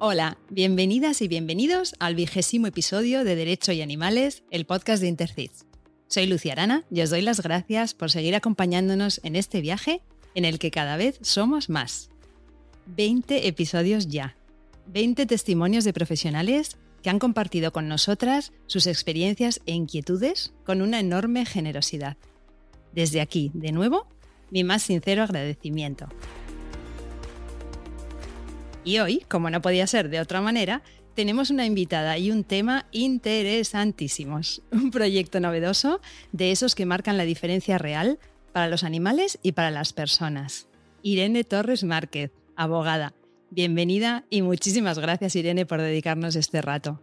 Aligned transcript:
Hola, 0.00 0.38
bienvenidas 0.48 1.22
y 1.22 1.26
bienvenidos 1.26 1.96
al 1.98 2.14
vigésimo 2.14 2.68
episodio 2.68 3.24
de 3.24 3.34
Derecho 3.34 3.72
y 3.72 3.82
Animales, 3.82 4.44
el 4.52 4.64
podcast 4.64 5.02
de 5.02 5.08
Intercits. 5.08 5.66
Soy 6.06 6.28
Lucia 6.28 6.52
Arana 6.52 6.84
y 6.88 7.00
os 7.00 7.10
doy 7.10 7.20
las 7.20 7.40
gracias 7.40 7.94
por 7.94 8.12
seguir 8.12 8.36
acompañándonos 8.36 9.20
en 9.24 9.34
este 9.34 9.60
viaje 9.60 10.00
en 10.36 10.44
el 10.44 10.60
que 10.60 10.70
cada 10.70 10.96
vez 10.96 11.18
somos 11.22 11.68
más. 11.68 12.10
20 12.86 13.48
episodios 13.48 14.06
ya. 14.06 14.36
20 14.86 15.26
testimonios 15.26 15.82
de 15.82 15.92
profesionales 15.92 16.76
que 17.02 17.10
han 17.10 17.18
compartido 17.18 17.72
con 17.72 17.88
nosotras 17.88 18.52
sus 18.68 18.86
experiencias 18.86 19.60
e 19.66 19.72
inquietudes 19.72 20.54
con 20.64 20.80
una 20.80 21.00
enorme 21.00 21.44
generosidad. 21.44 22.16
Desde 22.92 23.20
aquí, 23.20 23.50
de 23.52 23.72
nuevo, 23.72 24.06
mi 24.52 24.62
más 24.62 24.84
sincero 24.84 25.24
agradecimiento. 25.24 26.06
Y 28.88 29.00
hoy, 29.00 29.22
como 29.28 29.50
no 29.50 29.60
podía 29.60 29.86
ser 29.86 30.08
de 30.08 30.18
otra 30.18 30.40
manera, 30.40 30.80
tenemos 31.14 31.50
una 31.50 31.66
invitada 31.66 32.16
y 32.16 32.30
un 32.30 32.42
tema 32.42 32.86
interesantísimos. 32.90 34.62
Un 34.72 34.90
proyecto 34.90 35.40
novedoso 35.40 36.00
de 36.32 36.52
esos 36.52 36.74
que 36.74 36.86
marcan 36.86 37.18
la 37.18 37.24
diferencia 37.24 37.76
real 37.76 38.18
para 38.54 38.66
los 38.66 38.84
animales 38.84 39.38
y 39.42 39.52
para 39.52 39.70
las 39.70 39.92
personas. 39.92 40.68
Irene 41.02 41.44
Torres 41.44 41.84
Márquez, 41.84 42.30
abogada. 42.56 43.12
Bienvenida 43.50 44.24
y 44.30 44.40
muchísimas 44.40 44.98
gracias 44.98 45.36
Irene 45.36 45.66
por 45.66 45.82
dedicarnos 45.82 46.34
este 46.34 46.62
rato. 46.62 46.98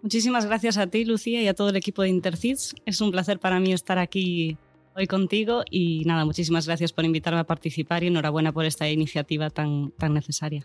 Muchísimas 0.00 0.46
gracias 0.46 0.78
a 0.78 0.86
ti, 0.86 1.04
Lucía, 1.04 1.42
y 1.42 1.48
a 1.48 1.52
todo 1.52 1.68
el 1.68 1.76
equipo 1.76 2.00
de 2.00 2.08
Intercits. 2.08 2.74
Es 2.86 3.02
un 3.02 3.10
placer 3.10 3.38
para 3.38 3.60
mí 3.60 3.74
estar 3.74 3.98
aquí 3.98 4.56
hoy 4.94 5.06
contigo 5.06 5.64
y 5.70 6.04
nada, 6.04 6.24
muchísimas 6.24 6.66
gracias 6.66 6.92
por 6.92 7.04
invitarme 7.04 7.40
a 7.40 7.44
participar 7.44 8.04
y 8.04 8.08
enhorabuena 8.08 8.52
por 8.52 8.64
esta 8.64 8.88
iniciativa 8.88 9.50
tan, 9.50 9.90
tan 9.92 10.14
necesaria. 10.14 10.64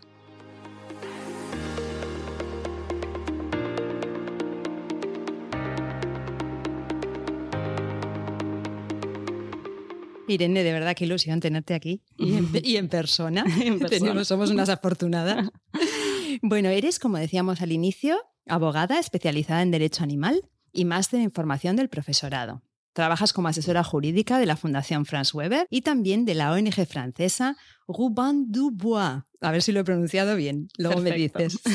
Irene, 10.28 10.62
de 10.62 10.72
verdad 10.72 10.94
qué 10.94 11.06
ilusión 11.06 11.40
tenerte 11.40 11.74
aquí 11.74 12.02
y 12.16 12.76
en, 12.76 12.88
persona. 12.88 13.44
somos 14.24 14.50
unas 14.50 14.68
afortunadas. 14.68 15.50
bueno, 16.42 16.68
eres, 16.68 17.00
como 17.00 17.18
decíamos 17.18 17.60
al 17.62 17.72
inicio, 17.72 18.16
abogada 18.46 19.00
especializada 19.00 19.62
en 19.62 19.72
derecho 19.72 20.04
animal 20.04 20.48
y 20.72 20.84
máster 20.84 21.20
en 21.20 21.32
formación 21.32 21.74
del 21.74 21.88
profesorado. 21.88 22.62
Trabajas 22.92 23.32
como 23.32 23.48
asesora 23.48 23.84
jurídica 23.84 24.38
de 24.38 24.46
la 24.46 24.56
Fundación 24.56 25.06
Franz 25.06 25.32
Weber 25.32 25.66
y 25.70 25.82
también 25.82 26.24
de 26.24 26.34
la 26.34 26.52
ONG 26.52 26.86
francesa 26.86 27.56
Ruban 27.86 28.50
Dubois. 28.50 29.22
A 29.40 29.50
ver 29.52 29.62
si 29.62 29.72
lo 29.72 29.80
he 29.80 29.84
pronunciado 29.84 30.34
bien, 30.36 30.68
luego 30.76 31.00
me 31.00 31.12
dices. 31.12 31.60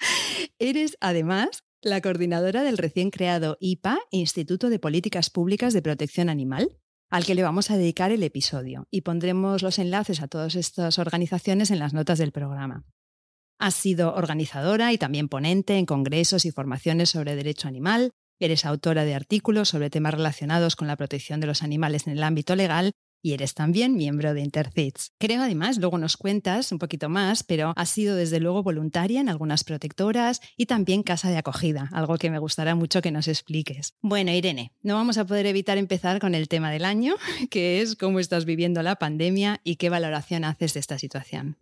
Eres 0.58 0.96
además 1.00 1.64
la 1.82 2.00
coordinadora 2.00 2.62
del 2.62 2.78
recién 2.78 3.10
creado 3.10 3.56
IPA, 3.60 3.98
Instituto 4.10 4.70
de 4.70 4.78
Políticas 4.78 5.30
Públicas 5.30 5.72
de 5.72 5.82
Protección 5.82 6.28
Animal, 6.28 6.78
al 7.10 7.24
que 7.24 7.34
le 7.34 7.42
vamos 7.42 7.70
a 7.70 7.76
dedicar 7.76 8.10
el 8.10 8.22
episodio 8.22 8.86
y 8.90 9.02
pondremos 9.02 9.62
los 9.62 9.78
enlaces 9.78 10.20
a 10.22 10.28
todas 10.28 10.54
estas 10.54 10.98
organizaciones 10.98 11.70
en 11.70 11.78
las 11.78 11.92
notas 11.92 12.18
del 12.18 12.32
programa. 12.32 12.84
Has 13.58 13.74
sido 13.74 14.14
organizadora 14.14 14.92
y 14.92 14.98
también 14.98 15.28
ponente 15.28 15.78
en 15.78 15.86
congresos 15.86 16.44
y 16.44 16.50
formaciones 16.50 17.10
sobre 17.10 17.36
derecho 17.36 17.68
animal, 17.68 18.12
Eres 18.38 18.66
autora 18.66 19.04
de 19.04 19.14
artículos 19.14 19.70
sobre 19.70 19.88
temas 19.88 20.12
relacionados 20.12 20.76
con 20.76 20.88
la 20.88 20.96
protección 20.96 21.40
de 21.40 21.46
los 21.46 21.62
animales 21.62 22.06
en 22.06 22.12
el 22.12 22.22
ámbito 22.22 22.54
legal 22.54 22.92
y 23.22 23.32
eres 23.32 23.54
también 23.54 23.96
miembro 23.96 24.34
de 24.34 24.42
Intercits. 24.42 25.12
Creo 25.18 25.42
además, 25.42 25.78
luego 25.78 25.98
nos 25.98 26.16
cuentas 26.16 26.70
un 26.70 26.78
poquito 26.78 27.08
más, 27.08 27.42
pero 27.42 27.72
has 27.74 27.88
sido 27.88 28.14
desde 28.14 28.38
luego 28.38 28.62
voluntaria 28.62 29.20
en 29.20 29.28
algunas 29.28 29.64
protectoras 29.64 30.40
y 30.56 30.66
también 30.66 31.02
casa 31.02 31.30
de 31.30 31.38
acogida, 31.38 31.88
algo 31.92 32.18
que 32.18 32.30
me 32.30 32.38
gustará 32.38 32.74
mucho 32.74 33.02
que 33.02 33.10
nos 33.10 33.26
expliques. 33.26 33.94
Bueno, 34.00 34.30
Irene, 34.32 34.72
no 34.82 34.94
vamos 34.94 35.18
a 35.18 35.26
poder 35.26 35.46
evitar 35.46 35.78
empezar 35.78 36.20
con 36.20 36.34
el 36.34 36.46
tema 36.46 36.70
del 36.70 36.84
año, 36.84 37.14
que 37.50 37.80
es 37.80 37.96
cómo 37.96 38.20
estás 38.20 38.44
viviendo 38.44 38.82
la 38.82 38.96
pandemia 38.96 39.60
y 39.64 39.76
qué 39.76 39.88
valoración 39.88 40.44
haces 40.44 40.74
de 40.74 40.80
esta 40.80 40.98
situación. 40.98 41.56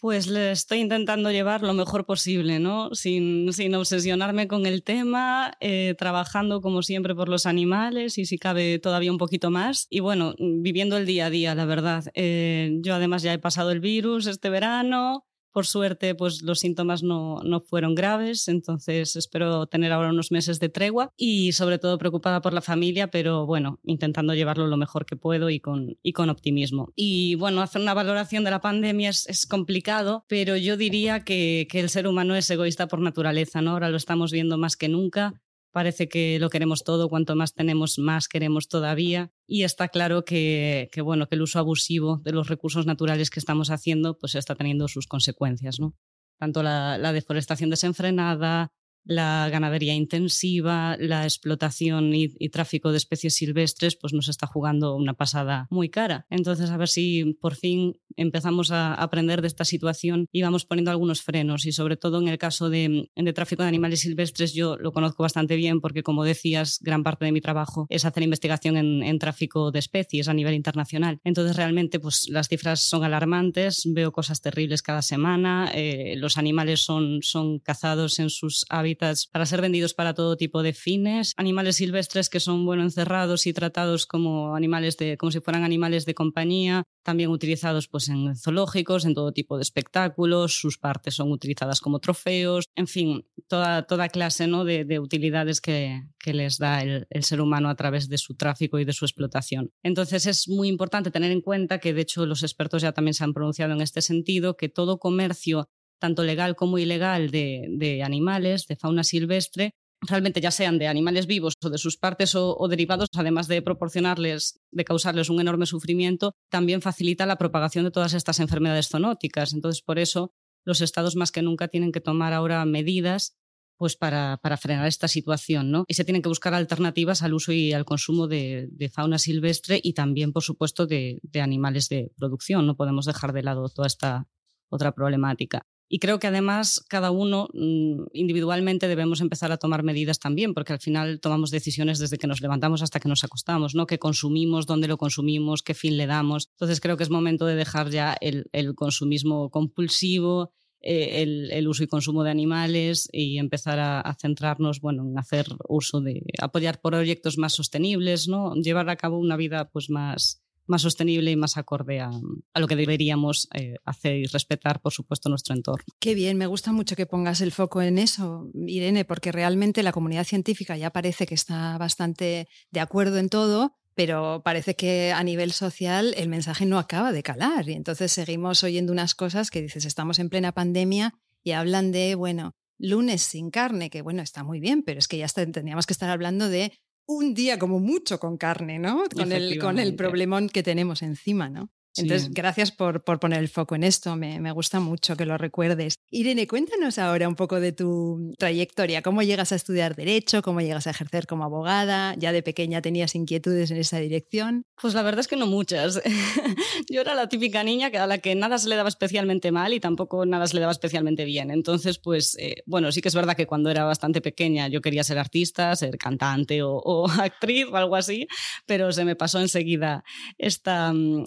Pues 0.00 0.28
le 0.28 0.50
estoy 0.52 0.78
intentando 0.78 1.30
llevar 1.30 1.60
lo 1.60 1.74
mejor 1.74 2.06
posible, 2.06 2.58
¿no? 2.58 2.94
Sin, 2.94 3.52
sin 3.52 3.74
obsesionarme 3.74 4.48
con 4.48 4.64
el 4.64 4.82
tema, 4.82 5.52
eh, 5.60 5.94
trabajando 5.98 6.62
como 6.62 6.82
siempre 6.82 7.14
por 7.14 7.28
los 7.28 7.44
animales 7.44 8.16
y 8.16 8.24
si 8.24 8.38
cabe 8.38 8.78
todavía 8.78 9.12
un 9.12 9.18
poquito 9.18 9.50
más. 9.50 9.86
Y 9.90 10.00
bueno, 10.00 10.34
viviendo 10.38 10.96
el 10.96 11.04
día 11.04 11.26
a 11.26 11.30
día, 11.30 11.54
la 11.54 11.66
verdad. 11.66 12.04
Eh, 12.14 12.78
yo 12.80 12.94
además 12.94 13.22
ya 13.22 13.34
he 13.34 13.38
pasado 13.38 13.72
el 13.72 13.80
virus 13.80 14.26
este 14.26 14.48
verano, 14.48 15.26
por 15.52 15.66
suerte, 15.66 16.14
pues 16.14 16.42
los 16.42 16.60
síntomas 16.60 17.02
no, 17.02 17.42
no, 17.42 17.60
fueron 17.60 17.94
graves, 17.94 18.48
entonces 18.48 19.16
espero 19.16 19.66
tener 19.66 19.92
ahora 19.92 20.10
unos 20.10 20.30
meses 20.30 20.60
de 20.60 20.68
tregua 20.68 21.12
y 21.16 21.52
sobre 21.52 21.78
todo 21.78 21.98
preocupada 21.98 22.40
por 22.40 22.52
la 22.52 22.60
familia, 22.60 23.10
pero 23.10 23.46
bueno, 23.46 23.78
intentando 23.84 24.34
llevarlo 24.34 24.66
lo 24.66 24.76
mejor 24.76 25.06
que 25.06 25.16
puedo 25.16 25.50
y 25.50 25.60
con, 25.60 25.96
y 26.02 26.12
con 26.12 26.30
optimismo. 26.30 26.92
Y 26.94 27.34
bueno, 27.36 27.62
hacer 27.62 27.82
una 27.82 27.94
valoración 27.94 28.44
de 28.44 28.50
la 28.50 28.60
pandemia 28.60 29.10
es, 29.10 29.46
complicado, 29.46 30.24
pero 30.28 30.56
yo 30.56 30.76
diría 30.76 31.24
que, 31.24 31.66
que, 31.70 31.80
el 31.80 31.88
ser 31.88 32.06
humano 32.06 32.36
es 32.36 32.50
egoísta 32.50 32.86
por 32.86 33.00
naturaleza, 33.00 33.62
¿no? 33.62 33.72
Ahora 33.72 33.88
lo 33.88 33.96
estamos 33.96 34.30
viendo 34.30 34.58
más 34.58 34.76
que 34.76 34.88
nunca 34.88 35.40
parece 35.72 36.08
que 36.08 36.38
lo 36.38 36.50
queremos 36.50 36.84
todo, 36.84 37.08
cuanto 37.08 37.36
más 37.36 37.54
tenemos, 37.54 37.98
más 37.98 38.28
queremos 38.28 38.68
todavía. 38.68 39.32
Y 39.46 39.62
está 39.62 39.88
claro 39.88 40.24
que, 40.24 40.90
bueno, 41.02 41.26
que 41.28 41.34
el 41.34 41.42
uso 41.42 41.58
abusivo 41.58 42.18
de 42.18 42.32
los 42.32 42.48
recursos 42.48 42.86
naturales 42.86 43.30
que 43.30 43.40
estamos 43.40 43.70
haciendo 43.70 44.18
pues 44.18 44.34
está 44.34 44.54
teniendo 44.54 44.88
sus 44.88 45.06
consecuencias, 45.06 45.80
¿no? 45.80 45.94
Tanto 46.38 46.62
la, 46.62 46.96
la 46.98 47.12
deforestación 47.12 47.70
desenfrenada, 47.70 48.72
la 49.04 49.48
ganadería 49.50 49.94
intensiva, 49.94 50.96
la 50.98 51.24
explotación 51.24 52.14
y, 52.14 52.28
tráfico 52.50 52.90
de 52.90 52.98
especies 52.98 53.34
silvestres, 53.34 53.96
pues 53.96 54.12
nos 54.12 54.28
está 54.28 54.46
jugando 54.46 54.96
una 54.96 55.14
pasada 55.14 55.66
muy 55.70 55.88
cara. 55.88 56.26
Entonces, 56.30 56.70
a 56.70 56.76
ver 56.76 56.88
si 56.88 57.36
por 57.40 57.54
fin 57.54 57.96
empezamos 58.16 58.70
a 58.70 58.94
aprender 58.94 59.40
de 59.40 59.46
esta 59.46 59.64
situación 59.64 60.26
y 60.32 60.42
vamos 60.42 60.64
poniendo 60.64 60.90
algunos 60.90 61.22
frenos. 61.22 61.64
Y 61.64 61.72
sobre 61.72 61.96
todo 61.96 62.20
en 62.20 62.28
el 62.28 62.38
caso 62.38 62.70
de, 62.70 63.08
tráfico 63.34 63.62
de 63.62 63.68
animales 63.68 64.00
silvestres, 64.00 64.52
yo 64.52 64.76
lo 64.76 64.92
conozco 64.92 65.22
bastante 65.22 65.56
bien 65.56 65.80
porque, 65.80 66.02
como 66.02 66.24
decías, 66.24 66.78
gran 66.82 67.02
parte 67.02 67.24
de 67.24 67.32
mi 67.32 67.40
trabajo 67.40 67.86
es 67.88 68.04
hacer 68.04 68.22
investigación 68.22 68.76
en, 68.76 69.18
tráfico 69.18 69.70
de 69.70 69.78
especies 69.78 70.28
a 70.28 70.34
nivel 70.34 70.54
internacional. 70.54 71.20
Entonces, 71.24 71.56
realmente, 71.56 72.00
pues 72.00 72.28
las 72.28 72.48
cifras 72.48 72.80
son 72.80 73.04
alarmantes, 73.04 73.82
veo 73.86 74.12
cosas 74.12 74.40
terribles 74.40 74.82
cada 74.82 75.02
semana, 75.02 75.70
eh, 75.74 76.14
los 76.16 76.38
animales 76.38 76.80
son, 76.80 77.22
son 77.22 77.58
cazados 77.58 78.18
en 78.18 78.30
sus 78.30 78.64
hábitats 78.68 78.89
para 78.94 79.46
ser 79.46 79.60
vendidos 79.60 79.94
para 79.94 80.14
todo 80.14 80.36
tipo 80.36 80.62
de 80.62 80.72
fines, 80.72 81.34
animales 81.36 81.76
silvestres 81.76 82.28
que 82.28 82.40
son 82.40 82.64
bueno 82.64 82.82
encerrados 82.82 83.46
y 83.46 83.52
tratados 83.52 84.06
como 84.06 84.54
animales 84.54 84.96
de 84.96 85.16
como 85.16 85.30
si 85.30 85.40
fueran 85.40 85.64
animales 85.64 86.06
de 86.06 86.14
compañía, 86.14 86.84
también 87.02 87.30
utilizados 87.30 87.88
pues 87.88 88.08
en 88.08 88.36
zoológicos, 88.36 89.04
en 89.04 89.14
todo 89.14 89.32
tipo 89.32 89.56
de 89.56 89.62
espectáculos, 89.62 90.58
sus 90.60 90.78
partes 90.78 91.14
son 91.14 91.30
utilizadas 91.30 91.80
como 91.80 91.98
trofeos, 91.98 92.66
en 92.74 92.86
fin, 92.86 93.26
toda, 93.48 93.86
toda 93.86 94.08
clase 94.08 94.46
¿no? 94.46 94.64
de, 94.64 94.98
utilidades 94.98 95.60
que, 95.60 96.02
les 96.24 96.58
da 96.58 96.82
el, 96.82 97.06
ser 97.20 97.40
humano 97.40 97.68
a 97.68 97.74
través 97.74 98.08
de 98.08 98.18
su 98.18 98.34
tráfico 98.34 98.78
y 98.78 98.84
de 98.84 98.92
su 98.92 99.04
explotación. 99.04 99.70
Entonces 99.82 100.26
es 100.26 100.48
muy 100.48 100.68
importante 100.68 101.10
tener 101.10 101.32
en 101.32 101.40
cuenta 101.40 101.78
que 101.78 101.92
de 101.92 102.02
hecho 102.02 102.26
los 102.26 102.42
expertos 102.42 102.82
ya 102.82 102.92
también 102.92 103.14
se 103.14 103.24
han 103.24 103.32
pronunciado 103.32 103.72
en 103.72 103.80
este 103.80 104.02
sentido, 104.02 104.56
que 104.56 104.68
todo 104.68 104.98
comercio 104.98 105.68
tanto 106.00 106.24
legal 106.24 106.56
como 106.56 106.78
ilegal 106.78 107.30
de, 107.30 108.02
animales, 108.04 108.66
de 108.66 108.76
fauna 108.76 109.04
silvestre, 109.04 109.74
realmente 110.00 110.40
ya 110.40 110.50
sean 110.50 110.78
de 110.78 110.88
animales 110.88 111.26
vivos 111.26 111.54
o 111.62 111.68
de 111.68 111.78
sus 111.78 111.96
partes 111.96 112.34
o, 112.34 112.66
derivados, 112.68 113.08
además 113.14 113.46
de 113.46 113.62
proporcionarles, 113.62 114.58
de 114.72 114.84
causarles 114.84 115.28
un 115.28 115.40
enorme 115.40 115.66
sufrimiento, 115.66 116.32
también 116.48 116.82
facilita 116.82 117.26
la 117.26 117.36
propagación 117.36 117.84
de 117.84 117.90
todas 117.90 118.14
estas 118.14 118.40
enfermedades 118.40 118.88
zoonóticas. 118.88 119.52
Entonces, 119.52 119.82
por 119.82 119.98
eso, 119.98 120.32
los 120.64 120.80
estados 120.80 121.16
más 121.16 121.30
que 121.30 121.42
nunca 121.42 121.68
tienen 121.68 121.92
que 121.92 122.00
tomar 122.00 122.32
ahora 122.32 122.64
medidas 122.64 123.36
pues 123.76 123.96
para, 123.96 124.38
frenar 124.58 124.86
esta 124.86 125.08
situación, 125.08 125.70
¿no? 125.70 125.84
Y 125.88 125.94
se 125.94 126.04
tienen 126.04 126.20
que 126.20 126.28
buscar 126.28 126.52
alternativas 126.52 127.22
al 127.22 127.32
uso 127.32 127.52
y 127.52 127.72
al 127.72 127.86
consumo 127.86 128.28
de, 128.28 128.90
fauna 128.92 129.18
silvestre 129.18 129.80
y 129.82 129.94
también, 129.94 130.34
por 130.34 130.42
supuesto, 130.42 130.86
de, 130.86 131.18
de 131.22 131.40
animales 131.40 131.88
de 131.88 132.12
producción. 132.18 132.66
No 132.66 132.76
podemos 132.76 133.06
dejar 133.06 133.32
de 133.32 133.42
lado 133.42 133.70
toda 133.70 133.86
esta 133.86 134.28
otra 134.70 134.92
problemática. 134.92 135.66
Y 135.92 135.98
creo 135.98 136.20
que 136.20 136.28
además 136.28 136.84
cada 136.86 137.10
uno 137.10 137.48
mm, 137.52 138.04
individualmente 138.12 138.86
debemos 138.86 139.20
empezar 139.20 139.50
a 139.50 139.56
tomar 139.56 139.82
medidas 139.82 140.20
también, 140.20 140.54
porque 140.54 140.72
al 140.72 140.78
final 140.78 141.18
tomamos 141.18 141.50
decisiones 141.50 141.98
desde 141.98 142.16
que 142.16 142.28
nos 142.28 142.40
levantamos 142.40 142.80
hasta 142.82 143.00
que 143.00 143.08
nos 143.08 143.24
acostamos, 143.24 143.74
¿no? 143.74 143.86
¿Qué 143.86 143.98
consumimos, 143.98 144.66
dónde 144.66 144.86
lo 144.86 144.98
consumimos, 144.98 145.64
qué 145.64 145.74
fin 145.74 145.96
le 145.96 146.06
damos? 146.06 146.48
Entonces 146.52 146.80
creo 146.80 146.96
que 146.96 147.02
es 147.02 147.10
momento 147.10 147.44
de 147.44 147.56
dejar 147.56 147.90
ya 147.90 148.16
el, 148.20 148.46
consumismo 148.76 149.50
compulsivo, 149.50 150.52
eh, 150.80 151.22
el, 151.50 151.66
uso 151.66 151.82
y 151.82 151.88
consumo 151.88 152.22
de 152.22 152.30
animales 152.30 153.08
y 153.10 153.38
empezar 153.38 153.80
a, 153.80 154.16
centrarnos 154.20 154.80
bueno, 154.80 155.02
en 155.02 155.18
hacer 155.18 155.46
uso 155.68 156.00
de 156.00 156.22
apoyar 156.40 156.80
proyectos 156.80 157.36
más 157.36 157.54
sostenibles, 157.54 158.28
¿no? 158.28 158.54
llevar 158.54 158.88
a 158.90 158.96
cabo 158.96 159.18
una 159.18 159.36
vida 159.36 159.68
pues, 159.68 159.90
más, 159.90 160.40
más 160.66 160.82
sostenible 160.82 161.30
y 161.30 161.36
más 161.36 161.56
acorde 161.56 162.00
a, 162.00 162.10
lo 162.54 162.68
que 162.68 162.76
deberíamos 162.76 163.48
eh, 163.54 163.76
hacer 163.84 164.16
y 164.16 164.26
respetar, 164.26 164.80
por 164.80 164.92
supuesto, 164.92 165.28
nuestro 165.28 165.54
entorno. 165.54 165.84
Qué 165.98 166.14
bien, 166.14 166.36
me 166.36 166.46
gusta 166.46 166.72
mucho 166.72 166.96
que 166.96 167.06
pongas 167.06 167.40
el 167.40 167.52
foco 167.52 167.82
en 167.82 167.98
eso, 167.98 168.50
Irene, 168.54 169.04
porque 169.04 169.32
realmente 169.32 169.82
la 169.82 169.92
comunidad 169.92 170.24
científica 170.24 170.76
ya 170.76 170.90
parece 170.90 171.26
que 171.26 171.34
está 171.34 171.76
bastante 171.78 172.48
de 172.70 172.80
acuerdo 172.80 173.18
en 173.18 173.28
todo, 173.28 173.76
pero 173.94 174.42
parece 174.44 174.76
que 174.76 175.12
a 175.12 175.22
nivel 175.24 175.52
social 175.52 176.14
el 176.16 176.28
mensaje 176.28 176.66
no 176.66 176.78
acaba 176.78 177.12
de 177.12 177.22
calar 177.22 177.68
y 177.68 177.74
entonces 177.74 178.12
seguimos 178.12 178.62
oyendo 178.64 178.92
unas 178.92 179.14
cosas 179.14 179.50
que 179.50 179.62
dices, 179.62 179.84
estamos 179.84 180.18
en 180.18 180.30
plena 180.30 180.52
pandemia 180.52 181.14
y 181.42 181.52
hablan 181.52 181.90
de, 181.92 182.14
bueno, 182.14 182.54
lunes 182.78 183.22
sin 183.22 183.50
carne, 183.50 183.90
que 183.90 184.02
bueno, 184.02 184.22
está 184.22 184.42
muy 184.42 184.60
bien, 184.60 184.82
pero 184.82 184.98
es 184.98 185.08
que 185.08 185.18
ya 185.18 185.28
tendríamos 185.28 185.86
que 185.86 185.92
estar 185.92 186.10
hablando 186.10 186.48
de 186.48 186.72
un 187.10 187.34
día 187.34 187.58
como 187.58 187.80
mucho 187.80 188.18
con 188.20 188.36
carne, 188.36 188.78
¿no? 188.78 189.04
Con 189.14 189.32
el, 189.32 189.58
con 189.58 189.78
el 189.78 189.96
problemón 189.96 190.48
que 190.48 190.62
tenemos 190.62 191.02
encima, 191.02 191.48
¿no? 191.48 191.70
Entonces, 191.96 192.30
gracias 192.30 192.70
por, 192.70 193.02
poner 193.02 193.40
el 193.40 193.48
foco 193.48 193.74
en 193.74 193.82
esto, 193.82 194.16
me, 194.16 194.52
gusta 194.52 194.80
mucho 194.80 195.16
que 195.16 195.26
lo 195.26 195.38
recuerdes. 195.38 195.94
Irene, 196.10 196.46
cuéntanos 196.46 196.98
ahora 196.98 197.28
un 197.28 197.34
poco 197.34 197.60
de 197.60 197.72
tu 197.72 198.34
trayectoria, 198.38 199.02
cómo 199.02 199.22
llegas 199.22 199.52
a 199.52 199.56
estudiar 199.56 199.96
derecho, 199.96 200.42
cómo 200.42 200.60
llegas 200.60 200.86
a 200.86 200.90
ejercer 200.90 201.26
como 201.26 201.44
abogada, 201.44 202.14
ya 202.16 202.32
de 202.32 202.42
pequeña 202.42 202.82
tenías 202.82 203.14
inquietudes 203.14 203.70
en 203.70 203.78
esa 203.78 203.98
dirección. 203.98 204.64
Pues 204.80 204.94
la 204.94 205.02
verdad 205.02 205.20
es 205.20 205.28
que 205.28 205.36
no 205.36 205.46
muchas. 205.46 206.00
Yo 206.90 207.00
era 207.00 207.14
la 207.14 207.28
típica 207.28 207.64
niña 207.64 207.90
a 207.92 208.06
la 208.06 208.18
que 208.18 208.34
nada 208.34 208.58
se 208.58 208.68
le 208.68 208.76
daba 208.76 208.88
especialmente 208.88 209.52
mal 209.52 209.72
y 209.72 209.80
tampoco 209.80 210.24
nada 210.26 210.46
se 210.46 210.54
le 210.54 210.60
daba 210.60 210.72
especialmente 210.72 211.24
bien. 211.24 211.50
Entonces, 211.50 211.98
pues 211.98 212.36
eh, 212.38 212.62
bueno, 212.66 212.92
sí 212.92 213.00
que 213.00 213.08
es 213.08 213.14
verdad 213.14 213.36
que 213.36 213.46
cuando 213.46 213.70
era 213.70 213.84
bastante 213.84 214.20
pequeña 214.20 214.68
yo 214.68 214.80
quería 214.80 215.04
ser 215.04 215.18
artista, 215.18 215.74
ser 215.76 215.98
cantante 215.98 216.62
o, 216.62 217.06
actriz 217.20 217.66
o 217.70 217.76
algo 217.76 217.96
así, 217.96 218.26
pero 218.66 218.92
se 218.92 219.04
me 219.04 219.16
pasó 219.16 219.40
enseguida 219.40 220.04
esta, 220.38 220.92
mm, 220.92 221.24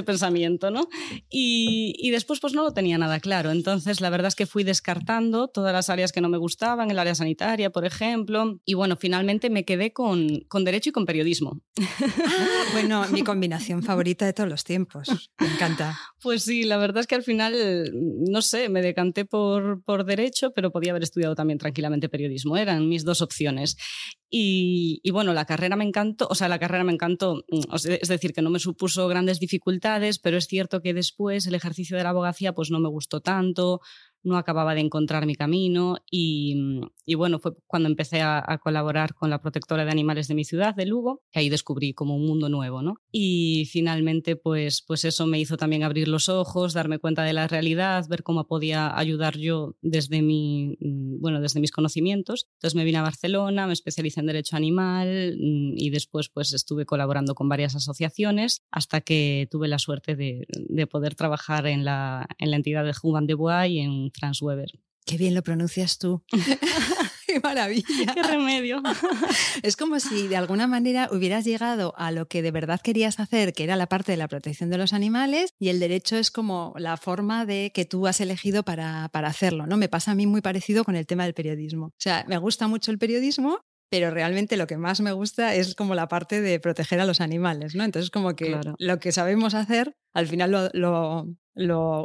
este 0.00 0.06
pensamiento, 0.06 0.70
¿no? 0.70 0.88
Y, 1.28 2.10
después 2.10 2.40
pues 2.40 2.54
no 2.54 2.62
lo 2.62 2.72
tenía 2.72 2.98
nada 2.98 3.20
claro. 3.20 3.50
Entonces 3.50 4.00
la 4.00 4.10
verdad 4.10 4.28
es 4.28 4.34
que 4.34 4.46
fui 4.46 4.64
descartando 4.64 5.48
todas 5.48 5.72
las 5.72 5.90
áreas 5.90 6.10
que 6.12 6.20
no 6.20 6.28
me 6.28 6.38
gustaban, 6.38 6.90
el 6.90 6.98
área 6.98 7.14
sanitaria, 7.14 7.70
por 7.70 7.84
ejemplo, 7.84 8.58
y 8.64 8.74
bueno, 8.74 8.96
finalmente 8.96 9.50
me 9.50 9.64
quedé 9.64 9.92
con, 9.92 10.40
con 10.48 10.64
derecho 10.64 10.90
y 10.90 10.92
con 10.92 11.06
periodismo. 11.06 11.60
Ah, 11.78 12.64
bueno, 12.72 13.06
mi 13.10 13.22
combinación 13.22 13.82
favorita 13.82 14.26
de 14.26 14.32
todos 14.32 14.48
los 14.48 14.64
tiempos. 14.64 15.30
Me 15.38 15.46
encanta. 15.46 15.98
Pues 16.22 16.42
sí, 16.42 16.64
la 16.64 16.78
verdad 16.78 17.00
es 17.00 17.06
que 17.06 17.14
al 17.14 17.22
final, 17.22 17.54
no 18.28 18.42
sé, 18.42 18.68
me 18.68 18.82
decanté 18.82 19.24
por, 19.24 19.82
por 19.84 20.04
derecho, 20.04 20.52
pero 20.54 20.70
podía 20.70 20.92
haber 20.92 21.02
estudiado 21.02 21.34
también 21.34 21.58
tranquilamente 21.58 22.08
periodismo. 22.08 22.56
Eran 22.56 22.88
mis 22.88 23.04
dos 23.04 23.22
opciones. 23.22 23.76
Y, 24.32 25.02
bueno, 25.10 25.34
la 25.34 25.44
carrera 25.44 25.74
me 25.74 25.84
encantó, 25.84 26.28
o 26.30 26.36
sea, 26.36 26.48
la 26.48 26.60
carrera 26.60 26.84
me 26.84 26.92
encantó, 26.92 27.44
mm, 27.48 27.74
es 27.74 28.08
decir, 28.08 28.32
que 28.32 28.42
no 28.42 28.50
me 28.50 28.60
supuso 28.60 29.08
grandes 29.08 29.40
dificultades, 29.40 29.89
pero 30.18 30.36
es 30.36 30.46
cierto 30.46 30.80
que 30.80 30.94
después 30.94 31.46
el 31.46 31.54
ejercicio 31.54 31.96
de 31.96 32.04
la 32.04 32.10
abogacía 32.10 32.52
pues 32.52 32.70
no 32.70 32.78
me 32.80 32.88
gustó 32.88 33.20
tanto, 33.20 33.80
no 34.22 34.36
acababa 34.36 34.74
de 34.74 34.80
encontrar 34.80 35.26
mi 35.26 35.34
camino 35.34 35.96
y, 36.10 36.56
bueno, 37.16 37.38
fue 37.38 37.52
cuando 37.66 37.88
empecé 37.88 38.20
a, 38.20 38.58
colaborar 38.62 39.14
con 39.14 39.30
la 39.30 39.40
protectora 39.40 39.84
de 39.84 39.90
animales 39.90 40.28
de 40.28 40.34
mi 40.34 40.44
ciudad, 40.44 40.74
de 40.74 40.86
Lugo, 40.86 41.22
que 41.30 41.40
ahí 41.40 41.48
descubrí 41.48 41.94
como 41.94 42.16
un 42.16 42.26
mundo 42.26 42.48
nuevo, 42.48 42.82
¿no? 42.82 42.96
Y 43.10 43.66
finalmente, 43.70 44.36
pues, 44.36 44.82
pues 44.86 45.04
eso 45.04 45.26
me 45.26 45.40
hizo 45.40 45.56
también 45.56 45.82
abrir 45.82 46.08
los 46.08 46.28
ojos, 46.28 46.74
darme 46.74 46.98
cuenta 46.98 47.22
de 47.22 47.32
la 47.32 47.48
realidad, 47.48 48.06
ver 48.08 48.22
cómo 48.22 48.46
podía 48.46 48.96
ayudar 48.96 49.38
yo 49.38 49.76
desde, 49.80 50.22
mi, 50.22 50.76
bueno, 50.80 51.40
desde 51.40 51.60
mis 51.60 51.72
conocimientos. 51.72 52.48
Entonces 52.54 52.76
me 52.76 52.84
vine 52.84 52.98
a 52.98 53.02
Barcelona, 53.02 53.66
me 53.66 53.72
especialicé 53.72 54.20
en 54.20 54.26
Derecho 54.26 54.56
Animal 54.56 55.36
mm, 55.38 55.74
y 55.76 55.90
después 55.90 56.28
pues 56.28 56.52
estuve 56.52 56.84
colaborando 56.84 57.34
con 57.34 57.48
varias 57.48 57.74
asociaciones 57.74 58.62
hasta 58.70 59.00
que 59.00 59.48
tuve 59.50 59.68
la 59.68 59.78
suerte 59.78 60.16
de, 60.16 60.46
de 60.48 60.86
poder 60.86 61.14
trabajar 61.14 61.66
en 61.66 61.84
la, 61.84 62.28
en 62.38 62.50
la 62.50 62.56
entidad 62.56 62.84
de 62.84 62.92
Human 63.02 63.26
de 63.26 63.34
Bois 63.34 63.78
en 63.78 64.09
Franz 64.10 64.42
Weber. 64.42 64.70
Qué 65.06 65.16
bien 65.16 65.34
lo 65.34 65.42
pronuncias 65.42 65.98
tú. 65.98 66.22
¡Qué 67.26 67.40
maravilla! 67.40 68.14
¡Qué 68.14 68.22
remedio! 68.22 68.82
es 69.62 69.76
como 69.76 70.00
si 70.00 70.26
de 70.26 70.36
alguna 70.36 70.66
manera 70.66 71.08
hubieras 71.12 71.44
llegado 71.44 71.94
a 71.96 72.10
lo 72.10 72.26
que 72.26 72.42
de 72.42 72.50
verdad 72.50 72.80
querías 72.80 73.20
hacer, 73.20 73.52
que 73.52 73.64
era 73.64 73.76
la 73.76 73.86
parte 73.86 74.12
de 74.12 74.18
la 74.18 74.26
protección 74.26 74.68
de 74.70 74.78
los 74.78 74.92
animales, 74.92 75.54
y 75.58 75.68
el 75.68 75.78
derecho 75.78 76.16
es 76.16 76.30
como 76.30 76.74
la 76.76 76.96
forma 76.96 77.46
de 77.46 77.70
que 77.72 77.84
tú 77.84 78.06
has 78.06 78.20
elegido 78.20 78.64
para, 78.64 79.08
para 79.12 79.28
hacerlo, 79.28 79.66
¿no? 79.66 79.76
Me 79.76 79.88
pasa 79.88 80.10
a 80.10 80.14
mí 80.14 80.26
muy 80.26 80.40
parecido 80.40 80.84
con 80.84 80.96
el 80.96 81.06
tema 81.06 81.24
del 81.24 81.34
periodismo. 81.34 81.86
O 81.86 81.94
sea, 81.98 82.24
me 82.26 82.38
gusta 82.38 82.66
mucho 82.66 82.90
el 82.90 82.98
periodismo, 82.98 83.60
pero 83.90 84.10
realmente 84.10 84.56
lo 84.56 84.66
que 84.66 84.76
más 84.76 85.00
me 85.00 85.12
gusta 85.12 85.54
es 85.54 85.74
como 85.74 85.94
la 85.94 86.08
parte 86.08 86.40
de 86.40 86.58
proteger 86.58 87.00
a 87.00 87.04
los 87.04 87.20
animales, 87.20 87.74
¿no? 87.74 87.84
Entonces, 87.84 88.10
como 88.10 88.34
que 88.34 88.58
lo 88.78 88.98
que 88.98 89.12
sabemos 89.12 89.54
hacer, 89.54 89.96
al 90.14 90.26
final 90.26 90.50
lo, 90.50 90.68
lo, 90.72 91.28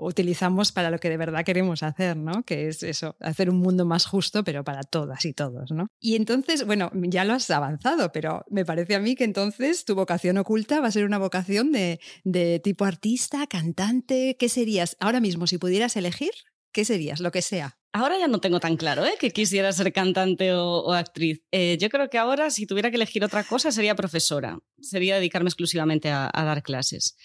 utilizamos 0.02 0.72
para 0.72 0.90
lo 0.90 1.00
que 1.00 1.10
de 1.10 1.18
verdad 1.18 1.46
queremos 1.46 1.84
hacer, 1.84 2.18
¿no? 2.18 2.44
Que 2.44 2.68
es 2.68 2.84
eso, 2.84 3.16
hacer 3.20 3.50
un 3.50 3.58
mundo 3.58 3.86
más 3.86 4.06
justo, 4.06 4.44
pero 4.44 4.64
para 4.64 4.84
todas 4.84 5.26
y 5.26 5.34
todos, 5.34 5.72
¿no? 5.72 5.88
Y 6.00 6.16
entonces, 6.16 6.66
bueno, 6.66 6.92
ya 6.94 7.24
lo 7.26 7.34
has 7.34 7.50
avanzado, 7.50 8.12
pero 8.12 8.44
me 8.50 8.66
parece 8.66 8.96
a 8.96 9.00
mí 9.00 9.16
que 9.16 9.24
entonces 9.24 9.86
tu 9.86 9.96
vocación 9.96 10.38
oculta 10.38 10.82
va 10.82 10.88
a 10.88 10.92
ser 10.92 11.06
una 11.06 11.18
vocación 11.18 11.72
de, 11.72 12.00
de 12.24 12.60
tipo 12.60 12.86
artista, 12.86 13.48
cantante, 13.48 14.36
¿qué 14.40 14.50
serías? 14.50 14.98
Ahora 15.00 15.20
mismo, 15.20 15.48
si 15.48 15.58
pudieras 15.58 15.96
elegir, 15.96 16.32
¿qué 16.72 16.86
serías? 16.86 17.20
Lo 17.20 17.32
que 17.32 17.42
sea. 17.42 17.78
Ahora 17.94 18.20
ya 18.20 18.28
no 18.28 18.42
tengo 18.42 18.60
tan 18.60 18.76
claro 18.76 19.06
¿eh? 19.06 19.14
que 19.18 19.32
quisiera 19.32 19.72
ser 19.72 19.94
cantante 19.94 20.54
o, 20.54 20.92
actriz. 20.92 21.42
Eh, 21.52 21.78
yo 21.80 21.90
creo 21.90 22.10
que 22.10 22.18
ahora, 22.18 22.50
si 22.50 22.66
tuviera 22.66 22.90
que 22.90 22.98
elegir 22.98 23.24
otra 23.24 23.46
cosa, 23.46 23.72
sería 23.72 23.96
profesora. 23.96 24.60
Sería 24.82 25.16
dedicarme 25.16 25.48
exclusivamente 25.48 26.10
a 26.10 26.30
dar 26.34 26.62
clases. 26.62 27.16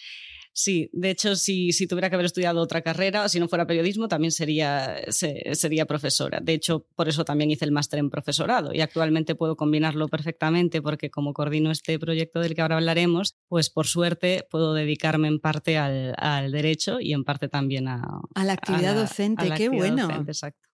Sí, 0.53 0.91
de 0.93 1.11
hecho, 1.11 1.37
si, 1.37 1.73
si, 1.73 1.87
tuviera 1.87 2.09
que 2.11 2.17
haber 2.17 2.27
estudiado 2.27 2.61
otra 2.61 2.83
carrera, 2.83 3.29
si 3.29 3.39
no 3.39 3.49
fuera 3.49 3.67
periodismo, 3.67 4.09
también 4.09 4.33
sería, 4.33 4.97
sería 5.11 5.87
profesora. 5.87 6.41
De 6.43 6.55
hecho, 6.55 6.87
por 6.97 7.09
eso 7.09 7.25
también 7.25 7.51
hice 7.51 7.65
el 7.65 7.73
máster 7.73 7.99
en 7.99 8.11
profesorado 8.11 8.75
y 8.75 8.81
actualmente 8.81 9.35
puedo 9.35 9.57
combinarlo 9.57 10.09
perfectamente 10.09 10.83
porque 10.83 11.11
como 11.11 11.33
coordino 11.33 11.71
este 11.71 11.99
proyecto 11.99 12.41
del 12.41 12.55
que 12.55 12.63
ahora 12.63 12.77
hablaremos, 12.77 13.37
pues 13.49 13.71
por 13.71 13.87
suerte 13.87 14.47
puedo 14.51 14.75
dedicarme 14.75 15.29
en 15.29 15.39
parte 15.39 15.79
al, 15.79 16.15
al 16.17 16.51
derecho 16.51 17.01
y 17.01 17.13
en 17.13 17.25
parte 17.25 17.49
también 17.49 17.89
a, 17.89 18.03
a 18.35 18.45
la 18.45 18.55
actividad 18.55 18.95
docente. 18.95 19.51
Qué 19.57 19.69
bueno. 19.69 20.09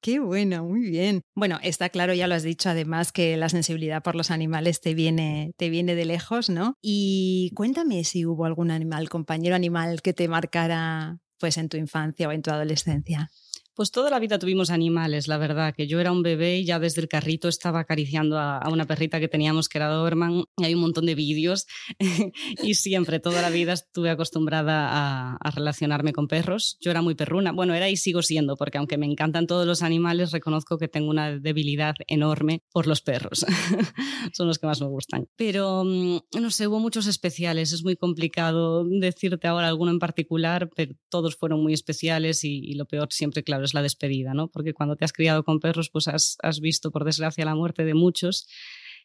Qué 0.00 0.20
bueno, 0.20 0.64
muy 0.64 0.88
bien. 0.88 1.22
Bueno, 1.34 1.58
está 1.62 1.88
claro, 1.88 2.14
ya 2.14 2.28
lo 2.28 2.34
has 2.34 2.44
dicho 2.44 2.70
además, 2.70 3.12
que 3.12 3.36
la 3.36 3.48
sensibilidad 3.48 4.02
por 4.02 4.14
los 4.14 4.30
animales 4.30 4.80
te 4.80 4.94
viene, 4.94 5.52
te 5.56 5.68
viene 5.68 5.94
de 5.94 6.04
lejos, 6.04 6.48
¿no? 6.48 6.74
Y 6.80 7.50
cuéntame 7.54 8.04
si 8.04 8.24
hubo 8.24 8.44
algún 8.44 8.70
animal, 8.70 9.08
compañero 9.08 9.56
animal 9.56 9.65
que 10.02 10.12
te 10.12 10.28
marcara 10.28 11.18
pues 11.38 11.58
en 11.58 11.68
tu 11.68 11.76
infancia 11.76 12.28
o 12.28 12.32
en 12.32 12.42
tu 12.42 12.50
adolescencia. 12.50 13.30
Pues 13.76 13.90
toda 13.90 14.08
la 14.08 14.18
vida 14.18 14.38
tuvimos 14.38 14.70
animales, 14.70 15.28
la 15.28 15.36
verdad, 15.36 15.74
que 15.74 15.86
yo 15.86 16.00
era 16.00 16.10
un 16.10 16.22
bebé 16.22 16.60
y 16.60 16.64
ya 16.64 16.78
desde 16.78 17.02
el 17.02 17.08
carrito 17.08 17.46
estaba 17.46 17.80
acariciando 17.80 18.38
a, 18.38 18.66
una 18.70 18.86
perrita 18.86 19.20
que 19.20 19.28
teníamos 19.28 19.68
que 19.68 19.76
era 19.76 19.88
Doberman 19.88 20.44
y 20.56 20.64
hay 20.64 20.74
un 20.74 20.80
montón 20.80 21.04
de 21.04 21.14
vídeos 21.14 21.66
y 22.62 22.72
siempre, 22.72 23.20
toda 23.20 23.42
la 23.42 23.50
vida 23.50 23.74
estuve 23.74 24.08
acostumbrada 24.08 25.36
a, 25.36 25.50
relacionarme 25.50 26.14
con 26.14 26.26
perros. 26.26 26.78
Yo 26.80 26.90
era 26.90 27.02
muy 27.02 27.14
perruna, 27.14 27.52
bueno, 27.52 27.74
era 27.74 27.90
y 27.90 27.98
sigo 27.98 28.22
siendo, 28.22 28.56
porque 28.56 28.78
aunque 28.78 28.96
me 28.96 29.04
encantan 29.04 29.46
todos 29.46 29.66
los 29.66 29.82
animales, 29.82 30.32
reconozco 30.32 30.78
que 30.78 30.88
tengo 30.88 31.10
una 31.10 31.38
debilidad 31.38 31.96
enorme 32.06 32.62
por 32.72 32.86
los 32.86 33.02
perros. 33.02 33.44
Son 34.32 34.46
los 34.46 34.58
que 34.58 34.66
más 34.66 34.80
me 34.80 34.86
gustan. 34.86 35.28
Pero, 35.36 35.84
mm, 35.84 36.20
no 36.40 36.50
sé, 36.50 36.66
hubo 36.66 36.80
muchos 36.80 37.06
especiales, 37.06 37.74
es 37.74 37.84
muy 37.84 37.96
complicado 37.96 38.86
decirte 38.88 39.48
ahora 39.48 39.68
alguno 39.68 39.90
en 39.90 39.98
particular, 39.98 40.70
pero 40.74 40.94
todos 41.10 41.36
fueron 41.36 41.62
muy 41.62 41.74
especiales 41.74 42.42
y, 42.42 42.58
y 42.64 42.72
lo 42.72 42.86
peor 42.86 43.08
siempre, 43.10 43.44
claro, 43.44 43.65
es 43.66 43.74
la 43.74 43.82
despedida, 43.82 44.32
¿no? 44.32 44.48
Porque 44.48 44.72
cuando 44.72 44.96
te 44.96 45.04
has 45.04 45.12
criado 45.12 45.44
con 45.44 45.60
perros, 45.60 45.90
pues 45.90 46.08
has, 46.08 46.38
has 46.42 46.60
visto, 46.60 46.90
por 46.90 47.04
desgracia, 47.04 47.44
la 47.44 47.54
muerte 47.54 47.84
de 47.84 47.94
muchos 47.94 48.48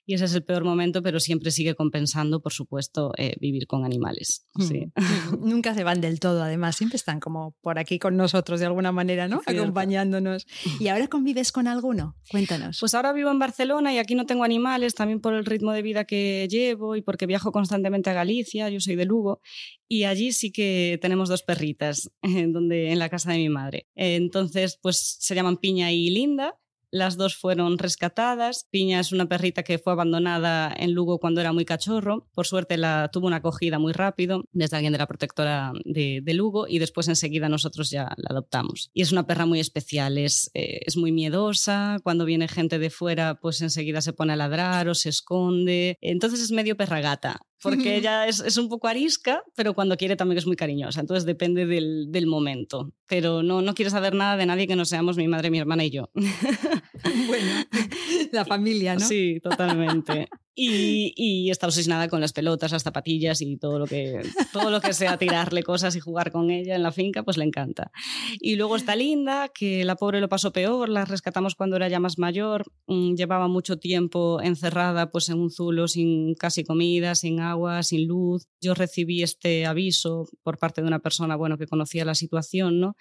y 0.05 0.15
ese 0.15 0.25
es 0.25 0.33
el 0.33 0.43
peor 0.43 0.63
momento, 0.63 1.03
pero 1.03 1.19
siempre 1.19 1.51
sigue 1.51 1.75
compensando, 1.75 2.41
por 2.41 2.53
supuesto, 2.53 3.11
eh, 3.17 3.35
vivir 3.39 3.67
con 3.67 3.85
animales. 3.85 4.47
Sí. 4.59 4.91
Mm, 4.95 4.95
nunca 5.49 5.73
se 5.73 5.83
van 5.83 6.01
del 6.01 6.19
todo, 6.19 6.43
además, 6.43 6.75
siempre 6.75 6.97
están 6.97 7.19
como 7.19 7.55
por 7.61 7.79
aquí 7.79 7.99
con 7.99 8.17
nosotros 8.17 8.59
de 8.59 8.65
alguna 8.65 8.91
manera, 8.91 9.27
¿no? 9.27 9.41
Acompañándonos. 9.45 10.47
¿Y 10.79 10.87
ahora 10.87 11.07
convives 11.07 11.51
con 11.51 11.67
alguno? 11.67 12.15
Cuéntanos. 12.29 12.77
Pues 12.79 12.93
ahora 12.95 13.13
vivo 13.13 13.31
en 13.31 13.39
Barcelona 13.39 13.93
y 13.93 13.99
aquí 13.99 14.15
no 14.15 14.25
tengo 14.25 14.43
animales, 14.43 14.95
también 14.95 15.21
por 15.21 15.33
el 15.33 15.45
ritmo 15.45 15.71
de 15.71 15.81
vida 15.81 16.05
que 16.05 16.47
llevo 16.49 16.95
y 16.95 17.01
porque 17.01 17.27
viajo 17.27 17.51
constantemente 17.51 18.09
a 18.09 18.13
Galicia, 18.13 18.69
yo 18.69 18.79
soy 18.79 18.95
de 18.95 19.05
Lugo, 19.05 19.41
y 19.87 20.05
allí 20.05 20.31
sí 20.31 20.51
que 20.51 20.97
tenemos 21.01 21.29
dos 21.29 21.43
perritas 21.43 22.11
donde, 22.23 22.91
en 22.91 22.99
la 22.99 23.09
casa 23.09 23.31
de 23.31 23.37
mi 23.37 23.49
madre. 23.49 23.87
Entonces, 23.95 24.79
pues 24.81 25.17
se 25.19 25.35
llaman 25.35 25.57
Piña 25.57 25.91
y 25.91 26.09
Linda 26.09 26.57
las 26.91 27.17
dos 27.17 27.35
fueron 27.35 27.77
rescatadas. 27.77 28.67
Piña 28.69 28.99
es 28.99 29.11
una 29.11 29.27
perrita 29.27 29.63
que 29.63 29.79
fue 29.79 29.93
abandonada 29.93 30.73
en 30.77 30.93
Lugo 30.93 31.19
cuando 31.19 31.41
era 31.41 31.53
muy 31.53 31.65
cachorro. 31.65 32.27
Por 32.33 32.45
suerte 32.45 32.77
la 32.77 33.09
tuvo 33.11 33.27
una 33.27 33.37
acogida 33.37 33.79
muy 33.79 33.93
rápido 33.93 34.43
desde 34.51 34.75
alguien 34.75 34.93
de 34.93 34.99
la 34.99 35.07
protectora 35.07 35.71
de, 35.85 36.21
Lugo 36.31 36.65
y 36.65 36.79
después 36.79 37.09
enseguida 37.09 37.49
nosotros 37.49 37.89
ya 37.89 38.03
la 38.15 38.29
adoptamos. 38.29 38.89
Y 38.93 39.01
es 39.01 39.11
una 39.11 39.27
perra 39.27 39.45
muy 39.45 39.59
especial, 39.59 40.17
es, 40.17 40.49
eh, 40.53 40.79
es 40.85 40.95
muy 40.95 41.11
miedosa. 41.11 41.97
Cuando 42.03 42.23
viene 42.23 42.47
gente 42.47 42.79
de 42.79 42.89
fuera, 42.89 43.35
pues 43.35 43.61
enseguida 43.61 44.01
se 44.01 44.13
pone 44.13 44.33
a 44.33 44.37
ladrar 44.37 44.87
o 44.87 44.95
se 44.95 45.09
esconde. 45.09 45.97
Entonces 45.99 46.39
es 46.39 46.51
medio 46.51 46.77
perra 46.77 47.01
gata 47.01 47.41
porque 47.61 47.95
ella 47.95 48.27
es, 48.27 48.39
es, 48.39 48.57
un 48.57 48.69
poco 48.69 48.87
arisca, 48.87 49.43
pero 49.55 49.73
cuando 49.73 49.97
quiere 49.97 50.15
también 50.15 50.37
es 50.37 50.47
muy 50.47 50.55
cariñosa, 50.55 50.99
entonces 50.99 51.25
depende 51.25 51.65
del, 51.65 52.07
del, 52.09 52.27
momento. 52.27 52.91
Pero 53.07 53.43
no, 53.43 53.61
no 53.61 53.73
quiere 53.73 53.91
saber 53.91 54.15
nada 54.15 54.37
de 54.37 54.45
nadie 54.45 54.67
que 54.67 54.75
no 54.75 54.85
seamos 54.85 55.17
mi 55.17 55.27
madre, 55.27 55.51
mi 55.51 55.59
hermana 55.59 55.85
y 55.85 55.91
yo. 55.91 56.09
bueno, 57.27 57.65
la 58.31 58.45
familia, 58.45 58.95
¿no? 58.95 59.01
Sí, 59.01 59.39
totalmente. 59.41 60.27
Y, 60.53 61.49
está 61.49 61.67
obsesionada 61.67 62.07
con 62.09 62.21
las 62.21 62.33
pelotas, 62.33 62.71
las 62.71 62.83
zapatillas 62.83 63.41
y 63.41 63.57
todo 63.57 63.79
lo, 63.79 63.87
que, 63.87 64.21
todo 64.53 64.69
lo 64.69 64.81
que 64.81 64.93
sea 64.93 65.17
tirarle 65.17 65.63
cosas 65.63 65.95
y 65.95 65.99
jugar 65.99 66.31
con 66.31 66.49
ella 66.51 66.75
en 66.75 66.83
la 66.83 66.91
finca, 66.91 67.23
pues 67.23 67.37
le 67.37 67.45
encanta. 67.45 67.91
Y 68.39 68.55
luego 68.55 68.75
está 68.75 68.95
Linda, 68.95 69.49
que 69.49 69.85
la 69.85 69.95
pobre 69.95 70.19
lo 70.19 70.29
pasó 70.29 70.51
peor, 70.51 70.89
la 70.89 71.05
rescatamos 71.05 71.55
cuando 71.55 71.77
era 71.77 71.87
ya 71.87 71.99
más 71.99 72.17
mayor, 72.17 72.65
mm, 72.87 73.15
llevaba 73.15 73.47
mucho 73.47 73.77
tiempo 73.77 74.41
encerrada 74.41 75.11
pues 75.11 75.29
en 75.29 75.39
un 75.39 75.51
zulo 75.51 75.87
sin 75.87 76.35
casi 76.35 76.63
comida, 76.63 77.15
sin 77.15 77.39
agua, 77.39 77.83
sin 77.83 78.07
luz. 78.07 78.47
Yo 78.59 78.73
recibí 78.73 79.23
este 79.23 79.65
aviso 79.65 80.27
por 80.43 80.57
parte 80.57 80.81
de 80.81 80.87
una 80.87 80.99
persona 80.99 81.35
bueno, 81.35 81.57
que 81.57 81.67
conocía 81.67 82.05
la 82.05 82.15
situación, 82.15 82.79
¿no? 82.79 82.95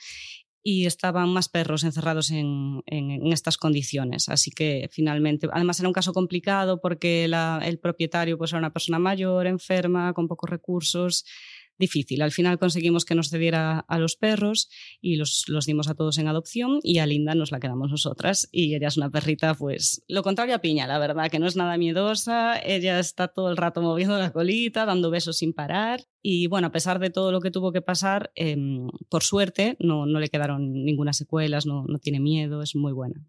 Y 0.62 0.86
estaban 0.86 1.32
más 1.32 1.48
perros 1.48 1.84
encerrados 1.84 2.30
en, 2.30 2.82
en, 2.86 3.32
estas 3.32 3.56
condiciones. 3.56 4.28
Así 4.28 4.50
que 4.50 4.88
finalmente, 4.92 5.48
además 5.52 5.78
era 5.80 5.88
un 5.88 5.94
caso 5.94 6.12
complicado 6.12 6.80
porque 6.80 7.24
el 7.24 7.78
propietario 7.78 8.36
pues, 8.36 8.52
era 8.52 8.58
una 8.58 8.72
persona 8.72 8.98
mayor, 8.98 9.46
enferma, 9.46 10.12
con 10.12 10.28
pocos 10.28 10.50
recursos 10.50 11.24
difícil. 11.80 12.22
Al 12.22 12.30
final 12.30 12.60
conseguimos 12.60 13.04
que 13.04 13.16
nos 13.16 13.30
cediera 13.30 13.80
a 13.80 13.99
los 13.99 14.14
perros 14.14 14.68
y 15.00 15.16
los, 15.16 15.46
los, 15.49 15.66
dimos 15.66 15.88
a 15.88 15.94
todos 15.94 16.18
en 16.18 16.28
adopción 16.28 16.78
y 16.84 16.99
a 16.99 17.06
Linda 17.06 17.34
nos 17.34 17.50
la 17.50 17.58
quedamos 17.58 17.90
nosotras. 17.90 18.49
Y 18.52 18.76
ella 18.76 18.87
es 18.87 18.96
una 18.96 19.10
perrita, 19.10 19.54
pues 19.54 20.04
lo 20.06 20.22
contrario 20.22 20.54
a 20.54 20.60
Piña, 20.60 20.87
la 20.87 21.00
verdad, 21.00 21.28
que 21.28 21.40
no 21.40 21.49
es 21.49 21.56
nada 21.56 21.76
miedosa. 21.76 22.56
Ella 22.60 23.00
está 23.00 23.26
todo 23.26 23.50
el 23.50 23.56
rato 23.56 23.82
moviendo 23.82 24.16
la 24.16 24.32
colita, 24.32 24.87
dando 24.87 25.10
besos 25.10 25.38
sin 25.38 25.52
parar. 25.52 26.06
Y 26.22 26.46
bueno, 26.46 26.68
a 26.68 26.72
pesar 26.72 27.00
de 27.00 27.10
todo 27.10 27.32
lo 27.32 27.40
que 27.40 27.50
tuvo 27.50 27.72
que 27.72 27.82
pasar, 27.82 28.30
eh, 28.37 28.56
por 29.08 29.25
suerte 29.25 29.76
no, 29.80 30.06
no 30.06 30.20
le 30.20 30.28
quedaron 30.28 30.84
ninguna 30.84 31.12
secuelas, 31.12 31.66
no, 31.66 31.84
no 31.88 31.99
tiene 31.99 32.20
miedo, 32.20 32.62
es 32.62 32.76
muy 32.76 32.92
buena. 32.92 33.26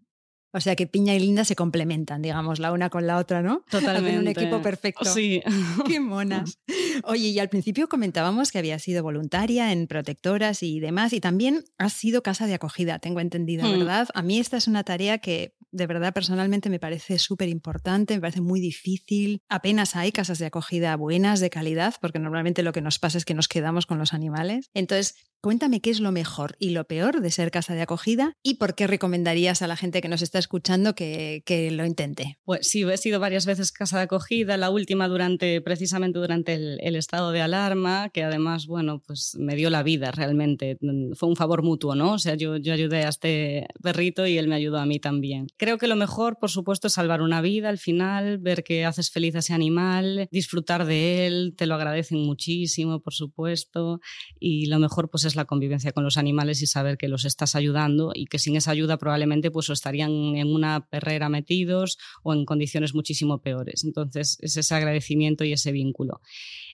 O 0.52 0.60
sea 0.60 0.76
que 0.76 0.86
Piña 0.86 1.14
y 1.14 1.20
Linda 1.20 1.44
se 1.44 1.56
complementan, 1.56 2.22
digamos, 2.22 2.58
la 2.58 2.72
una 2.72 2.90
con 2.90 3.06
la 3.06 3.16
otra, 3.18 3.42
¿no? 3.42 3.64
Totalmente. 3.70 4.10
Hacen 4.10 4.20
un 4.20 4.28
equipo 4.28 4.62
perfecto. 4.62 5.04
Sí. 5.04 5.42
Qué 5.86 6.00
monas. 6.00 6.58
Oye, 7.04 7.28
y 7.28 7.38
al 7.38 7.48
principio 7.48 7.88
comentábamos 7.88 8.52
que 8.52 8.58
había 8.58 8.78
sido 8.78 9.02
voluntaria 9.02 9.72
en 9.72 9.86
protectoras 9.86 10.62
y 10.62 10.80
demás, 10.80 11.12
y 11.12 11.20
también 11.20 11.64
has 11.78 11.94
sido 11.94 12.22
casa 12.22 12.46
de 12.46 12.54
acogida, 12.54 12.98
tengo 12.98 13.20
entendido, 13.20 13.66
mm. 13.66 13.78
¿verdad? 13.78 14.08
A 14.14 14.22
mí 14.22 14.38
esta 14.38 14.56
es 14.56 14.68
una 14.68 14.84
tarea 14.84 15.18
que 15.18 15.54
de 15.72 15.86
verdad 15.86 16.12
personalmente 16.12 16.68
me 16.68 16.78
parece 16.78 17.18
súper 17.18 17.48
importante, 17.48 18.14
me 18.14 18.20
parece 18.20 18.42
muy 18.42 18.60
difícil. 18.60 19.40
Apenas 19.48 19.96
hay 19.96 20.12
casas 20.12 20.38
de 20.38 20.46
acogida 20.46 20.94
buenas, 20.96 21.40
de 21.40 21.50
calidad, 21.50 21.94
porque 22.00 22.18
normalmente 22.18 22.62
lo 22.62 22.72
que 22.72 22.82
nos 22.82 22.98
pasa 22.98 23.18
es 23.18 23.24
que 23.24 23.34
nos 23.34 23.48
quedamos 23.48 23.86
con 23.86 23.98
los 23.98 24.12
animales. 24.12 24.70
Entonces, 24.74 25.16
Cuéntame 25.42 25.80
qué 25.80 25.90
es 25.90 25.98
lo 25.98 26.12
mejor 26.12 26.54
y 26.60 26.70
lo 26.70 26.84
peor 26.84 27.20
de 27.20 27.32
ser 27.32 27.50
casa 27.50 27.74
de 27.74 27.82
acogida 27.82 28.36
y 28.44 28.54
por 28.54 28.76
qué 28.76 28.86
recomendarías 28.86 29.60
a 29.60 29.66
la 29.66 29.76
gente 29.76 30.00
que 30.00 30.06
nos 30.06 30.22
está 30.22 30.38
escuchando 30.38 30.94
que, 30.94 31.42
que 31.44 31.72
lo 31.72 31.84
intente. 31.84 32.38
Pues 32.44 32.68
sí, 32.68 32.84
he 32.84 32.96
sido 32.96 33.18
varias 33.18 33.44
veces 33.44 33.72
casa 33.72 33.96
de 33.96 34.04
acogida, 34.04 34.56
la 34.56 34.70
última 34.70 35.08
durante 35.08 35.60
precisamente 35.60 36.20
durante 36.20 36.54
el, 36.54 36.78
el, 36.80 36.94
estado 36.94 37.32
de 37.32 37.40
alarma, 37.40 38.10
que 38.10 38.22
además, 38.22 38.68
bueno, 38.68 39.02
pues 39.04 39.36
me 39.36 39.56
dio 39.56 39.68
la 39.68 39.82
vida 39.82 40.12
realmente. 40.12 40.78
Fue 41.14 41.28
un 41.28 41.34
favor 41.34 41.64
mutuo, 41.64 41.96
¿no? 41.96 42.12
O 42.12 42.18
sea, 42.20 42.36
yo, 42.36 42.56
yo 42.58 42.72
ayudé 42.72 43.04
a 43.04 43.08
este 43.08 43.66
perrito 43.82 44.28
y 44.28 44.38
él 44.38 44.46
me 44.46 44.54
ayudó 44.54 44.78
a 44.78 44.86
mí 44.86 45.00
también. 45.00 45.48
Creo 45.56 45.76
que 45.76 45.88
lo 45.88 45.96
mejor, 45.96 46.38
por 46.38 46.50
supuesto, 46.50 46.86
es 46.86 46.92
salvar 46.92 47.20
una 47.20 47.40
vida 47.40 47.68
al 47.68 47.78
final, 47.78 48.38
ver 48.38 48.62
que 48.62 48.84
haces 48.84 49.10
feliz 49.10 49.34
a 49.34 49.40
ese 49.40 49.54
animal, 49.54 50.28
disfrutar 50.30 50.84
de 50.84 51.26
él, 51.26 51.54
te 51.56 51.66
lo 51.66 51.74
agradecen 51.74 52.20
muchísimo, 52.20 53.00
por 53.00 53.12
supuesto, 53.12 53.98
y 54.38 54.66
lo 54.66 54.78
mejor 54.78 55.10
pues 55.10 55.24
es 55.24 55.31
la 55.36 55.44
convivencia 55.44 55.92
con 55.92 56.04
los 56.04 56.16
animales 56.16 56.62
y 56.62 56.66
saber 56.66 56.96
que 56.98 57.08
los 57.08 57.24
estás 57.24 57.54
ayudando 57.54 58.12
y 58.14 58.26
que 58.26 58.38
sin 58.38 58.56
esa 58.56 58.70
ayuda 58.70 58.98
probablemente 58.98 59.50
pues 59.50 59.68
estarían 59.70 60.10
en 60.36 60.52
una 60.52 60.86
perrera 60.88 61.28
metidos 61.28 61.98
o 62.22 62.34
en 62.34 62.44
condiciones 62.44 62.94
muchísimo 62.94 63.40
peores. 63.40 63.84
Entonces 63.84 64.38
es 64.40 64.56
ese 64.56 64.74
agradecimiento 64.74 65.44
y 65.44 65.52
ese 65.52 65.72
vínculo. 65.72 66.20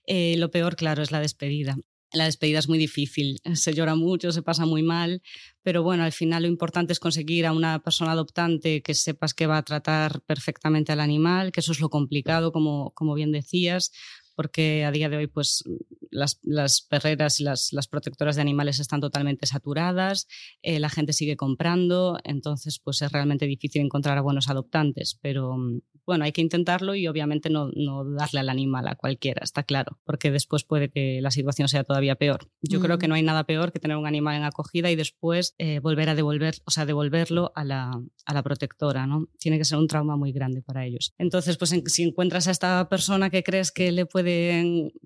Eh, 0.05 0.35
lo 0.37 0.51
peor, 0.51 0.75
claro, 0.75 1.03
es 1.03 1.11
la 1.11 1.19
despedida. 1.19 1.77
La 2.11 2.25
despedida 2.25 2.57
es 2.57 2.67
muy 2.67 2.79
difícil, 2.79 3.39
se 3.53 3.73
llora 3.73 3.95
mucho, 3.95 4.31
se 4.31 4.41
pasa 4.41 4.65
muy 4.65 4.81
mal, 4.81 5.21
pero 5.61 5.83
bueno, 5.83 6.03
al 6.03 6.11
final 6.11 6.41
lo 6.43 6.47
importante 6.47 6.91
es 6.91 6.99
conseguir 6.99 7.45
a 7.45 7.51
una 7.51 7.79
persona 7.83 8.13
adoptante 8.13 8.81
que 8.81 8.95
sepas 8.95 9.35
que 9.35 9.45
va 9.45 9.57
a 9.57 9.63
tratar 9.63 10.21
perfectamente 10.21 10.91
al 10.91 11.01
animal, 11.01 11.51
que 11.51 11.59
eso 11.59 11.71
es 11.71 11.79
lo 11.79 11.89
complicado, 11.89 12.51
como, 12.51 12.91
como 12.95 13.13
bien 13.13 13.31
decías, 13.31 13.91
porque 14.39 14.85
a 14.85 14.91
día 14.91 15.09
de 15.09 15.17
hoy 15.17 15.27
pues 15.27 15.65
las, 16.11 16.39
las 16.43 16.79
perreras 16.79 17.41
y 17.41 17.43
las, 17.43 17.73
las, 17.73 17.89
protectoras 17.89 18.37
de 18.37 18.41
animales 18.41 18.79
están 18.79 19.01
totalmente 19.01 19.45
saturadas, 19.45 20.29
eh, 20.61 20.79
la 20.79 20.87
gente 20.87 21.11
sigue 21.11 21.35
comprando, 21.35 22.17
entonces 22.23 22.79
pues 22.79 23.01
es 23.01 23.11
realmente 23.11 23.47
difícil 23.47 23.81
encontrar 23.81 24.17
a 24.17 24.21
buenos 24.21 24.47
adoptantes, 24.47 25.19
pero 25.21 25.57
mm, 25.57 25.81
bueno, 26.05 26.23
hay 26.23 26.31
que 26.31 26.41
intentarlo 26.41 26.95
y 26.95 27.05
obviamente 27.07 27.51
no, 27.51 27.69
no 27.75 28.03
darle 28.03 28.39
al 28.39 28.49
animal 28.49 28.87
a 28.87 28.95
cualquiera, 28.95 29.41
está 29.43 29.61
claro, 29.61 29.99
porque 30.05 30.31
después 30.31 30.63
puede 30.63 30.89
que 30.89 31.19
la 31.21 31.29
situación 31.29 31.67
sea 31.67 31.83
todavía 31.83 32.15
peor. 32.15 32.49
Yo 32.61 32.79
creo 32.79 32.97
que 32.97 33.07
no 33.07 33.13
hay 33.13 33.21
nada 33.21 33.43
peor 33.43 33.71
que 33.71 33.79
tener 33.79 33.95
un 33.95 34.07
animal 34.07 34.35
en 34.35 34.43
acogida 34.43 34.89
y 34.89 34.95
después 34.95 35.53
eh, 35.59 35.79
volver 35.79 36.09
a 36.09 36.15
devolver, 36.15 36.55
o 36.65 36.71
sea, 36.71 36.87
devolverlo 36.87 37.51
a 37.53 37.63
la, 37.63 37.91
a 38.25 38.33
la 38.33 38.41
protectora, 38.41 39.05
¿no? 39.05 39.27
Tiene 39.37 39.59
que 39.59 39.65
ser 39.65 39.77
un 39.77 39.87
trauma 39.87 40.15
muy 40.15 40.31
grande 40.31 40.63
para 40.63 40.83
ellos. 40.83 41.13
Entonces, 41.19 41.57
pues 41.57 41.73
en, 41.73 41.85
si 41.85 42.01
encuentras 42.01 42.47
a 42.47 42.51
esta 42.51 42.89
persona 42.89 43.29
que 43.29 43.43
crees 43.43 43.71
que 43.71 43.91
le 43.91 44.07
puede 44.07 44.28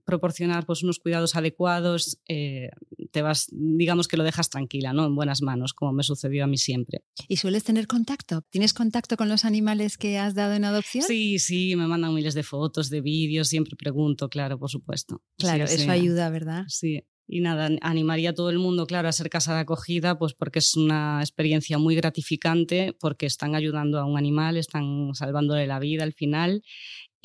proporcionar 0.05 0.65
pues, 0.65 0.83
unos 0.83 0.99
cuidados 0.99 1.35
adecuados, 1.35 2.19
eh, 2.27 2.69
te 3.11 3.21
vas, 3.21 3.47
digamos 3.51 4.07
que 4.07 4.17
lo 4.17 4.23
dejas 4.23 4.49
tranquila, 4.49 4.93
¿no? 4.93 5.05
En 5.05 5.15
buenas 5.15 5.41
manos, 5.41 5.73
como 5.73 5.93
me 5.93 6.03
sucedió 6.03 6.43
a 6.43 6.47
mí 6.47 6.57
siempre. 6.57 7.03
¿Y 7.27 7.37
sueles 7.37 7.63
tener 7.63 7.87
contacto? 7.87 8.41
¿Tienes 8.49 8.73
contacto 8.73 9.17
con 9.17 9.29
los 9.29 9.45
animales 9.45 9.97
que 9.97 10.17
has 10.17 10.35
dado 10.35 10.53
en 10.53 10.65
adopción? 10.65 11.05
Sí, 11.05 11.39
sí, 11.39 11.75
me 11.75 11.87
mandan 11.87 12.13
miles 12.13 12.33
de 12.33 12.43
fotos, 12.43 12.89
de 12.89 13.01
vídeos, 13.01 13.47
siempre 13.47 13.75
pregunto, 13.75 14.29
claro, 14.29 14.57
por 14.57 14.69
supuesto. 14.69 15.21
Claro, 15.37 15.65
eso 15.65 15.91
ayuda, 15.91 16.29
¿verdad? 16.29 16.63
Sí. 16.67 17.03
Y 17.25 17.39
nada, 17.39 17.69
animaría 17.81 18.31
a 18.31 18.33
todo 18.33 18.49
el 18.49 18.59
mundo, 18.59 18.85
claro, 18.85 19.07
a 19.07 19.13
ser 19.13 19.29
casa 19.29 19.53
de 19.53 19.61
acogida, 19.61 20.19
pues 20.19 20.33
porque 20.33 20.59
es 20.59 20.75
una 20.75 21.21
experiencia 21.21 21.77
muy 21.77 21.95
gratificante, 21.95 22.95
porque 22.99 23.25
están 23.25 23.55
ayudando 23.55 23.97
a 23.97 24.05
un 24.05 24.17
animal, 24.17 24.57
están 24.57 25.11
salvándole 25.13 25.65
la 25.65 25.79
vida 25.79 26.03
al 26.03 26.13
final 26.13 26.63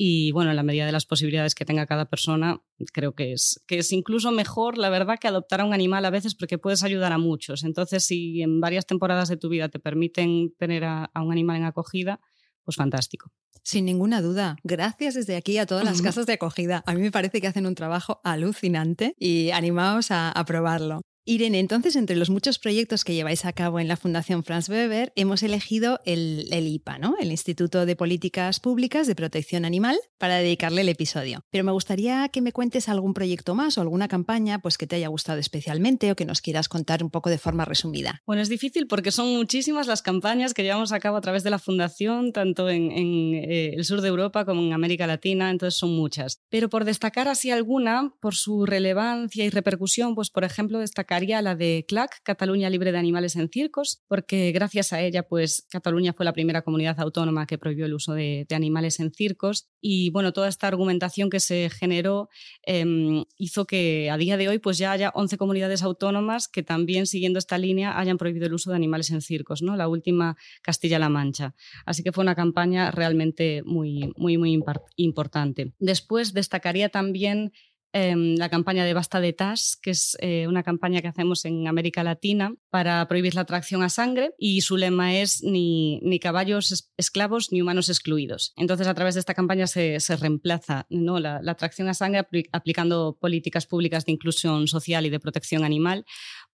y 0.01 0.31
bueno, 0.31 0.51
en 0.51 0.55
la 0.55 0.63
medida 0.63 0.85
de 0.85 0.93
las 0.93 1.05
posibilidades 1.05 1.55
que 1.55 1.65
tenga 1.65 1.85
cada 1.85 2.05
persona, 2.05 2.61
creo 2.93 3.15
que 3.15 3.33
es, 3.33 3.61
que 3.67 3.79
es 3.79 3.91
incluso 3.91 4.31
mejor, 4.31 4.77
la 4.77 4.89
verdad, 4.89 5.19
que 5.19 5.27
adoptar 5.27 5.59
a 5.59 5.65
un 5.65 5.73
animal 5.73 6.05
a 6.05 6.09
veces 6.09 6.35
porque 6.35 6.57
puedes 6.57 6.83
ayudar 6.83 7.11
a 7.11 7.17
muchos. 7.17 7.65
Entonces, 7.65 8.05
si 8.05 8.41
en 8.41 8.61
varias 8.61 8.85
temporadas 8.85 9.27
de 9.27 9.35
tu 9.35 9.49
vida 9.49 9.67
te 9.67 9.77
permiten 9.77 10.53
tener 10.57 10.85
a, 10.85 11.11
a 11.13 11.21
un 11.21 11.33
animal 11.33 11.57
en 11.57 11.65
acogida, 11.65 12.21
pues 12.63 12.77
fantástico. 12.77 13.33
Sin 13.61 13.83
ninguna 13.83 14.21
duda. 14.21 14.55
Gracias 14.63 15.15
desde 15.15 15.35
aquí 15.35 15.57
a 15.57 15.65
todas 15.65 15.83
las 15.83 16.01
casas 16.01 16.25
de 16.25 16.33
acogida. 16.33 16.81
A 16.87 16.93
mí 16.93 17.01
me 17.01 17.11
parece 17.11 17.41
que 17.41 17.47
hacen 17.47 17.65
un 17.65 17.75
trabajo 17.75 18.21
alucinante 18.23 19.15
y 19.19 19.51
animaos 19.51 20.11
a, 20.11 20.31
a 20.31 20.45
probarlo. 20.45 21.01
Irene, 21.29 21.59
entonces, 21.59 21.95
entre 21.95 22.15
los 22.15 22.31
muchos 22.31 22.57
proyectos 22.57 23.03
que 23.03 23.13
lleváis 23.13 23.45
a 23.45 23.53
cabo 23.53 23.79
en 23.79 23.87
la 23.87 23.97
Fundación 23.97 24.43
Franz 24.43 24.67
Weber, 24.67 25.13
hemos 25.15 25.43
elegido 25.43 25.99
el, 26.03 26.47
IPA, 26.51 26.97
¿no? 26.97 27.15
el 27.19 27.29
Instituto 27.29 27.85
de 27.85 27.95
Políticas 27.95 28.59
Públicas 28.59 29.05
de 29.05 29.13
Protección 29.13 29.63
Animal, 29.63 29.99
para 30.17 30.37
dedicarle 30.37 30.81
el 30.81 30.89
episodio. 30.89 31.41
Pero 31.51 31.63
me 31.63 31.71
gustaría 31.71 32.27
que 32.29 32.41
me 32.41 32.51
cuentes 32.51 32.89
algún 32.89 33.13
proyecto 33.13 33.53
más 33.53 33.77
o 33.77 33.81
alguna 33.81 34.07
campaña 34.07 34.57
pues, 34.57 34.79
que 34.79 34.87
te 34.87 34.95
haya 34.95 35.07
gustado 35.07 35.37
especialmente 35.37 36.11
o 36.11 36.15
que 36.15 36.25
nos 36.25 36.41
quieras 36.41 36.67
contar 36.67 37.03
un 37.03 37.11
poco 37.11 37.29
de 37.29 37.37
forma 37.37 37.63
resumida. 37.63 38.23
Bueno, 38.25 38.41
es 38.41 38.49
difícil 38.49 38.87
porque 38.87 39.11
son 39.11 39.31
muchísimas 39.31 39.85
las 39.85 40.01
campañas 40.01 40.55
que 40.55 40.63
llevamos 40.63 40.91
a 40.93 40.99
cabo 40.99 41.17
a 41.17 41.21
través 41.21 41.43
de 41.43 41.51
la 41.51 41.59
Fundación, 41.59 42.33
tanto 42.33 42.71
en, 42.71 42.89
eh, 43.35 43.75
el 43.75 43.85
sur 43.85 44.01
de 44.01 44.07
Europa 44.07 44.45
como 44.45 44.61
en 44.63 44.73
América 44.73 45.05
Latina, 45.05 45.51
entonces 45.51 45.77
son 45.77 45.95
muchas. 45.95 46.41
Pero 46.49 46.69
por 46.69 46.85
destacar 46.85 47.27
así 47.27 47.51
alguna, 47.51 48.15
por 48.19 48.33
su 48.33 48.65
relevancia 48.65 49.45
y 49.45 49.51
repercusión, 49.51 50.15
pues 50.15 50.31
por 50.31 50.43
ejemplo, 50.43 50.79
destacar 50.79 51.18
la 51.19 51.55
de 51.55 51.85
CLAC, 51.87 52.21
Cataluña 52.23 52.69
Libre 52.69 52.91
de 52.91 52.97
Animales 52.97 53.35
en 53.35 53.49
Circos, 53.49 54.01
porque 54.07 54.51
gracias 54.53 54.93
a 54.93 55.01
ella, 55.01 55.23
pues 55.23 55.65
Cataluña 55.69 56.13
fue 56.13 56.23
la 56.25 56.31
primera 56.31 56.61
comunidad 56.61 56.99
autónoma 56.99 57.45
que 57.45 57.57
prohibió 57.57 57.85
el 57.85 57.93
uso 57.93 58.13
de, 58.13 58.47
animales 58.51 58.99
en 58.99 59.11
circos. 59.11 59.69
Y 59.81 60.09
bueno, 60.11 60.31
toda 60.33 60.47
esta 60.47 60.67
argumentación 60.67 61.29
que 61.29 61.39
se 61.39 61.69
generó 61.69 62.29
em, 62.63 63.23
hizo 63.37 63.65
que 63.65 64.09
a 64.09 64.17
día 64.17 64.37
de 64.37 64.47
hoy 64.47 64.59
pues 64.59 64.77
ya 64.77 64.91
haya 64.91 65.11
11 65.13 65.37
comunidades 65.37 65.83
autónomas 65.83 66.47
que 66.47 66.63
también 66.63 67.05
siguiendo 67.05 67.37
esta 67.37 67.57
línea 67.57 67.99
hayan 67.99 68.17
prohibido 68.17 68.47
el 68.47 68.53
uso 68.53 68.69
de 68.69 68.77
animales 68.77 69.11
en 69.11 69.21
circos, 69.21 69.61
¿no? 69.61 69.75
La 69.75 69.87
última 69.87 70.37
Castilla-La 70.61 71.09
Mancha. 71.09 71.53
Así 71.85 72.01
que 72.01 72.11
fue 72.11 72.23
una 72.23 72.35
campaña 72.35 72.91
realmente 72.91 73.61
muy, 73.65 74.13
muy, 74.15 74.37
muy 74.37 74.57
importante. 74.95 75.73
Después 75.79 76.33
destacaría 76.33 76.89
también 76.89 77.51
em, 77.93 78.35
la 78.37 78.49
campaña 78.49 78.85
de 78.85 78.93
Basta 78.93 79.19
de 79.19 79.33
TAS, 79.33 79.77
que 79.81 79.91
es 79.91 80.17
eh, 80.21 80.47
una 80.47 80.63
campaña 80.63 81.01
que 81.01 81.07
hacemos 81.07 81.45
en 81.45 81.67
América 81.67 82.03
Latina 82.03 82.53
para 82.69 83.07
prohibir 83.07 83.35
la 83.35 83.45
tracción 83.45 83.83
a 83.83 83.89
sangre 83.89 84.31
y 84.37 84.61
su 84.61 84.77
lema 84.77 85.15
es 85.15 85.43
ni, 85.43 85.99
ni 86.01 86.19
caballos 86.19 86.91
esclavos 86.97 87.51
ni 87.51 87.61
humanos 87.61 87.89
excluidos. 87.89 88.53
Entonces, 88.55 88.87
a 88.87 88.93
través 88.93 89.15
de 89.15 89.19
esta 89.19 89.33
campaña 89.33 89.67
se, 89.67 89.99
reemplaza 90.19 90.85
¿no? 90.89 91.19
la, 91.19 91.41
la, 91.41 91.55
tracción 91.55 91.89
a 91.89 91.93
sangre 91.93 92.25
aplicando 92.51 93.17
políticas 93.19 93.65
públicas 93.65 94.05
de 94.05 94.11
inclusión 94.13 94.67
social 94.67 95.05
y 95.05 95.09
de 95.09 95.19
protección 95.19 95.63
animal. 95.63 96.05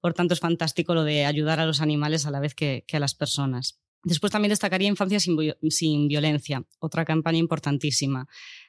Por 0.01 0.13
tanto, 0.13 0.33
es 0.33 0.39
fantástico 0.39 0.93
lo 0.93 1.03
de 1.03 1.25
ayudar 1.25 1.59
a 1.59 1.65
los 1.65 1.81
animales 1.81 2.25
a 2.25 2.31
la 2.31 2.39
vez 2.39 2.53
que 2.55 2.83
a 2.91 2.99
las 2.99 3.15
personas. 3.15 3.79
Después 4.05 4.31
también 4.31 4.51
destacaría 4.51 4.87
Infancia 4.87 5.19
sin, 5.19 5.35
sin, 5.69 6.07
violencia, 6.07 6.63
otra 6.77 7.05
campaña 7.05 7.39
importantísima. 7.39 8.27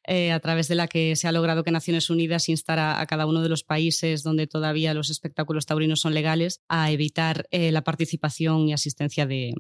Eh, 0.09 0.33
a 0.33 0.41
través 0.41 0.67
de 0.67 0.77
la 0.77 0.89
que 0.89 1.15
se 1.15 1.29
ha 1.29 1.33
logrado 1.33 1.63
que 1.63 1.71
Naciones 1.71 2.09
Unidas 2.09 2.49
instara 2.49 3.01
a 3.01 3.07
cada 3.07 3.27
uno 3.27 3.43
de 3.43 3.51
los 3.51 3.63
países 3.63 4.23
donde 4.23 4.47
todavía 4.47 4.95
los 4.95 5.11
espectáculos 5.11 5.67
taurinos 5.67 6.01
son 6.01 6.15
legales 6.15 6.63
a 6.69 6.91
evitar 6.91 7.47
eh, 7.51 7.71
la 7.71 7.83
participación 7.83 8.67
y 8.67 8.73
asistencia 8.73 9.27
de, 9.27 9.55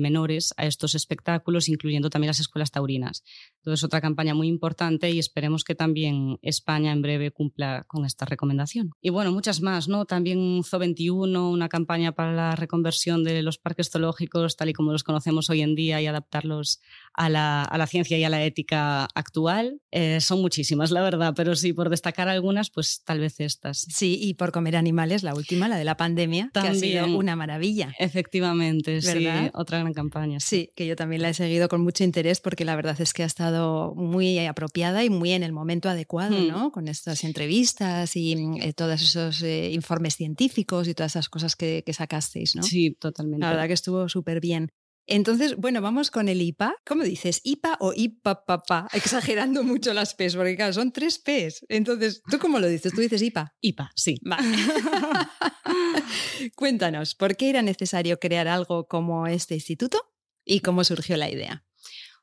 menores 0.00 0.54
a 0.56 0.64
estos 0.64 0.94
espectáculos, 0.94 1.68
incluyendo 1.68 2.08
también 2.08 2.28
las 2.28 2.40
escuelas 2.40 2.70
taurinas. 2.70 3.22
Entonces, 3.60 3.84
otra 3.84 4.00
campaña 4.00 4.34
muy 4.34 4.48
importante 4.48 5.10
y 5.10 5.18
esperemos 5.18 5.64
que 5.64 5.74
también 5.74 6.38
España 6.40 6.92
en 6.92 7.02
breve 7.02 7.30
cumpla 7.30 7.84
con 7.86 8.06
esta 8.06 8.24
recomendación. 8.24 8.90
Y 9.02 9.10
bueno, 9.10 9.32
muchas 9.32 9.60
más, 9.60 9.86
¿no? 9.86 10.06
También 10.06 10.62
ZO21, 10.62 11.52
una 11.52 11.68
campaña 11.68 12.12
para 12.12 12.32
la 12.32 12.56
reconversión 12.56 13.22
de 13.22 13.42
los 13.42 13.58
parques 13.58 13.90
zoológicos 13.90 14.56
tal 14.56 14.70
y 14.70 14.72
como 14.72 14.92
los 14.92 15.04
conocemos 15.04 15.50
hoy 15.50 15.60
en 15.60 15.74
día 15.74 16.00
y 16.00 16.06
adaptarlos 16.06 16.80
a 17.12 17.28
la, 17.28 17.62
a 17.62 17.76
la 17.76 17.86
ciencia 17.86 18.16
y 18.16 18.24
a 18.24 18.30
la 18.30 18.42
ética 18.44 19.04
actual. 19.14 19.80
Eh, 19.90 20.20
son 20.20 20.40
muchísimas, 20.40 20.90
la 20.90 21.02
verdad, 21.02 21.34
pero 21.36 21.54
sí, 21.54 21.74
por 21.74 21.90
destacar 21.90 22.28
algunas, 22.28 22.70
pues 22.70 23.02
tal 23.04 23.20
vez 23.20 23.40
estas. 23.40 23.86
Sí, 23.90 24.18
y 24.20 24.34
por 24.34 24.52
comer 24.52 24.76
animales, 24.76 25.22
la 25.22 25.34
última, 25.34 25.68
la 25.68 25.76
de 25.76 25.84
la 25.84 25.96
pandemia, 25.98 26.50
que 26.54 26.60
ha 26.60 26.74
sido 26.74 27.06
una 27.06 27.36
maravilla. 27.36 27.94
Efectivamente, 27.98 29.02
sí, 29.02 29.26
otra 29.52 29.80
gran 29.80 29.92
campaña. 29.92 30.40
Sí. 30.40 30.70
que 30.74 30.86
yo 30.86 30.96
también 30.96 31.22
la 31.22 31.28
he 31.28 31.34
seguido 31.34 31.68
con 31.68 31.82
mucho 31.82 32.04
interés 32.04 32.40
porque 32.40 32.64
la 32.64 32.76
verdad 32.76 32.98
es 33.00 33.12
que 33.12 33.22
ha 33.22 33.26
estado 33.26 33.49
muy 33.96 34.38
apropiada 34.46 35.04
y 35.04 35.10
muy 35.10 35.32
en 35.32 35.42
el 35.42 35.52
momento 35.52 35.88
adecuado, 35.88 36.38
hmm. 36.38 36.48
¿no? 36.48 36.72
Con 36.72 36.88
estas 36.88 37.24
entrevistas 37.24 38.16
y 38.16 38.32
eh, 38.60 38.72
todos 38.72 39.02
esos 39.02 39.42
eh, 39.42 39.70
informes 39.72 40.16
científicos 40.16 40.88
y 40.88 40.94
todas 40.94 41.12
esas 41.12 41.28
cosas 41.28 41.56
que, 41.56 41.82
que 41.84 41.92
sacasteis, 41.92 42.56
¿no? 42.56 42.62
Sí, 42.62 42.96
totalmente. 42.98 43.40
La 43.40 43.50
verdad 43.50 43.66
que 43.66 43.74
estuvo 43.74 44.08
súper 44.08 44.40
bien. 44.40 44.70
Entonces, 45.10 45.56
bueno, 45.56 45.82
vamos 45.82 46.12
con 46.12 46.28
el 46.28 46.40
IPA. 46.40 46.76
¿Cómo 46.86 47.02
dices? 47.02 47.40
¿IPA 47.42 47.78
o 47.80 47.92
IPA, 47.94 48.44
papá? 48.44 48.88
Exagerando 48.92 49.64
mucho 49.64 49.92
las 49.92 50.14
P's, 50.14 50.36
porque 50.36 50.54
claro, 50.54 50.72
son 50.72 50.92
tres 50.92 51.18
P's. 51.18 51.66
Entonces, 51.68 52.22
¿tú 52.30 52.38
cómo 52.38 52.60
lo 52.60 52.68
dices? 52.68 52.92
¿Tú 52.92 53.00
dices 53.00 53.20
IPA? 53.20 53.52
IPA, 53.60 53.90
sí. 53.96 54.20
Cuéntanos, 56.54 57.16
¿por 57.16 57.36
qué 57.36 57.50
era 57.50 57.62
necesario 57.62 58.20
crear 58.20 58.46
algo 58.46 58.86
como 58.86 59.26
este 59.26 59.54
instituto 59.54 60.00
y 60.44 60.60
cómo 60.60 60.84
surgió 60.84 61.16
la 61.16 61.28
idea? 61.28 61.64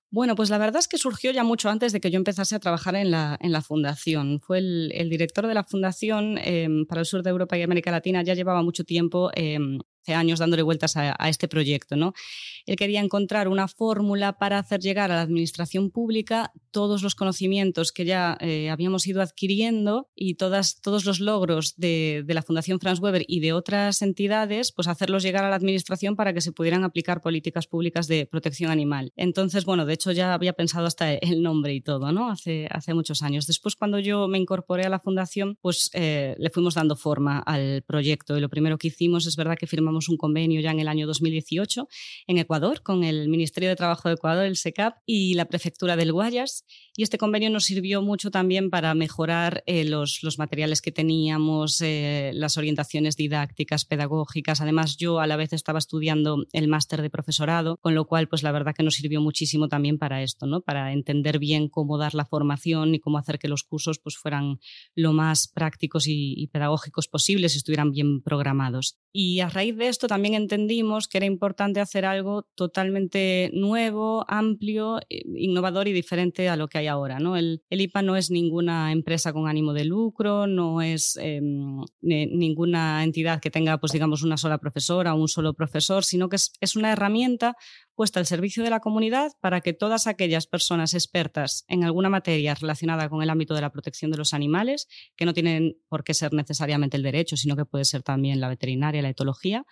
Bueno, 0.10 0.36
pues 0.36 0.50
la 0.50 0.58
verdad 0.58 0.80
es 0.80 0.88
que 0.88 0.98
surgió 0.98 1.32
ya 1.32 1.44
mucho 1.44 1.70
antes 1.70 1.92
de 1.92 2.00
que 2.00 2.10
yo 2.10 2.18
empezase 2.18 2.56
a 2.56 2.60
trabajar 2.60 2.96
en 2.96 3.12
la, 3.12 3.38
en 3.42 3.52
la 3.52 3.62
fundación. 3.62 4.40
Fue 4.40 4.60
el, 4.60 5.10
director 5.10 5.48
de 5.48 5.54
la 5.54 5.66
fundación 5.66 6.38
em, 6.38 6.86
para 6.86 7.02
el 7.02 7.06
sur 7.06 7.24
de 7.24 7.30
Europa 7.30 7.58
y 7.58 7.62
América 7.62 7.92
Latina, 7.92 8.24
ya 8.24 8.34
llevaba 8.34 8.64
mucho 8.64 8.86
tiempo 8.86 9.32
años 10.14 10.40
dándole 10.40 10.64
vueltas 10.64 10.98
a, 10.98 11.16
este 11.28 11.48
proyecto. 11.48 11.96
¿no? 11.96 12.14
Él 12.66 12.76
quería 12.76 13.02
encontrar 13.02 13.48
una 13.48 13.68
fórmula 13.68 14.38
para 14.38 14.60
hacer 14.60 14.80
llegar 14.80 15.12
a 15.12 15.16
la 15.16 15.22
administración 15.22 15.92
pública 15.92 16.52
todos 16.72 17.02
los 17.02 17.16
conocimientos 17.16 17.92
que 17.92 18.06
ya 18.06 18.38
eh, 18.40 18.70
habíamos 18.70 19.08
ido 19.08 19.22
adquiriendo 19.22 20.10
y 20.16 20.36
todas, 20.36 20.80
todos 20.82 21.06
los 21.06 21.20
logros 21.20 21.76
de, 21.78 22.24
la 22.28 22.44
Fundación 22.44 22.80
Franz 22.80 23.00
Weber 23.00 23.24
y 23.28 23.40
de 23.40 23.54
otras 23.54 24.02
entidades, 24.02 24.72
pues 24.72 24.88
hacerlos 24.88 25.24
llegar 25.24 25.44
a 25.44 25.50
la 25.50 25.56
administración 25.56 26.16
para 26.16 26.34
que 26.34 26.42
se 26.42 26.52
pudieran 26.52 26.84
aplicar 26.84 27.22
políticas 27.22 27.66
públicas 27.66 28.08
de 28.08 28.28
protección 28.28 28.70
animal. 28.70 29.12
Entonces, 29.16 29.66
bueno, 29.66 29.86
de 29.86 29.94
hecho 29.94 30.12
ya 30.12 30.34
había 30.34 30.54
pensado 30.54 30.86
hasta 30.86 31.14
el 31.14 31.42
nombre 31.42 31.74
y 31.74 31.82
todo, 31.82 32.12
¿no? 32.12 32.30
Hace, 32.30 32.68
hace 32.70 32.94
muchos 32.94 33.24
años. 33.24 33.48
Después, 33.48 33.76
cuando 33.76 34.00
yo 34.00 34.28
me 34.28 34.38
incorporé 34.38 34.84
a 34.84 34.90
la 34.90 35.00
fundación, 35.00 35.58
pues 35.62 35.90
eh, 35.94 36.36
le 36.38 36.50
fuimos 36.50 36.76
dando 36.76 36.96
forma 36.96 37.40
al 37.40 37.82
proyecto 37.82 38.38
y 38.38 38.42
lo 38.42 38.50
primero 38.50 38.78
que 38.78 38.90
hicimos 38.90 39.26
es 39.26 39.36
verdad 39.36 39.58
que 39.58 39.68
firmamos 39.68 39.97
un 40.10 40.18
convenio 40.18 40.62
ya 40.62 40.72
en 40.72 40.80
el 40.80 40.88
año 40.88 41.08
2018 41.08 41.88
en 42.28 42.38
Ecuador 42.38 42.82
con 42.84 43.04
el 43.04 43.28
Ministerio 43.30 43.70
de 43.70 43.76
Trabajo 43.76 44.10
de 44.10 44.16
Ecuador, 44.16 44.46
el 44.46 44.56
SECAP 44.56 44.98
y 45.06 45.34
la 45.34 45.46
Prefectura 45.46 45.96
del 45.96 46.14
Guayas. 46.14 46.66
Y 46.96 47.04
este 47.04 47.18
convenio 47.18 47.50
nos 47.50 47.66
sirvió 47.66 48.02
mucho 48.02 48.32
también 48.32 48.70
para 48.70 48.94
mejorar 48.96 49.64
eh, 49.66 49.84
los, 49.86 50.20
los, 50.24 50.40
materiales 50.40 50.82
que 50.82 50.92
teníamos, 50.92 51.82
eh, 51.82 52.32
las 52.34 52.58
orientaciones 52.58 53.16
didácticas, 53.16 53.86
pedagógicas. 53.86 54.62
Además, 54.62 54.98
yo 54.98 55.20
a 55.20 55.28
la 55.28 55.36
vez 55.36 55.54
estaba 55.54 55.80
estudiando 55.80 56.46
el 56.54 56.68
máster 56.68 57.02
de 57.02 57.10
profesorado, 57.10 57.78
con 57.78 57.96
lo 57.96 58.06
cual, 58.06 58.28
pues 58.28 58.44
la 58.44 58.52
verdad 58.52 58.74
que 58.76 58.84
nos 58.84 58.96
sirvió 58.96 59.22
muchísimo 59.22 59.68
también 59.68 59.98
para 59.98 60.24
esto, 60.24 60.48
¿no? 60.48 60.62
Para 60.62 60.94
entender 60.94 61.40
bien 61.40 61.70
cómo 61.70 61.98
dar 61.98 62.16
la 62.16 62.26
formación 62.26 62.96
y 62.96 63.00
cómo 63.00 63.18
hacer 63.18 63.40
que 63.40 63.48
los 63.48 63.64
cursos 63.64 64.00
pues, 64.00 64.18
fueran 64.18 64.60
lo 64.96 65.14
más 65.14 65.48
prácticos 65.48 66.06
y, 66.08 66.48
pedagógicos 66.52 67.08
posibles 67.08 67.54
y 67.54 67.58
estuvieran 67.58 67.92
bien 67.92 68.22
programados. 68.22 68.98
Y 69.14 69.40
a 69.40 69.50
raíz 69.50 69.76
de 69.78 69.88
esto 69.88 70.08
también 70.08 70.36
entendimos 70.36 71.08
que 71.08 71.18
era 71.18 71.26
importante 71.26 71.80
hacer 71.80 72.06
algo 72.06 72.44
totalmente 72.56 73.50
nuevo, 73.54 74.26
amplio, 74.28 75.00
eh, 75.10 75.24
innovador 75.36 75.88
y 75.88 75.94
diferente 75.94 76.50
a 76.50 76.56
lo 76.56 76.68
que 76.68 76.78
hay 76.78 76.88
ahora. 76.88 77.20
¿no? 77.20 77.36
El, 77.36 77.62
IPA 77.70 78.02
no 78.02 78.16
es 78.16 78.30
ninguna 78.30 78.92
empresa 78.92 79.34
con 79.34 79.48
ánimo 79.48 79.74
de 79.74 79.86
lucro, 79.86 80.46
no 80.46 80.82
es 80.82 81.18
em, 81.22 81.82
ninguna 82.02 83.04
entidad 83.04 83.40
que 83.40 83.50
tenga, 83.50 83.78
pues 83.80 83.92
digamos, 83.92 84.24
una 84.24 84.38
sola 84.38 84.58
profesora 84.58 85.14
o 85.14 85.22
un 85.22 85.28
solo 85.28 85.54
profesor, 85.54 86.04
sino 86.04 86.30
que 86.30 86.36
es, 86.36 86.52
es 86.60 86.76
una 86.76 86.92
herramienta 86.92 87.56
puesta 87.98 88.20
al 88.20 88.28
servicio 88.28 88.64
de 88.64 88.70
la 88.70 88.80
comunidad 88.80 89.32
para 89.42 89.60
que 89.62 89.74
todas 89.74 90.06
aquellas 90.06 90.46
personas 90.46 90.94
expertas 90.94 91.66
en 91.68 91.84
alguna 91.84 92.10
materia 92.10 92.54
relacionada 92.54 93.10
con 93.10 93.24
el 93.24 93.30
ámbito 93.32 93.56
de 93.56 93.62
la 93.62 93.72
protección 93.72 94.12
de 94.12 94.18
los 94.18 94.36
animales, 94.36 94.88
que 95.16 95.26
no 95.26 95.34
tienen 95.34 95.78
por 95.90 96.04
qué 96.04 96.14
ser 96.14 96.32
necesariamente 96.32 96.96
el 96.96 97.02
derecho, 97.02 97.36
sino 97.36 97.56
que 97.56 97.66
puede 97.66 97.86
ser 97.86 98.04
también 98.04 98.40
la 98.40 98.50
veterinaria, 98.50 99.02
la 99.02 99.10
etología, 99.10 99.66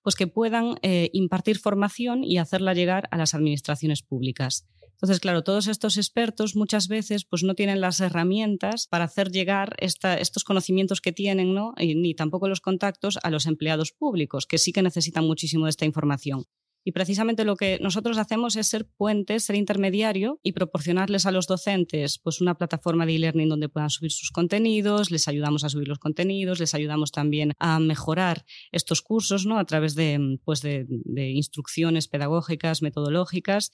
pues 0.00 0.16
que 0.16 0.26
puedan 0.26 0.78
eh, 0.80 1.10
impartir 1.12 1.58
formación 1.58 2.24
y 2.24 2.38
hacerla 2.38 2.72
llegar 2.72 3.08
a 3.10 3.18
las 3.18 3.34
administraciones 3.34 4.02
públicas. 4.02 4.66
Entonces, 4.92 5.20
claro, 5.20 5.44
todos 5.44 5.66
estos 5.66 5.98
expertos 5.98 6.56
muchas 6.56 6.88
veces 6.88 7.26
pues, 7.26 7.42
no 7.42 7.54
tienen 7.54 7.82
las 7.82 8.00
herramientas 8.00 8.86
para 8.86 9.04
hacer 9.04 9.30
llegar 9.30 9.76
estos 9.80 10.44
conocimientos 10.44 11.02
que 11.02 11.12
tienen, 11.12 11.52
¿no? 11.52 11.74
ni 11.76 12.14
tampoco 12.14 12.48
los 12.48 12.62
contactos 12.62 13.18
a 13.22 13.28
los 13.28 13.44
empleados 13.44 13.92
públicos, 13.92 14.46
que 14.46 14.56
sí 14.56 14.72
que 14.72 14.80
necesitan 14.80 15.26
muchísimo 15.26 15.66
de 15.66 15.70
esta 15.70 15.84
información. 15.84 16.46
Y 16.86 16.92
precisamente 16.92 17.44
lo 17.44 17.56
que 17.56 17.80
nosotros 17.82 18.16
hacemos 18.16 18.54
es 18.54 18.68
ser 18.68 18.86
puentes, 18.86 19.42
ser 19.42 19.56
intermediario 19.56 20.38
y 20.44 20.52
proporcionarles 20.52 21.26
a 21.26 21.32
los 21.32 21.48
docentes 21.48 22.20
pues, 22.20 22.40
una 22.40 22.54
plataforma 22.54 23.04
de 23.04 23.16
e-learning 23.16 23.48
donde 23.48 23.68
puedan 23.68 23.90
subir 23.90 24.12
sus 24.12 24.30
contenidos, 24.30 25.10
les 25.10 25.26
ayudamos 25.26 25.64
a 25.64 25.68
subir 25.68 25.88
los 25.88 25.98
contenidos, 25.98 26.60
les 26.60 26.74
ayudamos 26.74 27.10
también 27.10 27.54
a 27.58 27.80
mejorar 27.80 28.44
estos 28.70 29.02
cursos 29.02 29.46
¿no? 29.46 29.58
a 29.58 29.64
través 29.64 29.96
de, 29.96 30.38
pues, 30.44 30.62
de, 30.62 30.86
instrucciones 31.16 32.06
pedagógicas, 32.06 32.82
metodológicas 32.82 33.72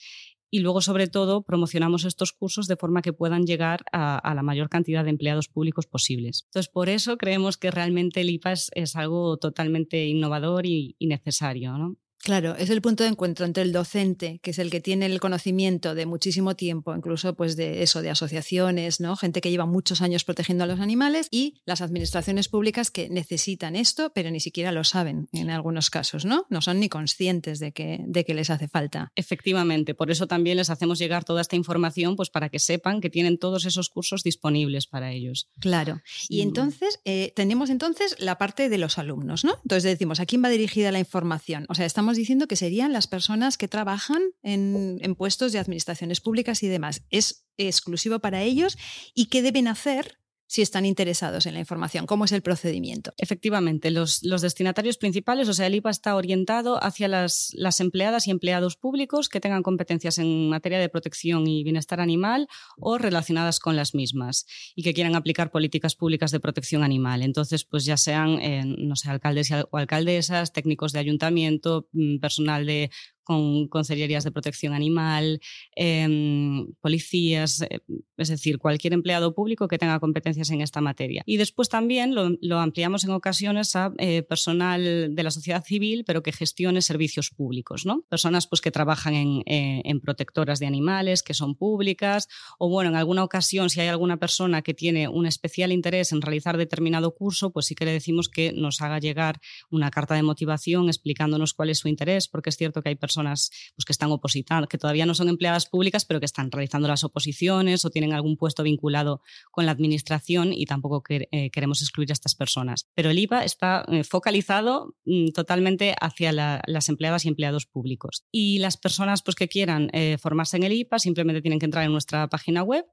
y 0.51 0.61
luego, 0.61 0.81
sobre 0.81 1.07
todo, 1.07 1.43
promocionamos 1.43 2.07
estos 2.07 2.33
cursos 2.33 2.67
de 2.67 2.77
forma 2.77 3.03
que 3.03 3.13
puedan 3.13 3.45
llegar 3.45 3.85
a, 3.93 4.33
la 4.35 4.43
mayor 4.43 4.71
cantidad 4.71 5.05
de 5.05 5.11
empleados 5.11 5.49
públicos 5.49 5.87
posibles. 5.87 6.45
Entonces, 6.47 6.73
por 6.73 6.89
eso 6.89 7.19
creemos 7.19 7.59
que 7.59 7.71
realmente 7.71 8.23
el 8.23 8.31
IPA 8.31 8.53
es, 8.53 8.97
algo 8.97 9.37
totalmente 9.37 10.07
innovador 10.07 10.65
y, 10.65 10.97
y 10.99 11.09
necesario. 11.09 11.77
¿no? 11.77 11.99
Claro, 12.23 12.55
es 12.57 12.71
el 12.71 12.81
punto 12.81 13.03
de 13.03 13.11
encuentro 13.11 13.45
entre 13.45 13.65
el 13.65 13.73
docente, 13.73 14.39
que 14.43 14.53
es 14.53 14.59
el 14.61 14.71
que 14.71 14.81
tiene 14.81 15.07
el 15.07 15.19
conocimiento 15.19 15.97
de 15.97 16.07
muchísimo 16.07 16.55
tiempo, 16.55 16.95
incluso 16.95 17.35
pues 17.35 17.57
de 17.57 17.83
eso, 17.83 18.01
de 18.01 18.11
asociaciones, 18.11 19.01
¿no? 19.01 19.17
Gente 19.17 19.41
que 19.41 19.51
lleva 19.51 19.67
muchos 19.67 20.03
años 20.03 20.23
protegiendo 20.23 20.63
a 20.63 20.69
los 20.69 20.79
animales 20.79 21.27
y 21.33 21.61
las 21.65 21.81
administraciones 21.81 22.47
públicas 22.47 22.93
que 22.93 23.09
necesitan 23.09 23.75
esto, 23.75 24.13
pero 24.15 24.31
ni 24.31 24.39
siquiera 24.39 24.71
lo 24.71 24.85
saben 24.85 25.29
en 25.33 25.51
algunos 25.51 25.91
casos, 25.91 26.25
¿no? 26.25 26.47
No 26.49 26.63
son 26.63 26.79
ni 26.79 26.89
conscientes 26.89 27.59
de 27.59 27.73
que, 27.73 28.05
de 28.07 28.25
que 28.25 28.35
les 28.35 28.51
hace 28.51 28.69
falta. 28.69 29.11
Efectivamente, 29.17 29.95
por 29.95 30.13
eso 30.13 30.29
también 30.29 30.59
les 30.59 30.71
hacemos 30.71 31.01
llegar 31.01 31.25
toda 31.25 31.41
esta 31.41 31.57
información, 31.57 32.15
pues 32.15 32.31
para 32.31 32.51
que 32.51 32.61
sepan 32.61 33.01
que 33.01 33.11
tienen 33.11 33.37
todos 33.37 33.65
esos 33.65 33.89
cursos 33.89 34.23
disponibles 34.23 34.87
para 34.87 35.11
ellos. 35.11 35.49
Claro. 35.59 36.01
Y 36.29 36.43
entonces, 36.43 37.01
eh, 37.05 37.33
tenemos 37.35 37.69
entonces 37.69 38.15
la 38.21 38.39
parte 38.39 38.69
de 38.69 38.79
los 38.79 38.99
alumnos, 38.99 39.45
¿no? 39.45 39.57
Entonces 39.65 39.83
decimos, 39.83 40.21
¿a 40.21 40.27
quién 40.27 40.45
va 40.45 40.51
dirigida 40.51 40.93
la 40.93 41.01
información? 41.01 41.67
O 41.69 41.75
sea, 41.75 41.85
estamos 41.85 42.12
diciendo 42.17 42.47
que 42.47 42.57
serían 42.57 42.93
las 42.93 43.07
personas 43.07 43.59
que 43.59 43.69
trabajan 43.69 44.23
en, 44.43 45.15
puestos 45.17 45.53
de 45.53 45.59
administraciones 45.59 46.21
públicas 46.21 46.63
y 46.63 46.69
demás. 46.69 47.03
¿Es 47.11 47.47
exclusivo 47.57 48.19
para 48.21 48.43
ellos? 48.43 48.79
¿Y 49.15 49.27
qué 49.27 49.43
deben 49.43 49.69
hacer 49.69 50.19
si 50.53 50.61
están 50.61 50.85
interesados 50.85 51.47
en 51.47 51.55
la 51.55 51.61
información? 51.61 52.05
¿Cómo 52.05 52.27
es 52.27 52.33
el 52.33 52.43
procedimiento? 52.43 53.15
Efectivamente, 53.17 53.91
los, 53.91 54.21
destinatarios 54.21 54.99
principales, 54.99 55.49
o 55.49 55.55
sea, 55.55 55.67
el 55.67 55.77
IPA 55.77 55.89
está 55.89 56.15
orientado 56.15 56.79
hacia 56.85 57.09
las, 57.09 57.53
las, 57.55 57.81
empleadas 57.81 58.27
y 58.27 58.33
empleados 58.33 58.77
públicos 58.77 59.31
que 59.31 59.41
tengan 59.41 59.63
competencias 59.63 60.19
en 60.19 60.51
materia 60.51 60.79
de 60.79 60.91
protección 60.91 61.47
y 61.47 61.65
bienestar 61.65 62.03
animal 62.03 62.49
o 62.77 62.99
relacionadas 62.99 63.61
con 63.61 63.77
las 63.77 63.95
mismas 63.95 64.45
y 64.77 64.83
que 64.83 64.93
quieran 64.93 65.15
aplicar 65.15 65.51
políticas 65.51 65.97
públicas 65.97 66.31
de 66.33 66.41
protección 66.41 66.83
animal. 66.83 67.23
Entonces, 67.23 67.65
pues 67.65 67.87
ya 67.87 67.97
sean, 67.97 68.39
eh, 68.43 68.63
no 68.67 68.95
sé, 68.95 69.09
alcaldes 69.09 69.51
o 69.71 69.79
alcaldesas, 69.79 70.53
técnicos 70.53 70.93
de 70.93 70.99
ayuntamiento, 70.99 71.89
mm, 71.93 72.19
personal 72.19 72.67
de 72.67 72.91
con 73.25 73.69
consellerías 73.69 74.25
de 74.25 74.33
protección 74.33 74.75
animal, 74.75 75.41
em, 75.75 76.73
policías, 76.81 77.63
eh, 77.63 77.81
es 78.17 78.29
decir, 78.29 78.59
cualquier 78.59 78.93
empleado 78.93 79.35
público 79.35 79.69
que 79.69 79.79
tenga 79.79 79.99
competencias 80.01 80.51
en 80.51 80.61
esta 80.61 80.81
materia. 80.81 81.23
Y 81.27 81.37
después 81.37 81.69
también 81.69 82.15
lo, 82.15 82.59
ampliamos 82.59 83.05
en 83.05 83.11
ocasiones 83.11 83.75
a 83.77 83.93
eh, 83.99 84.23
personal 84.23 85.15
de 85.15 85.23
la 85.23 85.31
sociedad 85.31 85.65
civil, 85.65 86.05
pero 86.07 86.23
que 86.23 86.33
gestione 86.33 86.83
servicios 86.83 87.31
públicos, 87.31 87.87
¿no? 87.87 88.03
Personas 88.09 88.47
pues, 88.47 88.61
que 88.61 88.71
trabajan 88.71 89.15
en, 89.15 89.43
eh, 89.47 89.83
en 89.85 90.01
protectoras 90.01 90.59
de 90.61 90.67
animales, 90.67 91.23
que 91.23 91.35
son 91.35 91.55
públicas, 91.55 92.29
o 92.59 92.69
bueno, 92.69 92.91
en 92.91 92.97
alguna 92.97 93.25
ocasión, 93.25 93.71
si 93.71 93.81
hay 93.81 93.89
alguna 93.89 94.19
persona 94.19 94.63
que 94.63 94.75
tiene 94.75 95.09
un 95.09 95.27
especial 95.27 95.73
interés 95.73 96.13
en 96.13 96.21
realizar 96.21 96.57
determinado 96.57 97.15
curso, 97.15 97.51
pues 97.51 97.67
sí 97.67 97.75
que 97.75 97.85
le 97.85 97.93
decimos 97.93 98.29
que 98.29 98.53
nos 98.53 98.81
haga 98.81 98.99
llegar 98.99 99.41
una 99.71 99.91
carta 99.91 100.15
de 100.15 100.23
motivación 100.23 100.89
explicándonos 100.89 101.55
cuál 101.55 101.71
es 101.71 101.79
su 101.79 101.89
interés, 101.89 102.29
porque 102.29 102.51
es 102.51 102.57
cierto 102.57 102.83
que 102.83 102.91
hay 102.91 102.95
personas 102.95 103.22
personas 103.23 103.51
pues, 103.77 103.85
que 103.85 103.93
están 103.93 104.11
opositando, 104.11 104.69
que 104.69 104.79
todavía 104.79 105.07
no 105.07 105.15
son 105.15 105.29
empleadas 105.29 105.67
públicas, 105.67 106.05
pero 106.05 106.21
que 106.21 106.27
están 106.27 106.51
realizando 106.51 106.89
las 106.89 107.05
oposiciones 107.05 107.85
o 107.85 107.91
tienen 107.91 108.13
algún 108.13 108.37
puesto 108.37 108.63
vinculado 108.63 109.21
con 109.51 109.67
la 109.67 109.73
administración 109.73 110.53
y 110.53 110.67
tampoco 110.67 111.03
eh, 111.09 111.51
queremos 111.51 111.83
excluir 111.83 112.11
a 112.11 112.15
estas 112.15 112.35
personas. 112.35 112.89
Pero 112.95 113.11
el 113.11 113.19
IPA 113.19 113.45
está 113.45 113.85
eh, 113.89 114.05
focalizado 114.05 114.95
mm, 115.05 115.29
totalmente 115.29 115.95
hacia 116.01 116.33
las 116.33 116.89
empleadas 116.89 117.25
y 117.25 117.29
empleados 117.29 117.67
públicos. 117.67 118.25
Y 118.33 118.59
las 118.59 118.77
personas 118.77 119.23
pues, 119.23 119.37
que 119.37 119.49
quieran 119.49 119.91
eh, 119.93 120.19
formarse 120.21 120.57
en 120.57 120.65
el 120.65 120.73
IPA 120.73 120.99
simplemente 120.99 121.43
tienen 121.43 121.59
que 121.59 121.67
entrar 121.67 121.85
en 121.85 121.93
nuestra 121.93 122.29
página 122.29 122.63
web 122.63 122.85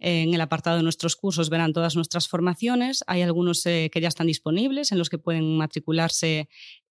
en 0.00 0.32
el 0.32 0.40
apartado 0.40 0.76
de 0.76 0.84
nuestros 0.84 1.16
cursos 1.16 1.50
verán 1.50 1.72
todas 1.72 1.96
nuestras 1.96 2.28
formaciones. 2.28 3.02
Hay 3.08 3.22
algunos 3.22 3.64
que 3.64 3.90
ya 4.00 4.06
están 4.06 4.28
disponibles 4.28 4.92
en 4.92 4.98
los 4.98 5.10
que 5.10 5.18
pueden 5.18 5.56
matricularse 5.56 6.48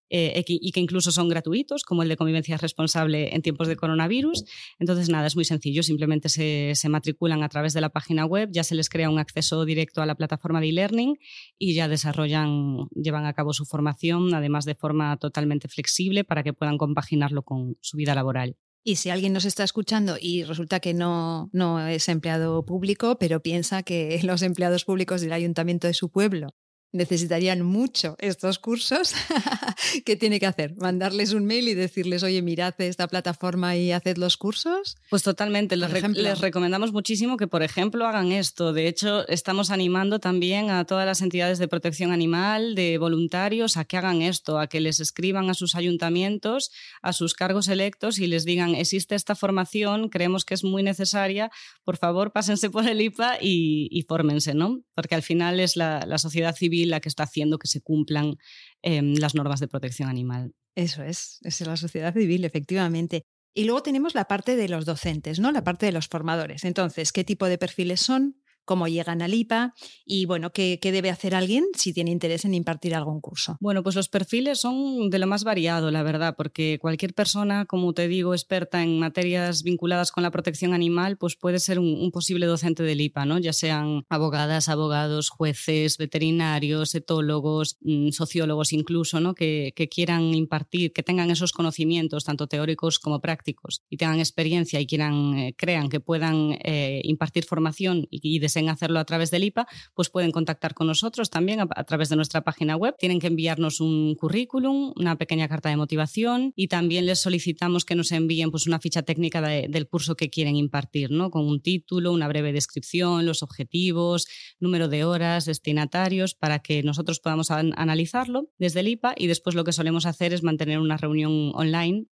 eh, 0.10 0.44
y 0.48 0.72
que 0.72 0.80
incluso 0.80 1.12
son 1.12 1.30
gratuitos, 1.30 1.84
como 1.84 2.04
el 2.04 2.10
de 2.10 2.18
convivencia 2.18 2.58
responsable 2.58 3.36
en 3.36 3.42
tiempos 3.42 3.68
de 3.68 3.76
coronavirus. 3.76 4.44
Entonces, 4.80 5.10
nada, 5.10 5.28
es 5.28 5.36
muy 5.36 5.46
sencillo, 5.46 5.84
simplemente 5.84 6.30
se, 6.30 6.74
matriculan 6.90 7.44
a 7.44 7.50
través 7.50 7.74
de 7.74 7.82
la 7.82 7.90
página 7.90 8.26
web, 8.26 8.50
ya 8.52 8.64
se 8.64 8.76
les 8.76 8.90
crea 8.90 9.10
un 9.10 9.20
acceso 9.20 9.66
directo 9.66 10.02
a 10.02 10.06
la 10.06 10.16
plataforma 10.16 10.62
de 10.62 10.70
e-learning 10.70 11.18
y 11.58 11.74
ya 11.74 11.88
desarrollan, 11.88 12.88
llevan 12.96 13.26
a 13.26 13.34
cabo 13.34 13.54
su 13.54 13.66
formación, 13.66 14.34
además 14.34 14.66
de 14.66 14.76
forma 14.76 15.18
totalmente 15.18 15.68
flexible 15.68 16.24
para 16.24 16.44
que 16.44 16.54
puedan 16.54 16.78
compaginarlo 16.78 17.44
con 17.44 17.78
su 17.82 17.98
vida 17.98 18.16
laboral. 18.16 18.56
Y 18.84 18.96
si 18.96 19.10
alguien 19.10 19.34
nos 19.34 19.44
está 19.44 19.66
escuchando 19.66 20.16
y 20.18 20.44
resulta 20.44 20.80
que 20.80 20.94
no, 20.94 21.50
no 21.52 21.86
es 21.86 22.08
empleado 22.08 22.64
público, 22.64 23.18
pero 23.20 23.42
piensa 23.42 23.84
que 23.84 24.20
los 24.24 24.42
empleados 24.42 24.86
públicos 24.86 25.20
del 25.20 25.34
ayuntamiento 25.34 25.88
de 25.88 25.94
su 25.94 26.10
pueblo 26.10 26.56
necesitarían 26.94 27.62
mucho 27.62 28.16
estos 28.20 28.60
cursos, 28.60 29.14
¿qué 30.06 30.16
tiene 30.16 30.40
que 30.40 30.46
hacer? 30.46 30.76
¿Mandarles 30.78 31.34
un 31.34 31.46
mail 31.46 31.68
y 31.68 31.74
decirles, 31.74 32.24
oye, 32.24 32.42
mirad 32.42 32.74
esta 32.80 33.08
plataforma 33.08 33.76
y 33.76 33.92
haced 33.92 34.18
los 34.18 34.38
cursos? 34.38 34.98
Pues 35.10 35.24
totalmente, 35.24 35.76
les, 35.76 35.92
les, 36.18 36.40
recomendamos 36.40 36.94
muchísimo 36.94 37.38
que, 37.38 37.48
por 37.48 37.62
ejemplo, 37.62 38.06
hagan 38.08 38.32
esto. 38.32 38.74
De 38.74 38.88
hecho, 38.88 39.28
estamos 39.28 39.70
animando 39.70 40.20
también 40.20 40.70
a 40.70 40.86
todas 40.86 41.06
las 41.06 41.22
entidades 41.22 41.60
de 41.60 41.68
protección 41.68 42.12
animal, 42.12 42.74
de 42.76 42.98
voluntarios, 42.98 43.78
a 43.78 43.86
que 43.86 43.98
hagan 43.98 44.22
esto, 44.22 44.60
a 44.60 44.68
que 44.68 44.80
les 44.80 45.00
escriban 45.00 45.50
a 45.50 45.54
sus 45.54 45.76
ayuntamientos, 45.76 46.72
a 47.02 47.12
sus 47.14 47.34
cargos 47.34 47.68
electos 47.68 48.18
y 48.20 48.28
les 48.28 48.46
digan, 48.46 48.76
existe 48.76 49.16
esta 49.16 49.36
formación, 49.36 50.10
creemos 50.10 50.46
que 50.46 50.54
es 50.54 50.64
muy 50.64 50.84
necesaria, 50.84 51.52
por 51.84 51.98
favor, 51.98 52.32
pásense 52.32 52.70
por 52.70 52.88
el 52.88 53.02
IPA 53.02 53.40
y, 53.42 54.06
fórmense, 54.08 54.54
¿no? 54.54 54.82
Porque 54.96 55.16
al 55.16 55.22
final 55.22 55.60
es 55.60 55.76
la 55.76 56.18
sociedad 56.18 56.56
civil 56.56 56.87
la 56.90 57.00
que 57.00 57.10
está 57.10 57.24
haciendo 57.24 57.60
que 57.60 57.68
se 57.68 57.82
cumplan 57.82 58.36
em, 58.82 59.16
las 59.16 59.36
normas 59.36 59.60
de 59.60 59.68
protección 59.68 60.10
animal. 60.10 60.54
Eso 60.76 61.04
es, 61.04 61.40
es 61.42 61.62
la 61.62 61.78
sociedad 61.78 62.14
civil, 62.14 62.46
efectivamente. 62.46 63.24
Y 63.54 63.64
luego 63.66 63.82
tenemos 63.82 64.14
la 64.14 64.26
parte 64.26 64.56
de 64.56 64.70
los 64.70 64.86
docentes, 64.86 65.40
¿no? 65.40 65.52
La 65.52 65.64
parte 65.64 65.88
de 65.88 65.92
los 65.92 66.08
formadores. 66.08 66.64
Entonces, 66.64 67.12
¿qué 67.12 67.24
tipo 67.24 67.48
de 67.48 67.58
perfiles 67.58 68.00
son? 68.00 68.40
Cómo 68.68 68.88
llegan 68.88 69.24
al 69.24 69.34
IPA 69.34 69.74
y, 70.06 70.26
bueno, 70.26 70.52
¿qué, 70.52 70.78
debe 70.84 71.10
hacer 71.10 71.34
alguien 71.34 71.66
si 71.74 71.94
tiene 71.94 72.12
interés 72.12 72.46
en 72.46 72.54
impartir 72.54 72.94
algún 72.94 73.22
curso. 73.22 73.58
Bueno, 73.60 73.82
pues 73.82 73.96
los 73.96 74.10
perfiles 74.10 74.60
son 74.60 75.10
de 75.10 75.20
lo 75.20 75.28
más 75.28 75.44
variado, 75.44 75.90
la 75.90 76.04
verdad, 76.04 76.36
porque 76.38 76.78
cualquier 76.80 77.14
persona, 77.14 77.66
como 77.66 77.94
te 77.94 78.08
digo, 78.08 78.34
experta 78.34 78.84
en 78.84 79.00
materias 79.00 79.64
vinculadas 79.64 80.12
con 80.12 80.24
la 80.24 80.32
protección 80.32 80.74
animal, 80.74 81.18
pues 81.18 81.36
puede 81.36 81.60
ser 81.60 81.80
un, 81.80 82.12
posible 82.12 82.46
docente 82.46 82.84
del 82.84 83.02
IPA, 83.02 83.26
¿no? 83.26 83.40
Ya 83.40 83.54
sean 83.54 84.06
abogadas, 84.10 84.70
abogados, 84.70 85.30
jueces, 85.30 85.98
veterinarios, 85.98 86.94
etólogos, 86.96 87.78
mm, 87.82 88.10
sociólogos 88.10 88.74
incluso, 88.74 89.20
¿no? 89.20 89.34
Que, 89.34 89.74
quieran 89.90 90.34
impartir, 90.34 90.92
que 90.92 91.02
tengan 91.02 91.32
esos 91.32 91.54
conocimientos, 91.54 92.26
tanto 92.26 92.48
teóricos 92.48 93.00
como 93.00 93.22
prácticos, 93.22 93.84
y 93.90 93.96
tengan 93.96 94.20
experiencia 94.20 94.82
y 94.82 94.86
quieran, 94.86 95.38
eh, 95.38 95.56
crean 95.58 95.88
que 95.88 96.02
puedan 96.02 96.58
eh, 96.64 97.02
impartir 97.06 97.46
formación 97.46 98.06
y, 98.12 98.20
y 98.36 98.40
en 98.60 98.70
hacerlo 98.70 99.00
a 99.00 99.06
través 99.06 99.32
del 99.32 99.44
IPA, 99.44 99.68
pues 99.94 100.10
pueden 100.10 100.32
contactar 100.32 100.74
con 100.74 100.88
nosotros 100.88 101.30
también 101.30 101.62
a, 101.62 101.84
través 101.84 102.10
de 102.10 102.16
nuestra 102.16 102.42
página 102.42 102.76
web. 102.76 102.96
Tienen 102.98 103.20
que 103.20 103.28
enviarnos 103.28 103.80
un 103.80 104.16
currículum, 104.16 104.94
una 104.96 105.18
pequeña 105.18 105.48
carta 105.48 105.70
de 105.70 105.78
motivación 105.78 106.54
y 106.56 106.68
también 106.68 107.06
les 107.06 107.20
solicitamos 107.20 107.86
que 107.86 107.96
nos 107.96 108.12
envíen 108.12 108.52
pues, 108.52 108.68
una 108.68 108.80
ficha 108.80 109.04
técnica 109.04 109.42
del 109.42 109.88
curso 109.88 110.16
que 110.16 110.30
quieren 110.30 110.56
impartir, 110.56 111.12
¿no? 111.12 111.32
con 111.32 111.46
un 111.46 111.62
título, 111.62 112.12
una 112.12 112.28
breve 112.28 112.54
descripción, 112.54 113.26
los 113.26 113.44
objetivos, 113.44 114.28
número 114.60 114.88
de 114.88 115.04
horas, 115.04 115.46
destinatarios, 115.46 116.36
para 116.36 116.60
que 116.60 116.84
nosotros 116.84 117.20
podamos 117.20 117.52
analizarlo 117.52 118.50
desde 118.58 118.82
el 118.82 118.88
IPA 118.90 119.16
y 119.18 119.28
después 119.28 119.56
lo 119.56 119.64
que 119.64 119.74
solemos 119.74 120.06
hacer 120.06 120.34
es 120.34 120.44
mantener 120.44 120.80
una 120.80 120.98
reunión 120.98 121.52
online 121.54 122.08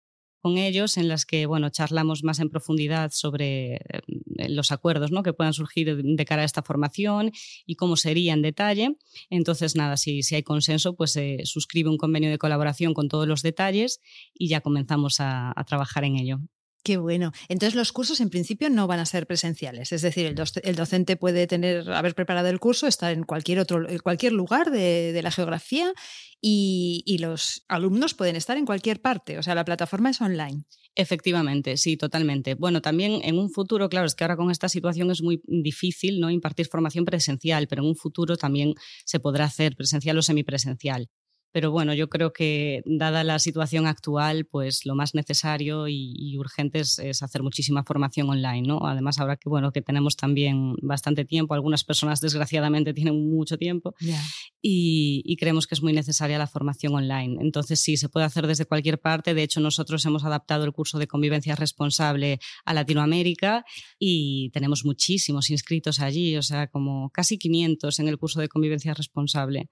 con 0.46 0.60
ellos 0.60 0.98
en 0.98 1.08
las 1.08 1.26
que 1.26 1.48
bueno, 1.48 1.72
charlamos 1.72 2.24
más 2.24 2.38
en 2.38 2.52
profundidad 2.52 3.10
sobre 3.12 3.78
eh, 3.78 3.80
los 4.48 4.72
acuerdos 4.72 5.10
¿no? 5.10 5.24
que 5.24 5.34
puedan 5.34 5.54
surgir 5.54 6.04
de 6.04 6.26
cara 6.26 6.44
a 6.44 6.46
esta 6.46 6.62
formación 6.62 7.32
y 7.66 7.74
cómo 7.74 7.96
sería 7.96 8.34
en 8.34 8.44
detalle. 8.44 8.96
Entonces, 9.32 9.76
nada, 9.76 9.98
si, 9.98 10.22
si 10.22 10.36
hay 10.36 10.44
consenso, 10.44 10.96
pues 10.96 11.14
se 11.14 11.40
suscribe 11.46 11.90
un 11.90 11.98
convenio 11.98 12.30
de 12.30 12.38
colaboración 12.38 12.94
con 12.94 13.10
todos 13.10 13.28
los 13.28 13.42
detalles 13.42 14.02
y 14.36 14.48
ya 14.48 14.62
comenzamos 14.62 15.16
a 15.20 15.56
trabajar 15.66 16.04
en 16.04 16.16
ello. 16.18 16.42
Qué 16.86 16.98
bueno. 16.98 17.32
Entonces 17.50 17.74
los 17.74 17.92
cursos 17.92 18.22
en 18.22 18.30
principio 18.30 18.70
no 18.70 18.86
van 18.86 19.00
a 19.00 19.08
ser 19.08 19.26
presenciales, 19.26 19.92
es 19.92 20.04
decir, 20.04 20.28
el, 20.28 20.76
docente 20.76 21.16
puede 21.16 21.48
tener, 21.48 21.92
haber 21.92 22.14
preparado 22.14 22.48
el 22.48 22.60
curso, 22.60 22.86
estar 22.86 23.12
en 23.12 23.24
cualquier 23.24 23.58
otro, 23.58 23.88
cualquier 24.04 24.34
lugar 24.34 24.70
de, 24.70 25.20
la 25.24 25.32
geografía 25.32 25.92
y, 26.40 27.02
y, 27.08 27.18
los 27.18 27.66
alumnos 27.70 28.14
pueden 28.14 28.36
estar 28.36 28.56
en 28.56 28.68
cualquier 28.68 29.02
parte. 29.02 29.40
O 29.40 29.42
sea, 29.42 29.56
la 29.56 29.66
plataforma 29.66 30.12
es 30.12 30.22
online. 30.22 30.66
Efectivamente, 30.94 31.76
sí, 31.78 31.98
totalmente. 31.98 32.54
Bueno, 32.54 32.84
también 32.84 33.20
en 33.24 33.40
un 33.40 33.50
futuro, 33.50 33.90
claro, 33.90 34.06
es 34.06 34.14
que 34.14 34.24
ahora 34.24 34.38
con 34.38 34.52
esta 34.52 34.70
situación 34.70 35.10
es 35.10 35.24
muy 35.24 35.42
difícil 35.48 36.20
no 36.20 36.30
impartir 36.30 36.68
formación 36.68 37.04
presencial, 37.04 37.68
pero 37.68 37.82
en 37.82 37.88
un 37.88 37.96
futuro 37.96 38.38
también 38.38 38.76
se 39.06 39.20
podrá 39.20 39.46
hacer 39.46 39.76
presencial 39.76 40.20
o 40.20 40.22
semipresencial. 40.22 41.10
Pero 41.56 41.72
bueno, 41.72 41.94
yo 41.94 42.10
creo 42.10 42.34
que 42.34 42.82
dada 42.84 43.24
la 43.24 43.40
situación 43.40 43.88
actual, 43.88 44.44
pues 44.44 44.86
lo 44.86 44.94
más 44.94 45.16
necesario 45.16 45.88
y, 45.88 46.38
urgente 46.38 46.82
es, 46.82 47.00
hacer 47.24 47.44
muchísima 47.44 47.86
formación 47.86 48.30
online, 48.30 48.68
¿no? 48.68 48.86
Además, 48.86 49.20
ahora 49.20 49.38
que 49.38 49.48
bueno, 49.48 49.72
que 49.72 49.82
tenemos 49.82 50.18
también 50.18 50.76
bastante 50.82 51.24
tiempo, 51.24 51.54
algunas 51.54 51.86
personas 51.86 52.20
desgraciadamente 52.20 52.94
tienen 52.94 53.30
mucho 53.30 53.58
tiempo 53.58 53.96
y, 54.62 55.34
creemos 55.40 55.66
que 55.66 55.76
es 55.76 55.82
muy 55.82 55.94
necesaria 55.94 56.38
la 56.38 56.48
formación 56.48 56.94
online. 56.94 57.38
Entonces, 57.40 57.80
sí, 57.80 57.96
se 57.96 58.10
puede 58.10 58.26
hacer 58.26 58.48
desde 58.48 58.66
cualquier 58.66 59.00
parte. 59.00 59.34
De 59.34 59.44
hecho, 59.44 59.62
nosotros 59.62 60.06
hemos 60.06 60.26
adaptado 60.26 60.66
el 60.66 60.74
curso 60.74 61.00
de 61.00 61.08
convivencia 61.08 61.56
responsable 61.56 62.40
a 62.66 62.74
Latinoamérica 62.74 63.64
y 63.98 64.50
tenemos 64.50 64.84
muchísimos 64.84 65.50
inscritos 65.50 66.02
allí, 66.02 66.36
o 66.36 66.42
sea, 66.42 66.68
como 66.68 67.12
casi 67.12 67.38
500 67.38 68.00
en 68.00 68.10
el 68.10 68.18
curso 68.18 68.42
de 68.42 68.50
convivencia 68.50 68.94
responsable. 68.94 69.70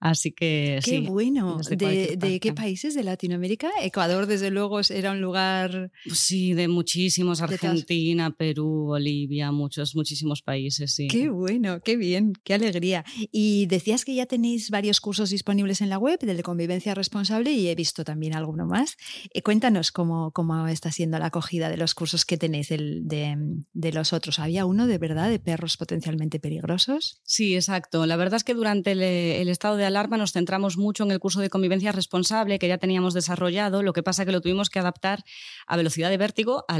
Así 0.00 0.32
que 0.32 0.80
qué 0.82 0.90
sí. 0.90 1.00
bueno. 1.00 1.58
¿De, 1.58 2.16
¿De, 2.16 2.40
qué 2.40 2.54
países 2.54 2.94
de 2.94 3.04
Latinoamérica? 3.04 3.70
Ecuador, 3.82 4.26
desde 4.26 4.50
luego, 4.50 4.80
era 4.88 5.12
un 5.12 5.20
lugar. 5.20 5.92
Sí, 6.10 6.54
de 6.54 6.68
muchísimos. 6.68 7.42
Argentina, 7.42 8.30
Perú, 8.30 8.86
Bolivia, 8.86 9.52
muchos, 9.52 9.94
muchísimos 9.94 10.40
países, 10.40 10.94
sí. 10.94 11.06
Qué 11.08 11.28
bueno, 11.28 11.80
qué 11.82 11.98
bien, 11.98 12.32
qué 12.44 12.54
alegría. 12.54 13.04
Y 13.30 13.66
decías 13.66 14.06
que 14.06 14.14
ya 14.14 14.24
tenéis 14.24 14.70
varios 14.70 15.02
cursos 15.02 15.28
disponibles 15.28 15.82
en 15.82 15.90
la 15.90 15.98
web, 15.98 16.18
del 16.18 16.38
de 16.38 16.42
convivencia 16.42 16.94
responsable, 16.94 17.52
y 17.52 17.68
he 17.68 17.74
visto 17.74 18.02
también 18.02 18.34
alguno 18.34 18.64
más. 18.66 18.96
Eh, 19.34 19.42
cuéntanos 19.42 19.92
cómo, 19.92 20.30
cómo 20.32 20.66
está 20.68 20.90
siendo 20.92 21.18
la 21.18 21.26
acogida 21.26 21.68
de 21.68 21.76
los 21.76 21.94
cursos 21.94 22.24
que 22.24 22.38
tenéis 22.38 22.70
de, 22.70 23.36
de 23.72 23.92
los 23.92 24.14
otros. 24.14 24.38
¿Había 24.38 24.64
uno 24.64 24.86
de 24.86 24.96
verdad 24.96 25.28
de 25.28 25.38
perros 25.38 25.76
potencialmente 25.76 26.40
peligrosos? 26.40 27.20
Sí, 27.22 27.54
exacto. 27.54 28.06
La 28.06 28.16
verdad 28.16 28.36
es 28.36 28.44
que 28.44 28.54
durante 28.54 28.92
el, 28.92 29.02
el 29.02 29.48
estado 29.50 29.76
de 29.76 29.89
alarma 29.90 30.16
nos 30.16 30.32
centramos 30.32 30.76
mucho 30.76 31.04
en 31.04 31.10
el 31.10 31.20
curso 31.20 31.40
de 31.40 31.50
convivencia 31.50 31.92
responsable 31.92 32.58
que 32.58 32.68
ya 32.68 32.78
teníamos 32.78 33.14
desarrollado, 33.14 33.82
lo 33.82 33.92
que 33.92 34.02
pasa 34.02 34.24
que 34.24 34.32
lo 34.32 34.40
tuvimos 34.40 34.70
que 34.70 34.78
adaptar 34.78 35.24
a 35.66 35.76
velocidad 35.76 36.10
de 36.10 36.16
vértigo 36.16 36.64
a, 36.68 36.78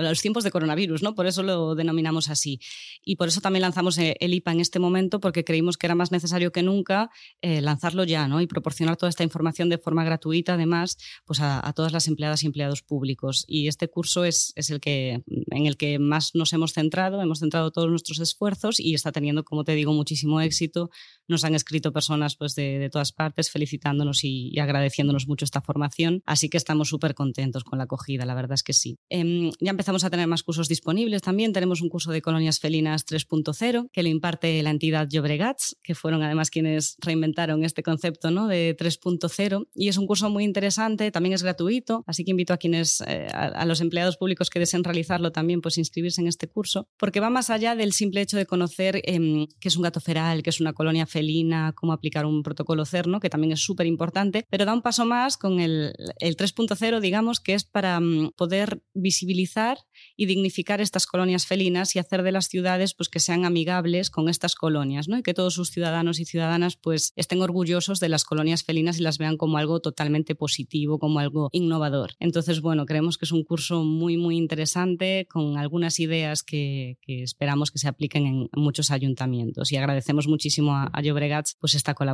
los 0.00 0.20
tiempos 0.20 0.44
de 0.44 0.50
coronavirus, 0.50 1.02
¿no? 1.02 1.14
Por 1.14 1.26
eso 1.26 1.42
lo 1.42 1.74
denominamos 1.74 2.28
así. 2.28 2.60
Y 3.04 3.16
por 3.16 3.28
eso 3.28 3.40
también 3.40 3.62
lanzamos 3.62 3.98
eh, 3.98 4.16
el 4.20 4.34
IPA 4.34 4.52
en 4.52 4.60
este 4.60 4.78
momento, 4.78 5.20
porque 5.20 5.44
creímos 5.44 5.76
que 5.76 5.86
era 5.86 5.94
más 5.94 6.12
necesario 6.12 6.52
que 6.52 6.62
nunca 6.62 7.10
eh, 7.42 7.60
lanzarlo 7.60 8.04
ya, 8.04 8.28
¿no? 8.28 8.40
Y 8.40 8.46
proporcionar 8.46 8.96
toda 8.96 9.10
esta 9.10 9.24
información 9.24 9.68
de 9.68 9.78
forma 9.78 10.04
gratuita, 10.04 10.54
además, 10.54 10.98
pues 11.24 11.40
a, 11.40 11.66
a 11.66 11.72
todas 11.72 11.92
las 11.92 12.08
empleadas 12.08 12.42
y 12.42 12.46
empleados 12.46 12.82
públicos. 12.82 13.44
Y 13.46 13.68
este 13.68 13.88
curso 13.88 14.24
es, 14.24 14.52
es, 14.56 14.70
el 14.70 14.80
que, 14.80 15.22
en 15.26 15.66
el 15.66 15.76
que 15.76 15.98
más 15.98 16.34
nos 16.34 16.52
hemos 16.52 16.72
centrado, 16.72 17.20
hemos 17.20 17.40
centrado 17.40 17.70
todos 17.70 17.90
nuestros 17.90 18.20
esfuerzos 18.20 18.80
y 18.80 18.94
está 18.94 19.12
teniendo, 19.12 19.44
como 19.44 19.64
te 19.64 19.72
digo, 19.72 19.92
muchísimo 19.92 20.40
éxito. 20.40 20.90
Nos 21.26 21.44
han 21.44 21.54
escrito 21.54 21.92
personas 21.92 22.27
pues, 22.36 22.54
de, 22.54 22.78
de 22.78 22.90
todas 22.90 23.12
partes 23.12 23.50
felicitándonos 23.50 24.24
y, 24.24 24.50
y, 24.52 24.58
agradeciéndonos 24.58 25.28
mucho 25.28 25.44
esta 25.44 25.60
formación, 25.60 26.22
así 26.26 26.48
que 26.48 26.56
estamos 26.56 26.88
súper 26.88 27.14
contentos 27.14 27.64
con 27.64 27.78
la 27.78 27.84
acogida, 27.84 28.24
la 28.24 28.34
verdad 28.34 28.54
es 28.54 28.62
que 28.62 28.72
sí. 28.72 28.98
Eh, 29.10 29.50
ya 29.60 29.70
empezamos 29.70 30.04
a 30.04 30.10
tener 30.10 30.26
más 30.26 30.42
cursos 30.42 30.68
disponibles 30.68 31.22
también, 31.22 31.52
tenemos 31.52 31.80
un 31.80 31.88
curso 31.88 32.10
de 32.10 32.22
colonias 32.22 32.60
felinas 32.60 33.06
3.0 33.06 33.90
que 33.92 34.02
lo 34.02 34.08
imparte 34.08 34.62
la 34.62 34.70
entidad 34.70 35.08
Llobregats, 35.08 35.76
que 35.82 35.94
fueron 35.94 36.22
además 36.22 36.50
quienes 36.50 36.96
reinventaron 37.00 37.64
este 37.64 37.82
concepto 37.82 38.30
¿no? 38.30 38.46
de 38.48 38.76
3.0 38.76 39.68
y 39.74 39.88
es 39.88 39.96
un 39.96 40.06
curso 40.06 40.30
muy 40.30 40.44
interesante, 40.44 41.10
también 41.10 41.32
es 41.32 41.42
gratuito, 41.42 42.04
así 42.06 42.24
que 42.24 42.30
invito 42.30 42.52
a 42.52 42.58
quienes, 42.58 43.00
eh, 43.02 43.28
a, 43.32 43.46
a, 43.46 43.64
los 43.66 43.80
empleados 43.80 44.16
públicos 44.16 44.50
que 44.50 44.58
deseen 44.58 44.84
realizarlo 44.84 45.32
también, 45.32 45.60
pues 45.60 45.78
inscribirse 45.78 46.20
en 46.20 46.26
este 46.26 46.48
curso, 46.48 46.88
porque 46.96 47.20
va 47.20 47.30
más 47.30 47.50
allá 47.50 47.74
del 47.74 47.92
simple 47.92 48.20
hecho 48.20 48.36
de 48.36 48.46
conocer 48.46 48.96
eh, 49.04 49.46
qué 49.60 49.68
es 49.68 49.76
un 49.76 49.82
gato 49.82 50.00
feral, 50.00 50.42
qué 50.42 50.50
es 50.50 50.60
una 50.60 50.72
colonia 50.72 51.06
felina, 51.06 51.72
cómo 51.74 51.92
aplicar 51.92 52.17
un 52.26 52.42
protocolo 52.42 52.84
CERNO, 52.84 53.20
que 53.20 53.30
también 53.30 53.52
es 53.52 53.60
súper 53.60 53.86
importante, 53.86 54.46
pero 54.50 54.64
da 54.64 54.74
un 54.74 54.82
paso 54.82 55.04
más 55.04 55.36
con 55.36 55.60
el, 55.60 55.94
el 56.20 56.36
3.0, 56.36 57.00
digamos, 57.00 57.40
que 57.40 57.54
es 57.54 57.64
para 57.64 57.98
um, 57.98 58.30
poder 58.32 58.82
visibilizar 58.94 59.78
y 60.16 60.26
dignificar 60.26 60.80
estas 60.80 61.06
colonias 61.06 61.46
felinas 61.46 61.94
y 61.94 61.98
hacer 61.98 62.22
de 62.22 62.32
las 62.32 62.48
ciudades 62.48 62.94
pues 62.94 63.08
que 63.08 63.20
sean 63.20 63.44
amigables 63.44 64.10
con 64.10 64.28
estas 64.28 64.54
colonias, 64.54 65.08
¿no? 65.08 65.18
Y 65.18 65.22
que 65.22 65.34
todos 65.34 65.54
sus 65.54 65.70
ciudadanos 65.70 66.20
y 66.20 66.24
ciudadanas 66.24 66.76
pues 66.76 67.12
estén 67.16 67.42
orgullosos 67.42 68.00
de 68.00 68.08
las 68.08 68.24
colonias 68.24 68.64
felinas 68.64 68.98
y 68.98 69.02
las 69.02 69.18
vean 69.18 69.36
como 69.36 69.58
algo 69.58 69.80
totalmente 69.80 70.34
positivo, 70.34 70.98
como 70.98 71.18
algo 71.18 71.48
innovador. 71.52 72.12
Entonces, 72.18 72.60
bueno, 72.60 72.86
creemos 72.86 73.18
que 73.18 73.24
es 73.24 73.32
un 73.32 73.44
curso 73.44 73.84
muy, 73.84 74.16
muy 74.16 74.36
interesante 74.36 75.26
con 75.30 75.56
algunas 75.56 75.98
ideas 76.00 76.42
que, 76.42 76.98
que 77.02 77.22
esperamos 77.22 77.70
que 77.70 77.78
se 77.78 77.88
apliquen 77.88 78.26
en 78.26 78.48
muchos 78.54 78.90
ayuntamientos 78.90 79.72
y 79.72 79.76
agradecemos 79.76 80.28
muchísimo 80.28 80.74
a, 80.74 80.90
a 80.92 81.02
Llobregats 81.02 81.56
pues 81.60 81.74
esta 81.74 81.94
colaboración. 81.94 82.07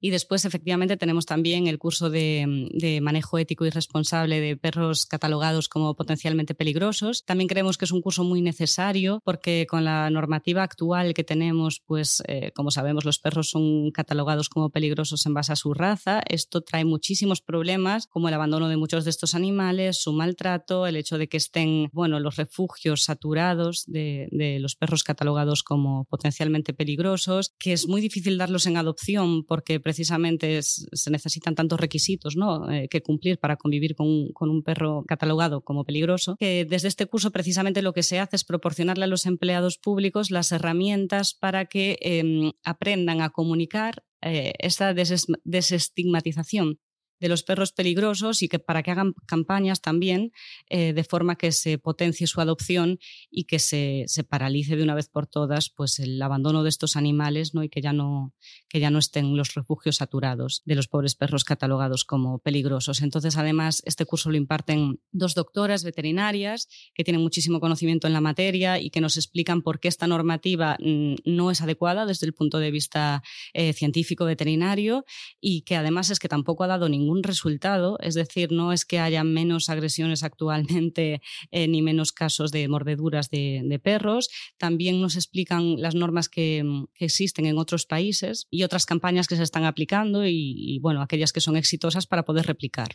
Y 0.00 0.10
después, 0.10 0.44
efectivamente, 0.44 0.96
tenemos 0.96 1.26
también 1.26 1.66
el 1.66 1.78
curso 1.78 2.10
de, 2.10 2.68
de 2.72 3.00
manejo 3.00 3.38
ético 3.38 3.66
y 3.66 3.70
responsable 3.70 4.40
de 4.40 4.56
perros 4.56 5.06
catalogados 5.06 5.68
como 5.68 5.94
potencialmente 5.94 6.54
peligrosos. 6.54 7.24
También 7.24 7.48
creemos 7.48 7.78
que 7.78 7.84
es 7.84 7.92
un 7.92 8.02
curso 8.02 8.24
muy 8.24 8.42
necesario 8.42 9.20
porque 9.24 9.66
con 9.68 9.84
la 9.84 10.08
normativa 10.10 10.62
actual 10.62 11.14
que 11.14 11.24
tenemos, 11.24 11.82
pues 11.86 12.22
eh, 12.28 12.52
como 12.54 12.70
sabemos, 12.70 13.04
los 13.04 13.18
perros 13.18 13.50
son 13.50 13.90
catalogados 13.90 14.48
como 14.48 14.70
peligrosos 14.70 15.26
en 15.26 15.34
base 15.34 15.52
a 15.52 15.56
su 15.56 15.74
raza. 15.74 16.22
Esto 16.28 16.60
trae 16.60 16.84
muchísimos 16.84 17.40
problemas 17.40 18.06
como 18.06 18.28
el 18.28 18.34
abandono 18.34 18.68
de 18.68 18.76
muchos 18.76 19.04
de 19.04 19.10
estos 19.10 19.34
animales, 19.34 19.98
su 20.02 20.12
maltrato, 20.12 20.86
el 20.86 20.96
hecho 20.96 21.18
de 21.18 21.28
que 21.28 21.36
estén, 21.36 21.88
bueno, 21.92 22.20
los 22.20 22.36
refugios 22.36 23.02
saturados 23.02 23.84
de, 23.86 24.28
de 24.30 24.58
los 24.58 24.76
perros 24.76 25.04
catalogados 25.04 25.62
como 25.62 26.04
potencialmente 26.04 26.74
peligrosos, 26.74 27.54
que 27.58 27.72
es 27.72 27.88
muy 27.88 28.00
difícil 28.00 28.38
darlos 28.38 28.66
en 28.66 28.76
adopción 28.76 29.25
porque 29.46 29.80
precisamente 29.80 30.62
se 30.62 31.10
necesitan 31.10 31.54
tantos 31.54 31.80
requisitos 31.80 32.36
¿no? 32.36 32.70
eh, 32.70 32.88
que 32.88 33.02
cumplir 33.02 33.38
para 33.38 33.56
convivir 33.56 33.94
con 33.94 34.06
un, 34.06 34.62
perro 34.62 35.04
catalogado 35.06 35.60
como 35.60 35.84
peligroso, 35.84 36.36
que 36.38 36.66
desde 36.68 36.88
este 36.88 37.06
curso 37.06 37.30
precisamente 37.30 37.82
lo 37.82 37.92
que 37.92 38.02
se 38.02 38.18
hace 38.18 38.36
es 38.36 38.44
proporcionarle 38.44 39.04
a 39.04 39.08
los 39.08 39.26
empleados 39.26 39.78
públicos 39.78 40.30
las 40.30 40.50
herramientas 40.52 41.34
para 41.34 41.66
que 41.66 41.98
eh, 42.00 42.52
aprendan 42.64 43.20
a 43.20 43.30
comunicar 43.30 44.02
eh, 44.22 44.54
esta 44.58 44.94
des 44.94 45.26
desestigmatización 45.44 46.78
de 47.20 47.28
los 47.28 47.42
perros 47.42 47.72
peligrosos 47.72 48.42
y 48.42 48.48
que 48.48 48.58
para 48.58 48.82
que 48.82 48.90
hagan 48.90 49.14
campañas 49.26 49.80
también 49.80 50.32
eh, 50.68 50.92
de 50.92 51.04
forma 51.04 51.36
que 51.36 51.52
se 51.52 51.78
potencie 51.78 52.26
su 52.26 52.40
adopción 52.40 52.98
y 53.30 53.44
que 53.44 53.58
se, 53.58 54.04
se, 54.06 54.24
paralice 54.24 54.76
de 54.76 54.82
una 54.82 54.94
vez 54.94 55.08
por 55.08 55.26
todas 55.26 55.70
pues 55.70 55.98
el 55.98 56.20
abandono 56.20 56.62
de 56.62 56.68
estos 56.68 56.96
animales 56.96 57.54
¿no? 57.54 57.62
y 57.62 57.68
que 57.68 57.80
ya 57.80 57.92
no, 57.92 58.34
que 58.68 58.80
ya 58.80 58.90
no 58.90 58.98
estén 58.98 59.36
los 59.36 59.54
refugios 59.54 59.96
saturados 59.96 60.62
de 60.64 60.74
los 60.74 60.88
pobres 60.88 61.14
perros 61.14 61.44
catalogados 61.44 62.04
como 62.04 62.38
peligrosos. 62.38 63.02
Entonces, 63.02 63.36
además, 63.36 63.82
este 63.84 64.04
curso 64.04 64.30
lo 64.30 64.36
imparten 64.36 65.00
dos 65.12 65.34
doctoras 65.34 65.84
veterinarias 65.84 66.68
que 66.94 67.04
tienen 67.04 67.22
muchísimo 67.22 67.60
conocimiento 67.60 68.06
en 68.06 68.12
la 68.12 68.20
materia 68.20 68.78
y 68.80 68.90
que 68.90 69.00
nos 69.00 69.16
explican 69.16 69.62
por 69.62 69.80
qué 69.80 69.88
esta 69.88 70.06
normativa 70.06 70.76
mm, 70.80 71.14
no 71.24 71.50
es 71.50 71.60
adecuada 71.60 72.06
desde 72.06 72.26
el 72.26 72.34
punto 72.34 72.58
de 72.58 72.70
vista 72.70 73.22
eh, 73.54 73.72
científico 73.72 74.24
veterinario 74.24 75.04
y 75.40 75.62
que 75.62 75.76
además 75.76 76.10
es 76.10 76.18
que 76.18 76.28
tampoco 76.28 76.64
ha 76.64 76.68
dado 76.68 76.88
ningún 76.88 77.05
ningún 77.06 77.22
resultado, 77.22 77.98
es 78.00 78.14
decir, 78.14 78.50
no 78.50 78.72
es 78.72 78.84
que 78.84 78.98
haya 78.98 79.22
menos 79.24 79.70
agresiones 79.70 80.22
actualmente 80.24 81.22
eh, 81.50 81.68
ni 81.68 81.82
menos 81.82 82.12
casos 82.12 82.50
de 82.50 82.68
mordeduras 82.68 83.30
de, 83.30 83.80
perros, 83.82 84.28
también 84.56 85.00
nos 85.00 85.16
explican 85.16 85.80
las 85.80 85.94
normas 85.94 86.28
que, 86.28 86.64
que, 86.94 87.04
existen 87.04 87.46
en 87.46 87.58
otros 87.58 87.84
países 87.84 88.46
y 88.50 88.62
otras 88.62 88.86
campañas 88.86 89.28
que 89.28 89.36
se 89.36 89.42
están 89.42 89.64
aplicando 89.64 90.26
y, 90.26 90.54
y 90.56 90.78
bueno, 90.80 91.02
aquellas 91.02 91.32
que 91.32 91.40
son 91.40 91.56
exitosas 91.56 92.06
para 92.06 92.24
poder 92.24 92.46
replicar. 92.46 92.88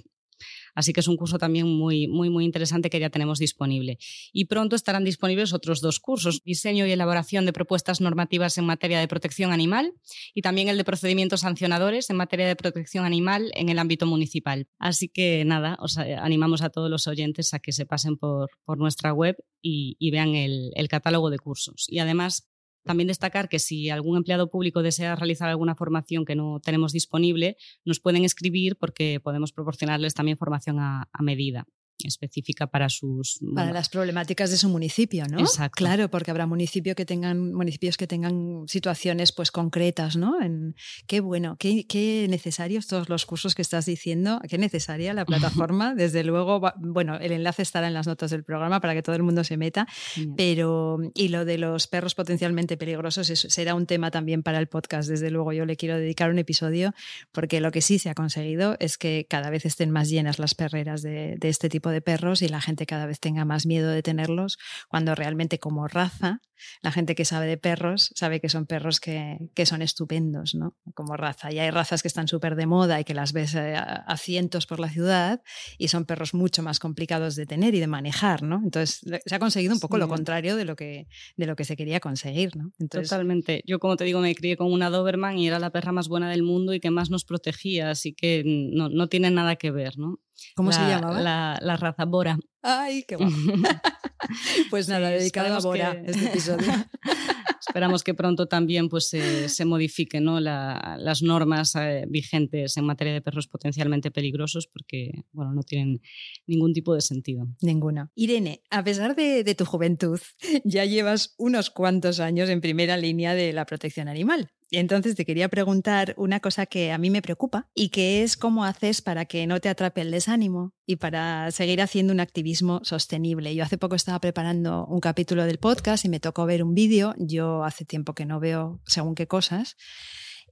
Así 0.75 0.93
que 0.93 0.99
es 0.99 1.07
un 1.07 1.17
curso 1.17 1.38
también 1.38 1.67
muy, 1.67 2.07
muy, 2.07 2.29
muy 2.29 2.45
interesante 2.45 2.89
que 2.89 2.99
ya 2.99 3.10
tenemos 3.10 3.39
disponible. 3.39 3.97
Y 4.31 4.45
pronto 4.45 4.75
estarán 4.75 5.03
disponibles 5.03 5.53
otros 5.53 5.81
dos 5.81 5.99
cursos, 5.99 6.43
diseño 6.43 6.86
y 6.86 6.91
elaboración 6.91 7.45
de 7.45 7.53
propuestas 7.53 8.01
normativas 8.01 8.57
en 8.57 8.65
materia 8.65 8.99
de 8.99 9.07
protección 9.07 9.51
animal 9.51 9.93
y 10.34 10.41
también 10.41 10.67
el 10.67 10.77
de 10.77 10.84
procedimientos 10.84 11.41
sancionadores 11.41 12.10
en 12.10 12.17
materia 12.17 12.47
de 12.47 12.55
protección 12.55 13.05
animal 13.05 13.51
en 13.55 13.69
el 13.69 13.79
ámbito 13.79 14.05
municipal. 14.05 14.67
Así 14.79 15.07
que 15.07 15.43
nada, 15.45 15.77
os 15.79 15.97
animamos 15.97 16.62
a 16.62 16.69
todos 16.69 16.89
los 16.89 17.07
oyentes 17.07 17.53
a 17.53 17.60
que 17.60 17.71
se 17.71 17.86
pasen 17.86 18.17
por, 18.17 18.49
por 18.65 18.77
nuestra 18.77 19.13
web 19.13 19.38
y, 19.62 20.12
vean 20.12 20.36
el 20.36 20.88
catálogo 20.89 21.29
de 21.29 21.39
cursos. 21.39 21.86
Y 21.88 21.99
además 21.99 22.51
también 22.84 23.08
destacar 23.08 23.50
que 23.50 23.60
si 23.60 23.89
algún 23.89 24.17
empleado 24.17 24.50
público 24.50 24.82
desea 24.82 25.15
realizar 25.15 25.50
alguna 25.50 25.76
formación 25.76 26.26
que 26.26 26.36
no 26.36 26.60
tenemos 26.60 26.94
disponible, 26.94 27.58
nos 27.86 28.00
pueden 28.00 28.26
escribir 28.26 28.78
porque 28.78 29.20
podemos 29.20 29.52
proporcionarles 29.52 30.13
también 30.13 30.38
formación 30.38 30.80
a, 30.80 31.10
a 31.12 31.24
medida 31.24 31.67
específica 32.08 32.68
para 32.68 32.90
sus 32.90 33.40
para 33.40 33.66
bueno, 33.68 33.74
las 33.74 33.90
problemáticas 33.90 34.52
de 34.52 34.58
su 34.58 34.70
municipio, 34.70 35.26
¿no? 35.30 35.40
Exacto. 35.40 35.76
Claro, 35.78 36.10
porque 36.10 36.32
habrá 36.32 36.46
municipio 36.46 36.96
que 36.96 37.06
tengan 37.06 37.54
municipios 37.54 37.98
que 37.98 38.08
tengan 38.08 38.64
situaciones 38.68 39.32
pues 39.32 39.52
concretas, 39.52 40.16
¿no? 40.16 40.42
En, 40.42 40.76
qué 41.08 41.20
bueno, 41.20 41.58
qué, 41.60 41.86
qué, 41.88 42.28
necesarios 42.30 42.88
todos 42.88 43.10
los 43.10 43.26
cursos 43.26 43.56
que 43.56 43.62
estás 43.62 43.86
diciendo, 43.86 44.40
qué 44.50 44.58
necesaria 44.58 45.14
la 45.14 45.26
plataforma. 45.32 45.94
Desde 45.96 46.24
luego, 46.24 46.62
bueno, 46.80 47.18
el 47.18 47.32
enlace 47.32 47.62
estará 47.62 47.88
en 47.88 47.94
las 47.94 48.08
notas 48.08 48.32
del 48.32 48.44
programa 48.44 48.80
para 48.80 48.94
que 48.94 49.04
todo 49.04 49.16
el 49.16 49.24
mundo 49.24 49.44
se 49.44 49.58
meta, 49.58 49.88
Bien. 50.16 50.36
pero 50.36 51.00
y 51.14 51.28
lo 51.28 51.46
de 51.46 51.58
los 51.58 51.88
perros 51.88 52.16
potencialmente 52.16 52.78
peligrosos 52.78 53.30
eso 53.30 53.50
será 53.50 53.76
un 53.76 53.86
tema 53.86 54.12
también 54.12 54.44
para 54.44 54.60
el 54.60 54.68
podcast. 54.68 55.10
Desde 55.10 55.30
luego, 55.30 55.54
yo 55.54 55.66
le 55.66 55.76
quiero 55.76 55.98
dedicar 55.98 56.30
un 56.30 56.40
episodio 56.40 56.94
porque 57.32 57.60
lo 57.60 57.72
que 57.72 57.82
sí 57.82 58.00
se 58.00 58.10
ha 58.10 58.14
conseguido 58.14 58.78
es 58.80 58.98
que 58.98 59.26
cada 59.30 59.50
vez 59.50 59.66
estén 59.66 59.92
más 59.92 60.10
llenas 60.10 60.40
las 60.40 60.56
perreras 60.56 61.02
de, 61.02 61.36
de 61.38 61.50
este 61.50 61.70
tipo 61.70 61.90
de 61.90 61.90
perros 61.99 62.41
y 62.41 62.47
la 62.47 62.62
gente 62.62 62.86
cada 62.86 63.06
vez 63.06 63.19
tenga 63.19 63.43
más 63.43 63.65
miedo 63.65 63.89
de 63.89 64.01
tenerlos, 64.01 64.58
cuando 64.88 65.13
realmente 65.13 65.60
como 65.60 65.89
raza, 65.89 66.39
la 66.82 66.91
gente 66.91 67.15
que 67.15 67.25
sabe 67.25 67.47
de 67.47 67.58
perros 67.58 68.12
sabe 68.15 68.39
que 68.39 68.49
son 68.49 68.65
perros 68.65 68.99
que, 68.99 69.39
que 69.54 69.65
son 69.65 69.82
estupendos, 69.82 70.56
¿no? 70.56 70.75
Como 70.93 71.17
raza. 71.17 71.51
Y 71.51 71.60
hay 71.60 71.71
razas 71.71 72.01
que 72.01 72.08
están 72.08 72.27
súper 72.27 72.56
de 72.56 72.65
moda 72.65 72.99
y 72.99 73.04
que 73.04 73.13
las 73.13 73.34
ves 73.34 73.56
eh, 73.56 73.75
a, 73.75 74.17
cientos 74.17 74.67
por 74.67 74.80
la 74.80 74.89
ciudad 74.89 75.41
y 75.77 75.88
son 75.88 76.06
perros 76.06 76.34
mucho 76.34 76.62
más 76.63 76.80
complicados 76.80 77.36
de 77.36 77.45
tener 77.45 77.73
y 77.75 77.80
de 77.80 77.88
manejar, 77.88 78.43
¿no? 78.43 78.62
Entonces 78.63 79.01
se 79.25 79.36
ha 79.36 79.39
conseguido 79.39 79.73
un 79.73 79.80
poco 79.80 79.97
lo 79.97 80.08
contrario 80.08 80.56
de 80.56 80.65
lo 80.65 80.75
que, 80.75 81.08
de 81.38 81.45
lo 81.45 81.56
que 81.56 81.65
se 81.65 81.75
quería 81.75 81.99
conseguir, 81.99 82.56
¿no? 82.56 82.71
Totalmente. 82.89 83.63
Yo, 83.65 83.80
como 83.80 83.97
te 83.97 84.04
digo, 84.04 84.19
me 84.19 84.36
crié 84.36 84.58
con 84.58 84.71
una 84.71 84.89
Doberman 84.89 85.38
y 85.38 85.47
era 85.47 85.60
la 85.60 85.71
perra 85.71 85.91
más 85.91 86.08
buena 86.08 86.30
del 86.30 86.43
mundo 86.43 86.73
y 86.73 86.80
que 86.80 86.91
más 86.91 87.10
nos 87.10 87.25
protegía, 87.25 87.89
así 87.89 88.13
que 88.13 88.43
no, 88.45 88.89
no 88.89 89.08
tiene 89.08 89.32
nada 89.32 89.56
que 89.56 89.71
ver, 89.71 89.97
¿no? 89.97 90.19
¿Cómo 90.56 90.71
se 90.71 90.82
llamaba? 90.82 91.19
La, 91.21 91.77
raza 91.77 92.06
Bora. 92.06 92.38
Ay, 92.62 93.04
qué 93.08 93.15
guapo. 93.17 93.34
pues 94.69 94.88
nada, 94.88 95.10
dedicado 95.10 95.56
a 95.56 95.60
Bora 95.60 95.95
este 96.06 96.25
episodio. 96.25 96.71
Esperamos 97.67 98.04
que 98.04 98.13
pronto 98.13 98.47
también 98.47 98.89
pues, 98.89 99.08
se 99.10 99.65
modifiquen 99.65 100.24
¿no? 100.24 100.39
las 100.39 101.21
normas 101.21 101.76
eh, 101.76 102.06
vigentes 102.08 102.78
en 102.78 102.86
materia 102.86 103.13
de 103.13 103.21
perros 103.21 103.47
potencialmente 103.47 104.12
peligrosos 104.12 104.67
porque 104.67 105.24
bueno, 105.32 105.54
no 105.54 105.63
tienen 105.63 106.02
ningún 106.47 106.74
tipo 106.74 106.93
de 106.93 107.02
sentido. 107.02 107.47
Ninguna. 107.62 108.12
Irene, 108.15 108.62
a 108.69 108.84
pesar 108.84 109.15
de, 109.15 109.43
de 109.43 109.56
tu 109.56 109.65
juventud, 109.65 110.19
ya 110.63 110.86
llevas 110.86 111.36
unos 111.38 111.69
cuantos 111.69 112.19
años 112.19 112.50
en 112.50 112.62
primera 112.62 112.97
línea 112.97 113.34
de 113.36 113.54
la 113.54 113.65
protección 113.65 114.08
animal. 114.08 114.52
Entonces 114.71 115.15
te 115.15 115.26
quería 115.26 115.50
preguntar 115.50 116.13
una 116.17 116.39
cosa 116.39 116.65
que 116.65 116.93
a 116.93 116.97
mí 116.97 117.10
me 117.10 117.21
preocupa 117.21 117.67
y 117.76 117.89
que 117.89 118.24
es 118.24 118.38
cómo 118.38 118.63
haces 118.63 119.02
para 119.02 119.26
que 119.26 119.45
no 119.45 119.60
te 119.60 119.67
atrape 119.67 120.00
el 120.00 120.12
desánimo 120.12 120.74
y 120.86 120.95
para 120.95 121.52
seguir 121.52 121.82
haciendo 121.82 122.13
un 122.13 122.21
activismo 122.21 122.80
sostenible. 122.84 123.54
Yo 123.54 123.65
hace 123.65 123.78
poco 123.78 123.95
estaba 123.95 124.19
preparando 124.21 124.86
un 124.86 125.02
capítulo 125.02 125.45
del 125.45 125.58
podcast 125.58 126.06
y 126.06 126.10
me 126.10 126.21
tocó 126.21 126.45
ver 126.45 126.63
un 126.63 126.74
vídeo. 126.74 127.13
Yo 127.17 127.51
hace 127.64 127.86
tiempo 127.86 128.14
que 128.14 128.26
no 128.26 128.40
veo 128.40 128.82
según 128.86 129.16
qué 129.16 129.28
cosas. 129.28 129.78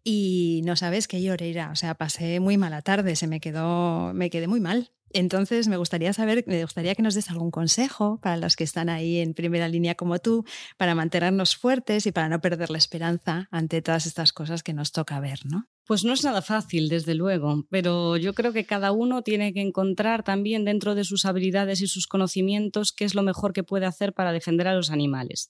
Y 0.03 0.61
no 0.63 0.75
sabes 0.75 1.07
qué 1.07 1.21
lloré, 1.21 1.53
o 1.65 1.75
sea, 1.75 1.95
pasé 1.95 2.39
muy 2.39 2.57
mala 2.57 2.81
tarde, 2.81 3.15
se 3.15 3.27
me 3.27 3.39
quedó, 3.39 4.13
me 4.13 4.29
quedé 4.29 4.47
muy 4.47 4.61
mal. 4.61 4.91
Entonces, 5.11 5.67
me 5.67 5.77
gustaría 5.77 6.13
saber, 6.13 6.43
me 6.47 6.61
gustaría 6.61 6.93
que 6.93 7.01
nos 7.01 7.15
des 7.15 7.29
algún 7.29 7.51
consejo 7.51 8.19
para 8.21 8.37
los 8.37 8.55
que 8.55 8.63
están 8.63 8.89
ahí 8.89 9.17
en 9.17 9.33
primera 9.33 9.67
línea 9.67 9.95
como 9.95 10.19
tú, 10.19 10.45
para 10.77 10.93
mantenernos 10.93 11.55
fuertes 11.55 12.05
y 12.05 12.11
para 12.11 12.29
no 12.29 12.41
perder 12.41 12.69
la 12.69 12.77
esperanza 12.77 13.47
ante 13.51 13.81
todas 13.81 14.05
estas 14.05 14.33
cosas 14.33 14.61
que 14.61 14.73
nos 14.73 14.91
toca 14.91 15.19
ver, 15.19 15.39
¿no? 15.45 15.67
Pues 15.85 16.03
no 16.03 16.13
es 16.13 16.23
nada 16.23 16.43
fácil, 16.43 16.89
desde 16.89 17.15
luego, 17.15 17.65
pero 17.71 18.17
yo 18.17 18.35
creo 18.35 18.53
que 18.53 18.65
cada 18.65 18.91
uno 18.91 19.23
tiene 19.23 19.53
que 19.53 19.61
encontrar 19.61 20.23
también 20.23 20.63
dentro 20.63 20.93
de 20.93 21.03
sus 21.03 21.25
habilidades 21.25 21.81
y 21.81 21.87
sus 21.87 22.05
conocimientos 22.05 22.91
qué 22.91 23.05
es 23.05 23.15
lo 23.15 23.23
mejor 23.23 23.53
que 23.53 23.63
puede 23.63 23.87
hacer 23.87 24.13
para 24.13 24.31
defender 24.31 24.67
a 24.67 24.75
los 24.75 24.91
animales. 24.91 25.49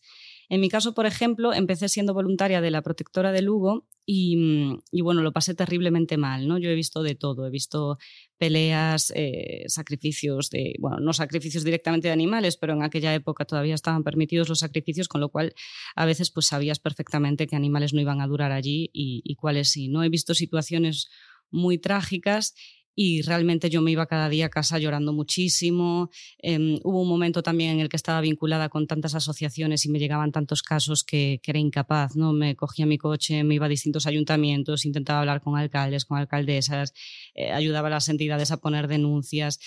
En 0.49 0.61
mi 0.61 0.69
caso, 0.69 0.93
por 0.93 1.05
ejemplo, 1.05 1.53
empecé 1.53 1.89
siendo 1.89 2.13
voluntaria 2.13 2.59
de 2.59 2.71
la 2.71 2.81
protectora 2.81 3.31
de 3.31 3.43
Lugo 3.43 3.87
y, 4.11 4.81
bueno, 5.03 5.21
lo 5.21 5.31
pasé 5.31 5.53
terriblemente 5.53 6.17
mal, 6.17 6.47
¿no? 6.47 6.57
Yo 6.57 6.71
he 6.71 6.75
visto 6.75 7.03
de 7.03 7.13
todo, 7.13 7.45
he 7.45 7.51
visto 7.51 7.99
peleas, 8.39 9.13
eh, 9.15 9.65
sacrificios 9.67 10.49
de, 10.49 10.73
bueno, 10.79 10.99
no 10.99 11.13
sacrificios 11.13 11.63
directamente 11.63 12.07
de 12.07 12.13
animales, 12.13 12.57
pero 12.57 12.73
en 12.73 12.81
aquella 12.81 13.13
época 13.13 13.45
todavía 13.45 13.75
estaban 13.75 14.03
permitidos 14.03 14.49
los 14.49 14.59
sacrificios, 14.59 15.07
con 15.07 15.21
lo 15.21 15.29
cual 15.29 15.53
a 15.95 16.05
veces 16.07 16.31
pues 16.31 16.47
sabías 16.47 16.79
perfectamente 16.79 17.45
que 17.45 17.55
animales 17.55 17.93
no 17.93 18.01
iban 18.01 18.19
a 18.19 18.25
durar 18.25 18.51
allí 18.51 18.89
y, 18.91 19.21
y 19.23 19.35
cuáles 19.35 19.69
sí, 19.69 19.89
¿no? 19.89 20.03
He 20.03 20.09
visto 20.09 20.33
situaciones 20.33 21.09
muy 21.51 21.77
trágicas 21.77 22.55
y 23.01 23.21
realmente 23.21 23.69
yo 23.69 23.81
me 23.81 23.91
iba 23.91 24.07
cada 24.07 24.27
día 24.27 24.47
a 24.47 24.49
casa 24.49 24.77
llorando 24.77 25.13
muchísimo. 25.13 26.09
Em, 26.37 26.79
hubo 26.83 27.01
un 27.03 27.07
momento 27.07 27.41
también 27.41 27.71
en 27.71 27.79
el 27.79 27.87
que 27.87 27.95
estaba 27.95 28.19
vinculada 28.19 28.67
con 28.67 28.87
tantas 28.87 29.15
asociaciones 29.15 29.85
y 29.85 29.89
me 29.89 29.99
llegaban 29.99 30.33
tantos 30.33 30.61
casos 30.63 31.05
que, 31.05 31.39
era 31.45 31.59
incapaz, 31.59 32.17
¿no? 32.17 32.33
Me 32.33 32.57
cogía 32.57 32.85
mi 32.85 32.97
coche, 32.97 33.45
me 33.45 33.55
iba 33.55 33.67
a 33.67 33.69
distintos 33.69 34.05
ayuntamientos, 34.05 34.83
intentaba 34.83 35.21
hablar 35.21 35.39
con 35.41 35.57
alcaldes, 35.57 36.03
con 36.03 36.17
alcaldesas, 36.17 36.91
eh, 37.35 37.53
ayudaba 37.53 37.87
a 37.87 37.91
las 37.91 38.09
entidades 38.09 38.51
a 38.51 38.57
poner 38.57 38.89
denuncias, 38.89 39.59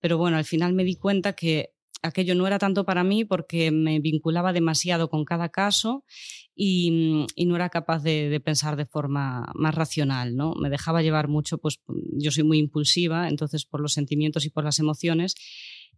pero 0.00 0.18
bueno, 0.18 0.36
al 0.36 0.44
final 0.44 0.72
me 0.72 0.82
di 0.82 0.96
cuenta 0.96 1.34
que 1.34 1.70
aquello 2.02 2.34
no 2.34 2.48
era 2.48 2.58
tanto 2.58 2.84
para 2.84 3.04
mí 3.04 3.24
porque 3.24 3.70
me 3.70 4.00
vinculaba 4.00 4.52
demasiado 4.52 5.08
con 5.10 5.24
cada 5.24 5.50
caso 5.50 6.04
y, 6.62 7.26
no 7.46 7.56
era 7.56 7.70
capaz 7.70 8.02
de, 8.02 8.38
pensar 8.44 8.76
de 8.76 8.84
forma 8.84 9.50
más 9.54 9.74
racional, 9.74 10.36
¿no? 10.36 10.52
Me 10.56 10.68
dejaba 10.68 11.00
llevar 11.00 11.26
mucho, 11.26 11.56
pues 11.56 11.80
yo 12.12 12.30
soy 12.30 12.44
muy 12.44 12.58
impulsiva, 12.58 13.30
entonces 13.30 13.64
por 13.64 13.80
los 13.80 13.94
sentimientos 13.94 14.44
y 14.44 14.50
por 14.50 14.64
las 14.64 14.78
emociones 14.78 15.36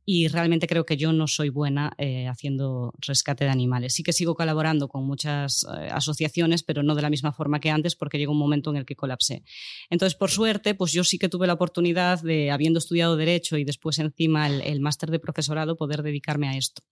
y 0.05 0.29
realmente 0.29 0.67
creo 0.67 0.85
que 0.85 0.97
yo 0.97 1.13
no 1.13 1.29
soy 1.29 1.49
buena 1.49 1.93
eh, 1.97 2.27
haciendo 2.27 2.93
rescate 2.99 3.45
de 3.45 3.51
animales. 3.51 3.95
Sí 3.95 4.03
que 4.03 4.13
sigo 4.13 4.35
colaborando 4.35 4.89
con 4.89 5.05
muchas 5.05 5.65
eh, 5.65 5.89
asociaciones, 5.91 6.63
pero 6.63 6.83
no 6.83 6.95
de 6.95 7.03
la 7.03 7.11
misma 7.11 7.33
forma 7.33 7.61
que 7.61 7.71
antes 7.71 7.95
porque 7.95 8.19
llegó 8.19 8.33
un 8.33 8.39
momento 8.39 8.71
en 8.71 8.77
el 8.77 8.85
que 8.85 8.97
colapsé. 8.97 9.45
Entonces, 9.91 10.17
por 10.17 10.31
suerte, 10.31 10.75
pues 10.75 10.93
yo 10.93 11.05
sí 11.05 11.19
que 11.19 11.29
tuve 11.29 11.47
la 11.47 11.53
oportunidad 11.53 12.21
de, 12.23 12.51
habiendo 12.51 12.79
estudiado 12.79 13.17
Derecho 13.17 13.57
y 13.57 13.65
después 13.65 13.99
encima 13.99 14.49
el, 14.49 14.61
el 14.63 14.81
máster 14.81 15.11
de 15.11 15.21
profesorado, 15.21 15.77
poder 15.77 16.03
dedicarme 16.03 16.49
a 16.49 16.57
esto. 16.57 16.83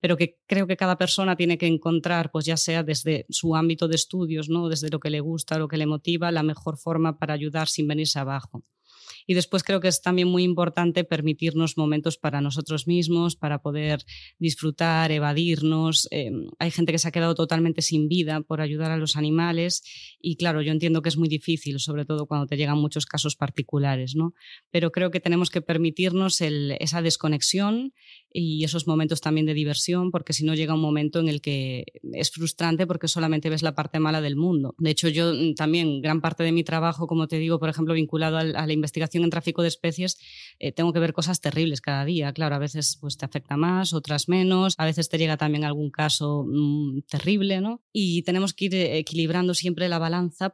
Pero 0.00 0.16
que 0.16 0.38
creo 0.46 0.66
que 0.66 0.76
cada 0.76 0.98
persona 0.98 1.36
tiene 1.36 1.58
que 1.58 1.66
encontrar, 1.66 2.30
pues 2.30 2.44
ya 2.44 2.56
sea 2.56 2.82
desde 2.82 3.26
su 3.28 3.54
ámbito 3.56 3.88
de 3.88 3.96
estudios, 3.96 4.48
¿no? 4.48 4.68
desde 4.68 4.88
lo 4.88 5.00
que 5.00 5.10
le 5.10 5.20
gusta, 5.20 5.58
lo 5.58 5.68
que 5.68 5.76
le 5.76 5.86
motiva, 5.86 6.30
la 6.32 6.42
mejor 6.42 6.76
forma 6.76 7.18
para 7.18 7.34
ayudar 7.34 7.68
sin 7.68 7.86
venirse 7.86 8.18
abajo. 8.18 8.64
Y 9.28 9.34
después 9.34 9.62
creo 9.62 9.80
que 9.80 9.88
es 9.88 10.00
también 10.00 10.26
muy 10.26 10.42
importante 10.42 11.04
permitirnos 11.04 11.76
momentos 11.76 12.16
para 12.16 12.40
nosotros 12.40 12.86
mismos, 12.86 13.36
para 13.36 13.60
poder 13.60 14.02
disfrutar, 14.38 15.12
evadirnos. 15.12 16.08
Em, 16.10 16.48
hay 16.58 16.70
gente 16.70 16.92
que 16.92 16.98
se 16.98 17.08
ha 17.08 17.12
quedado 17.12 17.34
totalmente 17.34 17.82
sin 17.82 18.08
vida 18.08 18.40
por 18.40 18.62
ayudar 18.62 18.90
a 18.90 18.96
los 18.96 19.16
animales 19.16 19.82
y 20.20 20.36
claro, 20.36 20.62
yo 20.62 20.72
entiendo 20.72 21.02
que 21.02 21.08
es 21.08 21.16
muy 21.16 21.28
difícil, 21.28 21.78
sobre 21.78 22.04
todo 22.04 22.26
cuando 22.26 22.46
te 22.46 22.56
llegan 22.56 22.78
muchos 22.78 23.06
casos 23.06 23.36
particulares, 23.36 24.14
¿no? 24.16 24.34
Pero 24.70 24.90
creo 24.90 25.10
que 25.10 25.20
tenemos 25.20 25.50
que 25.50 25.62
permitirnos 25.62 26.40
esa 26.40 27.02
desconexión 27.02 27.92
y 28.30 28.64
esos 28.64 28.86
momentos 28.86 29.20
también 29.20 29.46
de 29.46 29.54
diversión, 29.54 30.10
porque 30.10 30.32
si 30.32 30.44
no 30.44 30.54
llega 30.54 30.74
un 30.74 30.80
momento 30.80 31.20
en 31.20 31.28
el 31.28 31.40
que 31.40 31.84
es 32.12 32.30
frustrante 32.30 32.86
porque 32.86 33.08
solamente 33.08 33.48
ves 33.48 33.62
la 33.62 33.74
parte 33.74 34.00
mala 34.00 34.20
del 34.20 34.36
mundo. 34.36 34.74
De 34.78 34.90
hecho, 34.90 35.08
yo 35.08 35.32
mm, 35.32 35.54
también, 35.54 36.02
gran 36.02 36.20
parte 36.20 36.42
de 36.42 36.52
mi 36.52 36.64
trabajo, 36.64 37.06
como 37.06 37.26
te 37.28 37.38
digo, 37.38 37.58
por 37.58 37.68
ejemplo, 37.68 37.94
vinculado 37.94 38.38
a 38.38 38.44
la 38.44 38.72
investigación 38.72 39.24
en 39.24 39.30
tráfico 39.30 39.62
de 39.62 39.68
especies, 39.68 40.18
eh, 40.58 40.72
tengo 40.72 40.92
que 40.92 41.00
ver 41.00 41.12
cosas 41.12 41.40
terribles 41.40 41.80
cada 41.80 42.04
día. 42.04 42.32
Claro, 42.32 42.56
a 42.56 42.58
veces 42.58 42.98
pues, 43.00 43.16
te 43.16 43.24
afecta 43.24 43.56
más, 43.56 43.92
otras 43.92 44.28
menos, 44.28 44.74
a 44.78 44.84
veces 44.84 45.08
te 45.08 45.18
llega 45.18 45.36
también 45.36 45.64
algún 45.64 45.90
caso 45.90 46.44
mm, 46.46 47.02
terrible, 47.08 47.60
¿no? 47.60 47.82
Y 47.92 48.22
tenemos 48.22 48.52
que 48.52 48.66
ir 48.66 48.74
eh, 48.74 48.98
equilibrando 48.98 49.54
siempre 49.54 49.88
la 49.88 49.98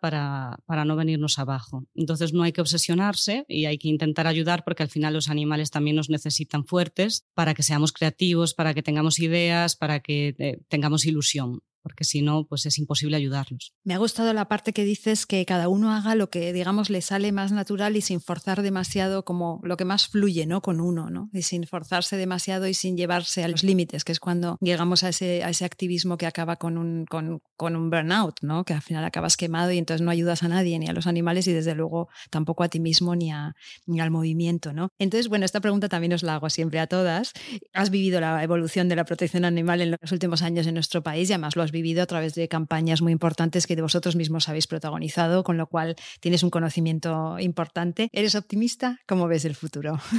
para, 0.00 0.58
para 0.66 0.84
no 0.84 0.96
venirnos 0.96 1.38
abajo. 1.38 1.86
Entonces, 1.94 2.32
no 2.32 2.42
hay 2.42 2.52
que 2.52 2.60
obsesionarse 2.60 3.44
y 3.48 3.66
hay 3.66 3.78
que 3.78 3.88
intentar 3.88 4.26
ayudar 4.26 4.64
porque 4.64 4.82
al 4.82 4.88
final 4.88 5.14
los 5.14 5.28
animales 5.28 5.70
también 5.70 5.96
nos 5.96 6.10
necesitan 6.10 6.64
fuertes 6.64 7.26
para 7.34 7.54
que 7.54 7.62
seamos 7.62 7.92
creativos, 7.92 8.54
para 8.54 8.74
que 8.74 8.82
tengamos 8.82 9.18
ideas, 9.18 9.76
para 9.76 10.00
que 10.00 10.34
eh, 10.38 10.60
tengamos 10.68 11.06
ilusión 11.06 11.60
porque 11.84 12.04
si 12.04 12.22
no, 12.22 12.46
pues 12.46 12.64
es 12.64 12.78
imposible 12.78 13.18
ayudarlos. 13.18 13.74
Me 13.84 13.92
ha 13.92 13.98
gustado 13.98 14.32
la 14.32 14.48
parte 14.48 14.72
que 14.72 14.84
dices 14.84 15.26
que 15.26 15.44
cada 15.44 15.68
uno 15.68 15.92
haga 15.92 16.14
lo 16.14 16.30
que, 16.30 16.54
digamos, 16.54 16.88
le 16.88 17.02
sale 17.02 17.30
más 17.30 17.52
natural 17.52 17.94
y 17.94 18.00
sin 18.00 18.22
forzar 18.22 18.62
demasiado, 18.62 19.26
como 19.26 19.60
lo 19.62 19.76
que 19.76 19.84
más 19.84 20.08
fluye, 20.08 20.46
¿no? 20.46 20.62
Con 20.62 20.80
uno, 20.80 21.10
¿no? 21.10 21.28
Y 21.34 21.42
sin 21.42 21.66
forzarse 21.66 22.16
demasiado 22.16 22.66
y 22.66 22.72
sin 22.72 22.96
llevarse 22.96 23.44
a 23.44 23.48
los 23.48 23.62
límites, 23.62 24.02
que 24.02 24.12
es 24.12 24.18
cuando 24.18 24.56
llegamos 24.62 25.04
a 25.04 25.10
ese, 25.10 25.44
a 25.44 25.50
ese 25.50 25.66
activismo 25.66 26.16
que 26.16 26.24
acaba 26.24 26.56
con 26.56 26.78
un, 26.78 27.04
con, 27.04 27.42
con 27.54 27.76
un 27.76 27.90
burnout, 27.90 28.40
¿no? 28.40 28.64
Que 28.64 28.72
al 28.72 28.82
final 28.82 29.04
acabas 29.04 29.36
quemado 29.36 29.70
y 29.70 29.76
entonces 29.76 30.00
no 30.00 30.10
ayudas 30.10 30.42
a 30.42 30.48
nadie, 30.48 30.78
ni 30.78 30.88
a 30.88 30.94
los 30.94 31.06
animales 31.06 31.46
y 31.48 31.52
desde 31.52 31.74
luego 31.74 32.08
tampoco 32.30 32.62
a 32.64 32.68
ti 32.68 32.80
mismo 32.80 33.14
ni, 33.14 33.30
a, 33.30 33.54
ni 33.86 34.00
al 34.00 34.10
movimiento, 34.10 34.72
¿no? 34.72 34.88
Entonces, 34.98 35.28
bueno, 35.28 35.44
esta 35.44 35.60
pregunta 35.60 35.90
también 35.90 36.14
os 36.14 36.22
la 36.22 36.36
hago 36.36 36.48
siempre 36.48 36.80
a 36.80 36.86
todas. 36.86 37.34
Has 37.74 37.90
vivido 37.90 38.22
la 38.22 38.42
evolución 38.42 38.88
de 38.88 38.96
la 38.96 39.04
protección 39.04 39.44
animal 39.44 39.82
en 39.82 39.90
los 39.90 40.12
últimos 40.12 40.40
años 40.40 40.66
en 40.66 40.72
nuestro 40.72 41.02
país 41.02 41.28
y 41.28 41.34
además 41.34 41.56
lo 41.56 41.62
has 41.62 41.73
vivido 41.74 42.02
a 42.02 42.06
través 42.06 42.34
de 42.34 42.48
campañas 42.48 43.02
muy 43.02 43.12
importantes 43.12 43.66
que 43.66 43.74
vosotros 43.80 44.16
mismos 44.16 44.48
habéis 44.48 44.66
protagonizado, 44.66 45.44
con 45.44 45.58
lo 45.58 45.66
cual 45.66 45.96
tienes 46.20 46.42
un 46.42 46.48
conocimiento 46.48 47.36
importante. 47.38 48.08
¿Eres 48.12 48.34
optimista? 48.34 49.00
¿Cómo 49.06 49.28
ves 49.28 49.44
el 49.44 49.54
futuro? 49.54 50.00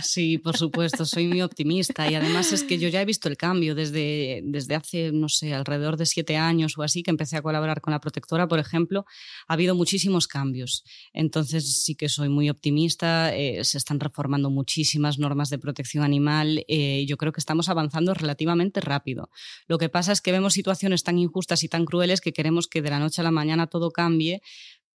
Sí, 0.00 0.38
por 0.38 0.56
supuesto, 0.56 1.04
soy 1.04 1.26
muy 1.26 1.42
optimista 1.42 2.10
y 2.10 2.14
además 2.14 2.52
es 2.52 2.62
que 2.62 2.78
yo 2.78 2.88
ya 2.88 3.02
he 3.02 3.04
visto 3.04 3.28
el 3.28 3.36
cambio 3.36 3.74
desde, 3.74 4.42
desde 4.44 4.74
hace, 4.76 5.10
no 5.12 5.28
sé, 5.28 5.54
alrededor 5.54 5.96
de 5.96 6.06
siete 6.06 6.36
años 6.36 6.78
o 6.78 6.82
así 6.82 7.02
que 7.02 7.10
empecé 7.10 7.36
a 7.36 7.42
colaborar 7.42 7.80
con 7.80 7.90
la 7.92 8.00
protectora, 8.00 8.46
por 8.46 8.60
ejemplo, 8.60 9.04
ha 9.48 9.54
habido 9.54 9.74
muchísimos 9.74 10.28
cambios. 10.28 10.84
Entonces 11.12 11.82
sí 11.82 11.96
que 11.96 12.08
soy 12.08 12.28
muy 12.28 12.48
optimista, 12.48 13.34
eh, 13.34 13.64
se 13.64 13.78
están 13.78 13.98
reformando 13.98 14.50
muchísimas 14.50 15.18
normas 15.18 15.50
de 15.50 15.58
protección 15.58 16.04
animal 16.04 16.28
eh, 16.68 17.04
yo 17.06 17.16
creo 17.16 17.32
que 17.32 17.40
estamos 17.40 17.68
avanzando 17.68 18.14
relativamente 18.14 18.80
rápido. 18.80 19.30
Lo 19.66 19.78
que 19.78 19.88
pasa 19.88 20.12
es 20.12 20.20
que 20.20 20.32
vemos 20.32 20.52
situaciones 20.52 20.97
tan 21.02 21.18
injustas 21.18 21.62
y 21.64 21.68
tan 21.68 21.84
crueles 21.84 22.20
que 22.20 22.32
queremos 22.32 22.68
que 22.68 22.82
de 22.82 22.90
la 22.90 22.98
noche 22.98 23.20
a 23.20 23.24
la 23.24 23.30
mañana 23.30 23.66
todo 23.66 23.90
cambie, 23.90 24.40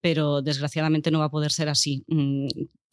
pero 0.01 0.41
desgraciadamente 0.41 1.11
no 1.11 1.19
va 1.19 1.25
a 1.25 1.31
poder 1.31 1.51
ser 1.51 1.69
así. 1.69 2.03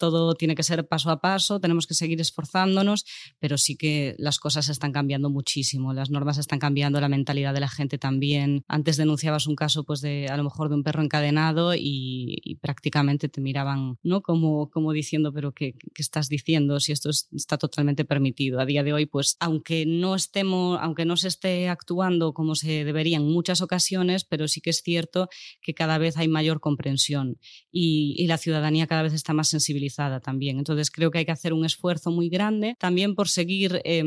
Todo 0.01 0.33
tiene 0.33 0.55
que 0.55 0.63
ser 0.63 0.87
paso 0.87 1.11
a 1.11 1.21
paso, 1.21 1.59
tenemos 1.59 1.85
que 1.85 1.93
seguir 1.93 2.19
esforzándonos, 2.19 3.05
pero 3.37 3.59
sí 3.59 3.75
que 3.75 4.15
las 4.17 4.39
cosas 4.39 4.67
están 4.67 4.91
cambiando 4.91 5.29
muchísimo, 5.29 5.93
las 5.93 6.09
normas 6.09 6.39
están 6.39 6.57
cambiando, 6.57 6.99
la 6.99 7.07
mentalidad 7.07 7.53
de 7.53 7.59
la 7.59 7.67
gente 7.67 7.99
también. 7.99 8.63
Antes 8.67 8.97
denunciabas 8.97 9.45
un 9.45 9.55
caso 9.55 9.83
pues 9.83 10.01
de 10.01 10.25
a 10.27 10.37
lo 10.37 10.43
mejor 10.43 10.69
de 10.69 10.75
un 10.77 10.81
perro 10.81 11.03
encadenado 11.03 11.75
y, 11.75 12.57
prácticamente 12.61 13.29
te 13.29 13.41
miraban, 13.41 13.99
¿no? 14.01 14.21
Como, 14.21 14.71
como 14.71 14.91
diciendo, 14.91 15.31
pero 15.31 15.51
¿qué, 15.51 15.73
¿qué, 15.73 16.01
estás 16.01 16.29
diciendo 16.29 16.79
si 16.79 16.93
esto 16.93 17.11
está 17.11 17.59
totalmente 17.59 18.03
permitido? 18.03 18.59
A 18.59 18.65
día 18.65 18.81
de 18.81 18.93
hoy, 18.93 19.05
pues 19.05 19.37
aunque 19.39 19.85
no 19.85 20.15
estemos, 20.15 20.79
aunque 20.81 21.05
no 21.05 21.15
se 21.15 21.27
esté 21.27 21.69
actuando 21.69 22.33
como 22.33 22.55
se 22.55 22.83
debería 22.85 23.17
en 23.17 23.27
muchas 23.27 23.61
ocasiones, 23.61 24.23
pero 24.23 24.47
sí 24.47 24.61
que 24.61 24.71
es 24.71 24.81
cierto 24.81 25.29
que 25.61 25.75
cada 25.75 25.99
vez 25.99 26.17
hay 26.17 26.27
mayor 26.27 26.59
comprensión 26.59 27.37
y, 27.71 28.15
y 28.17 28.25
la 28.25 28.39
ciudadanía 28.39 28.87
cada 28.87 29.03
vez 29.03 29.13
está 29.13 29.33
más 29.33 29.49
sensibilizada 29.49 29.90
también. 29.95 30.57
Entonces 30.57 30.91
creo 30.91 31.11
que 31.11 31.19
hay 31.19 31.25
que 31.25 31.31
hacer 31.31 31.53
un 31.53 31.65
esfuerzo 31.65 32.11
muy 32.11 32.29
grande 32.29 32.75
también 32.79 33.15
por 33.15 33.27
seguir 33.27 33.81
eh, 33.83 34.03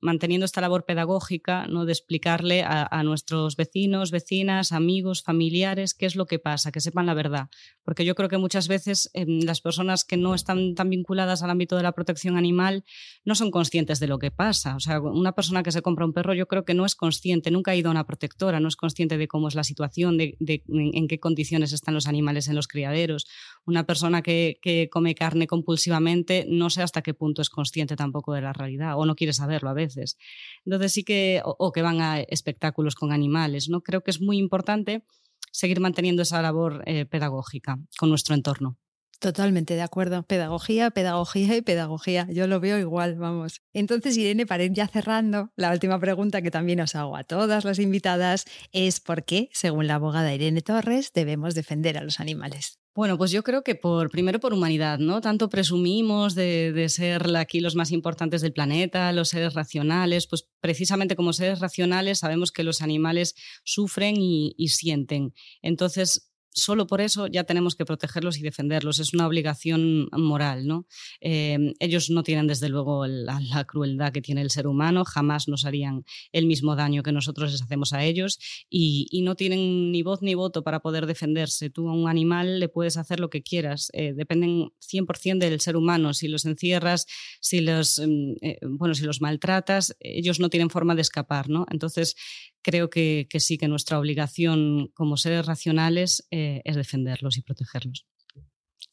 manteniendo 0.00 0.44
esta 0.44 0.60
labor 0.60 0.84
pedagógica, 0.84 1.66
¿no? 1.66 1.84
de 1.84 1.92
explicarle 1.92 2.62
a, 2.62 2.86
a 2.90 3.02
nuestros 3.02 3.56
vecinos, 3.56 4.10
vecinas, 4.10 4.72
amigos, 4.72 5.22
familiares 5.22 5.94
qué 5.94 6.06
es 6.06 6.16
lo 6.16 6.26
que 6.26 6.38
pasa, 6.38 6.72
que 6.72 6.80
sepan 6.80 7.06
la 7.06 7.14
verdad. 7.14 7.48
Porque 7.84 8.04
yo 8.04 8.14
creo 8.14 8.28
que 8.28 8.38
muchas 8.38 8.68
veces 8.68 9.10
eh, 9.14 9.24
las 9.26 9.60
personas 9.60 10.04
que 10.04 10.16
no 10.16 10.34
están 10.34 10.74
tan 10.74 10.90
vinculadas 10.90 11.42
al 11.42 11.50
ámbito 11.50 11.76
de 11.76 11.82
la 11.82 11.92
protección 11.92 12.36
animal 12.36 12.84
no 13.24 13.34
son 13.34 13.50
conscientes 13.50 14.00
de 14.00 14.06
lo 14.06 14.18
que 14.18 14.30
pasa. 14.30 14.76
O 14.76 14.80
sea, 14.80 15.00
una 15.00 15.32
persona 15.32 15.62
que 15.62 15.72
se 15.72 15.82
compra 15.82 16.04
un 16.04 16.12
perro 16.12 16.34
yo 16.34 16.46
creo 16.46 16.64
que 16.64 16.74
no 16.74 16.84
es 16.84 16.94
consciente, 16.94 17.50
nunca 17.50 17.72
ha 17.72 17.76
ido 17.76 17.88
a 17.88 17.92
una 17.92 18.06
protectora, 18.06 18.60
no 18.60 18.68
es 18.68 18.76
consciente 18.76 19.18
de 19.18 19.28
cómo 19.28 19.48
es 19.48 19.54
la 19.54 19.64
situación, 19.64 20.16
de, 20.16 20.36
de 20.38 20.62
en, 20.68 20.90
en, 20.94 21.08
qué 21.08 21.18
condiciones 21.18 21.72
están 21.72 21.94
los 21.94 22.06
animales 22.06 22.48
en 22.48 22.56
los 22.56 22.68
criaderos. 22.68 23.26
Una 23.64 23.84
persona 23.84 24.22
que, 24.22 24.58
que 24.62 24.88
come 24.90 25.14
carne 25.20 25.46
compulsivamente 25.46 26.46
no 26.48 26.70
sé 26.70 26.80
hasta 26.80 27.02
qué 27.02 27.12
punto 27.12 27.42
es 27.42 27.50
consciente 27.50 27.94
tampoco 27.94 28.32
de 28.32 28.40
la 28.40 28.54
realidad 28.54 28.98
o 28.98 29.04
no 29.04 29.14
quiere 29.16 29.34
saberlo 29.34 29.68
a 29.68 29.74
veces. 29.74 30.16
Entonces 30.64 30.94
sí 30.94 31.04
que, 31.04 31.42
o, 31.44 31.72
que 31.72 31.82
van 31.82 32.00
a 32.00 32.20
espectáculos 32.20 32.94
con 32.94 33.12
animales, 33.12 33.68
¿no? 33.68 33.82
Creo 33.82 34.00
que 34.02 34.12
es 34.12 34.22
muy 34.22 34.38
importante 34.38 35.04
seguir 35.52 35.78
manteniendo 35.78 36.22
esa 36.22 36.40
labor 36.40 36.82
eh, 36.86 37.04
pedagógica 37.04 37.78
con 37.98 38.08
nuestro 38.08 38.34
entorno. 38.34 38.78
Totalmente 39.20 39.74
de 39.74 39.82
acuerdo. 39.82 40.22
Pedagogía, 40.22 40.90
pedagogía 40.90 41.54
y 41.54 41.60
pedagogía. 41.60 42.26
Yo 42.30 42.46
lo 42.46 42.58
veo 42.58 42.78
igual, 42.78 43.16
vamos. 43.16 43.60
Entonces, 43.74 44.16
Irene, 44.16 44.46
para 44.46 44.64
ir 44.64 44.72
ya 44.72 44.88
cerrando, 44.88 45.52
la 45.56 45.72
última 45.72 46.00
pregunta 46.00 46.40
que 46.40 46.50
también 46.50 46.80
os 46.80 46.94
hago 46.94 47.18
a 47.18 47.24
todas 47.24 47.66
las 47.66 47.78
invitadas 47.78 48.46
es 48.72 48.98
por 48.98 49.26
qué, 49.26 49.50
según 49.52 49.86
la 49.86 49.96
abogada 49.96 50.34
Irene 50.34 50.62
Torres, 50.62 51.12
debemos 51.12 51.54
defender 51.54 51.98
a 51.98 52.02
los 52.02 52.18
animales. 52.18 52.78
Bueno, 52.94 53.18
pues 53.18 53.30
yo 53.30 53.42
creo 53.44 53.62
que 53.62 53.74
por 53.74 54.10
primero 54.10 54.40
por 54.40 54.54
humanidad, 54.54 54.98
¿no? 54.98 55.20
Tanto 55.20 55.48
presumimos 55.50 56.34
de, 56.34 56.72
de, 56.72 56.88
ser 56.88 57.36
aquí 57.36 57.60
los 57.60 57.76
más 57.76 57.92
importantes 57.92 58.40
del 58.40 58.52
planeta, 58.52 59.12
los 59.12 59.28
seres 59.28 59.54
racionales, 59.54 60.26
pues 60.26 60.48
precisamente 60.60 61.14
como 61.14 61.32
seres 61.32 61.60
racionales 61.60 62.18
sabemos 62.18 62.50
que 62.52 62.64
los 62.64 62.82
animales 62.82 63.36
sufren 63.64 64.16
y, 64.16 64.54
y 64.56 64.68
sienten. 64.68 65.34
Entonces, 65.62 66.29
solo 66.52 66.86
por 66.86 67.00
eso 67.00 67.26
ya 67.26 67.44
tenemos 67.44 67.76
que 67.76 67.84
protegerlos 67.84 68.38
y 68.38 68.42
defenderlos. 68.42 68.98
Es 68.98 69.14
una 69.14 69.26
obligación 69.26 70.08
moral, 70.12 70.66
¿no? 70.66 70.86
Eh, 71.20 71.74
ellos 71.78 72.10
no 72.10 72.22
tienen, 72.22 72.46
desde 72.46 72.68
luego, 72.68 73.06
la, 73.06 73.40
crueldad 73.66 74.12
que 74.12 74.22
tiene 74.22 74.40
el 74.42 74.50
ser 74.50 74.66
humano, 74.66 75.04
jamás 75.04 75.46
nos 75.46 75.64
harían 75.64 76.04
el 76.32 76.46
mismo 76.46 76.76
daño 76.76 77.02
que 77.02 77.12
nosotros 77.12 77.52
les 77.52 77.62
hacemos 77.62 77.92
a 77.92 78.04
ellos 78.04 78.38
y, 78.68 79.08
no 79.20 79.34
tienen 79.34 79.92
ni 79.92 80.02
voz 80.02 80.22
ni 80.22 80.34
voto 80.34 80.64
para 80.64 80.80
poder 80.80 81.04
defenderse. 81.06 81.68
Tú 81.68 81.88
a 81.88 81.92
un 81.92 82.08
animal 82.08 82.58
le 82.58 82.68
puedes 82.68 82.96
hacer 82.96 83.20
lo 83.20 83.28
que 83.28 83.42
quieras, 83.42 83.90
eh, 83.92 84.14
dependen 84.14 84.72
100% 84.80 85.38
del 85.38 85.60
ser 85.60 85.76
humano. 85.76 86.14
Si 86.14 86.26
los 86.26 86.46
encierras, 86.46 87.06
si 87.40 87.60
los, 87.60 87.98
eh, 87.98 88.58
bueno, 88.62 88.94
si 88.94 89.04
los 89.04 89.20
maltratas, 89.20 89.94
ellos 90.00 90.40
no 90.40 90.48
tienen 90.48 90.70
forma 90.70 90.94
de 90.94 91.02
escapar, 91.02 91.50
¿no? 91.50 91.66
Entonces, 91.70 92.16
creo 92.62 92.90
que, 92.90 93.26
que 93.30 93.40
sí 93.40 93.58
que 93.58 93.68
nuestra 93.68 93.98
obligación 93.98 94.88
como 94.94 95.16
seres 95.16 95.46
racionales 95.46 96.26
eh, 96.30 96.62
es 96.64 96.76
defenderlos 96.76 97.36
y 97.36 97.42
protegerlos. 97.42 98.06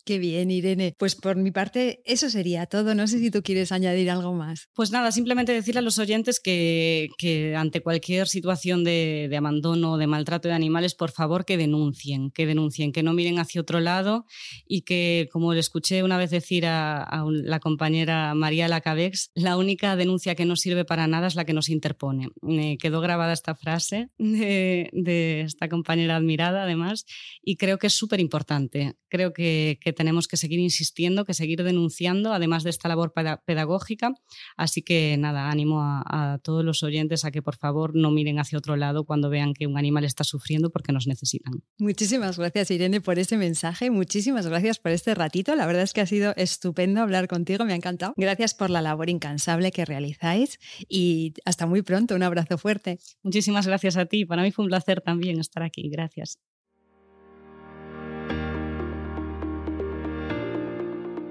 Qué 0.08 0.20
bien, 0.20 0.50
Irene. 0.52 0.94
Pues 0.98 1.16
por 1.16 1.36
mi 1.36 1.52
parte, 1.52 2.02
eso 2.06 2.30
sería 2.30 2.66
todo. 2.66 2.96
No 2.96 3.08
sé 3.08 3.20
si 3.20 3.30
tú 3.30 3.44
quieres 3.44 3.74
añadir 3.74 4.10
algo 4.10 4.34
más. 4.34 4.70
Pues 4.74 4.90
nada, 4.90 5.12
simplemente 5.12 5.52
decirle 5.52 5.80
a 5.80 5.82
los 5.82 6.00
oyentes 6.00 6.40
que, 6.40 7.10
que 7.18 7.58
ante 7.58 7.82
cualquier 7.82 8.30
situación 8.30 8.86
de, 8.86 9.28
de 9.30 9.36
abandono 9.36 9.98
de 9.98 10.08
maltrato 10.08 10.48
de 10.48 10.54
animales, 10.54 10.96
por 10.96 11.12
favor 11.12 11.44
que 11.44 11.58
denuncien, 11.58 12.32
que 12.32 12.46
denuncien, 12.46 12.94
que 12.94 13.04
no 13.04 13.12
miren 13.12 13.38
hacia 13.38 13.60
otro 13.60 13.82
lado 13.82 14.24
y 14.66 14.84
que, 14.84 15.28
como 15.30 15.54
le 15.54 15.60
escuché 15.60 16.04
una 16.04 16.18
vez 16.18 16.30
decir 16.30 16.66
a, 16.68 17.04
a 17.04 17.26
la 17.30 17.60
compañera 17.60 18.34
María 18.34 18.70
Lacabex, 18.70 19.32
la 19.36 19.58
única 19.58 19.98
denuncia 19.98 20.36
que 20.36 20.46
no 20.46 20.56
sirve 20.56 20.86
para 20.86 21.08
nada 21.08 21.28
es 21.28 21.36
la 21.36 21.44
que 21.44 21.52
nos 21.52 21.68
interpone. 21.68 22.30
Me 22.42 22.78
quedó 22.78 23.02
grabada 23.02 23.34
esta 23.34 23.56
frase 23.56 24.08
de, 24.18 24.90
de 24.94 25.42
esta 25.42 25.68
compañera 25.68 26.16
admirada, 26.16 26.64
además, 26.64 27.04
y 27.44 27.58
creo 27.58 27.78
que 27.78 27.88
es 27.88 27.94
súper 27.94 28.22
importante. 28.22 28.94
Creo 29.10 29.34
que, 29.34 29.80
que 29.82 29.97
tenemos 29.98 30.28
que 30.28 30.38
seguir 30.38 30.60
insistiendo, 30.60 31.26
que 31.26 31.34
seguir 31.34 31.64
denunciando, 31.64 32.32
además 32.32 32.64
de 32.64 32.70
esta 32.70 32.88
labor 32.88 33.14
pedagógica. 33.46 34.14
Así 34.56 34.82
que 34.84 35.18
nada, 35.18 35.50
animo 35.50 35.82
a, 35.82 36.04
a, 36.06 36.38
todos 36.38 36.64
los 36.64 36.84
oyentes 36.84 37.26
a 37.26 37.32
que 37.32 37.42
por 37.42 37.58
favor 37.58 37.96
no 37.96 38.12
miren 38.12 38.40
hacia 38.40 38.58
otro 38.58 38.78
lado 38.78 39.04
cuando 39.04 39.30
vean 39.30 39.54
que 39.54 39.68
un 39.68 39.78
animal 39.78 40.06
está 40.06 40.24
sufriendo 40.24 40.70
porque 40.70 40.94
nos 40.94 41.08
necesitan. 41.08 41.64
Muchísimas 41.80 42.38
gracias 42.38 42.72
Irene 42.72 43.02
por 43.02 43.20
ese 43.20 43.38
mensaje, 43.38 43.90
muchísimas 43.92 44.48
gracias 44.48 44.80
por 44.80 44.92
este 44.92 45.14
ratito. 45.16 45.56
La 45.56 45.66
verdad 45.66 45.84
es 45.84 45.94
que 45.94 46.02
ha 46.02 46.06
sido 46.06 46.34
estupendo 46.38 47.02
hablar 47.02 47.28
contigo, 47.28 47.66
me 47.66 47.74
ha 47.74 47.76
encantado. 47.76 48.14
Gracias 48.16 48.54
por 48.54 48.70
la 48.70 48.82
labor 48.82 49.10
incansable 49.10 49.72
que 49.72 49.84
realizáis 49.84 50.60
y 50.88 51.34
hasta 51.44 51.66
muy 51.66 51.82
pronto. 51.82 52.16
Un 52.16 52.24
abrazo 52.24 52.58
fuerte. 52.58 53.00
Muchísimas 53.24 53.66
gracias 53.66 53.98
a 53.98 54.06
ti. 54.06 54.26
Para 54.26 54.44
mí 54.44 54.52
fue 54.52 54.66
un 54.66 54.70
placer 54.70 55.02
también 55.02 55.40
estar 55.40 55.64
aquí. 55.64 55.90
Gracias. 55.90 56.40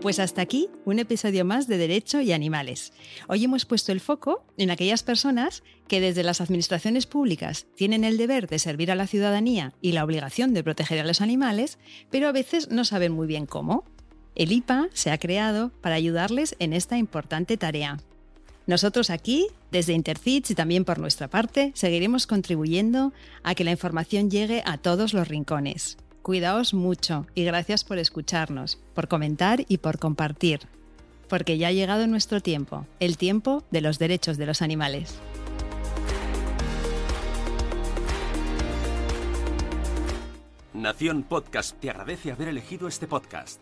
Pues 0.01 0.19
hasta 0.21 0.43
aquí 0.43 0.69
un 0.85 0.99
episodio 0.99 1.45
más 1.45 1.67
de 1.67 1.79
Derecho 1.79 2.21
y 2.21 2.33
Animales. 2.33 2.93
Hoy 3.29 3.45
hemos 3.45 3.65
puesto 3.65 3.93
el 3.93 4.01
foco 4.01 4.45
en 4.59 4.71
aquellas 4.71 5.03
personas 5.03 5.63
que 5.89 6.01
desde 6.01 6.23
las 6.23 6.41
administraciones 6.41 7.07
públicas 7.07 7.67
tienen 7.75 8.05
el 8.05 8.19
deber 8.19 8.47
de 8.47 8.59
servir 8.59 8.93
a 8.93 8.95
la 8.95 9.07
ciudadanía 9.07 9.73
y 9.81 9.93
la 9.93 10.05
obligación 10.05 10.53
de 10.53 10.63
proteger 10.63 11.01
a 11.01 11.05
los 11.05 11.23
animales, 11.23 11.79
pero 12.11 12.29
a 12.29 12.33
veces 12.33 12.71
no 12.71 12.85
saben 12.85 13.13
muy 13.13 13.27
bien 13.27 13.47
cómo. 13.47 13.85
El 14.35 14.53
IPA 14.53 14.89
se 14.93 15.11
ha 15.11 15.19
creado 15.19 15.73
para 15.81 15.95
ayudarles 15.95 16.57
en 16.59 16.75
esta 16.75 16.99
importante 16.99 17.57
tarea. 17.57 17.97
Nosotros 18.67 19.11
aquí, 19.11 19.47
desde 19.71 19.95
Intercits 19.95 20.51
y 20.51 20.55
también 20.55 20.85
por 20.85 20.99
nuestra 20.99 21.29
parte, 21.29 21.73
seguiremos 21.75 22.27
contribuyendo 22.27 23.13
a 23.43 23.55
que 23.55 23.65
la 23.65 23.71
información 23.71 24.31
llegue 24.31 24.63
a 24.67 24.77
todos 24.77 25.15
los 25.15 25.27
rincones. 25.27 25.97
Cuidaos 26.27 26.75
mucho 26.75 27.25
y 27.37 27.45
gracias 27.45 27.85
por 27.85 27.99
escucharnos, 27.99 28.81
por 28.95 29.07
comentar 29.07 29.65
y 29.69 29.79
por 29.79 30.01
compartir. 30.01 30.63
Porque 31.29 31.57
ya 31.57 31.69
ha 31.69 31.71
llegado 31.71 32.09
nuestro 32.09 32.41
tiempo, 32.41 32.85
el 32.99 33.17
tiempo 33.17 33.63
de 33.71 33.81
los 33.81 34.01
derechos 34.01 34.37
de 34.37 34.47
los 34.47 34.61
animales. 34.61 35.21
Nación 40.75 41.23
Podcast 41.23 41.79
te 41.79 41.91
agradece 41.91 42.33
haber 42.33 42.49
elegido 42.49 42.89
este 42.89 43.07
podcast. 43.07 43.61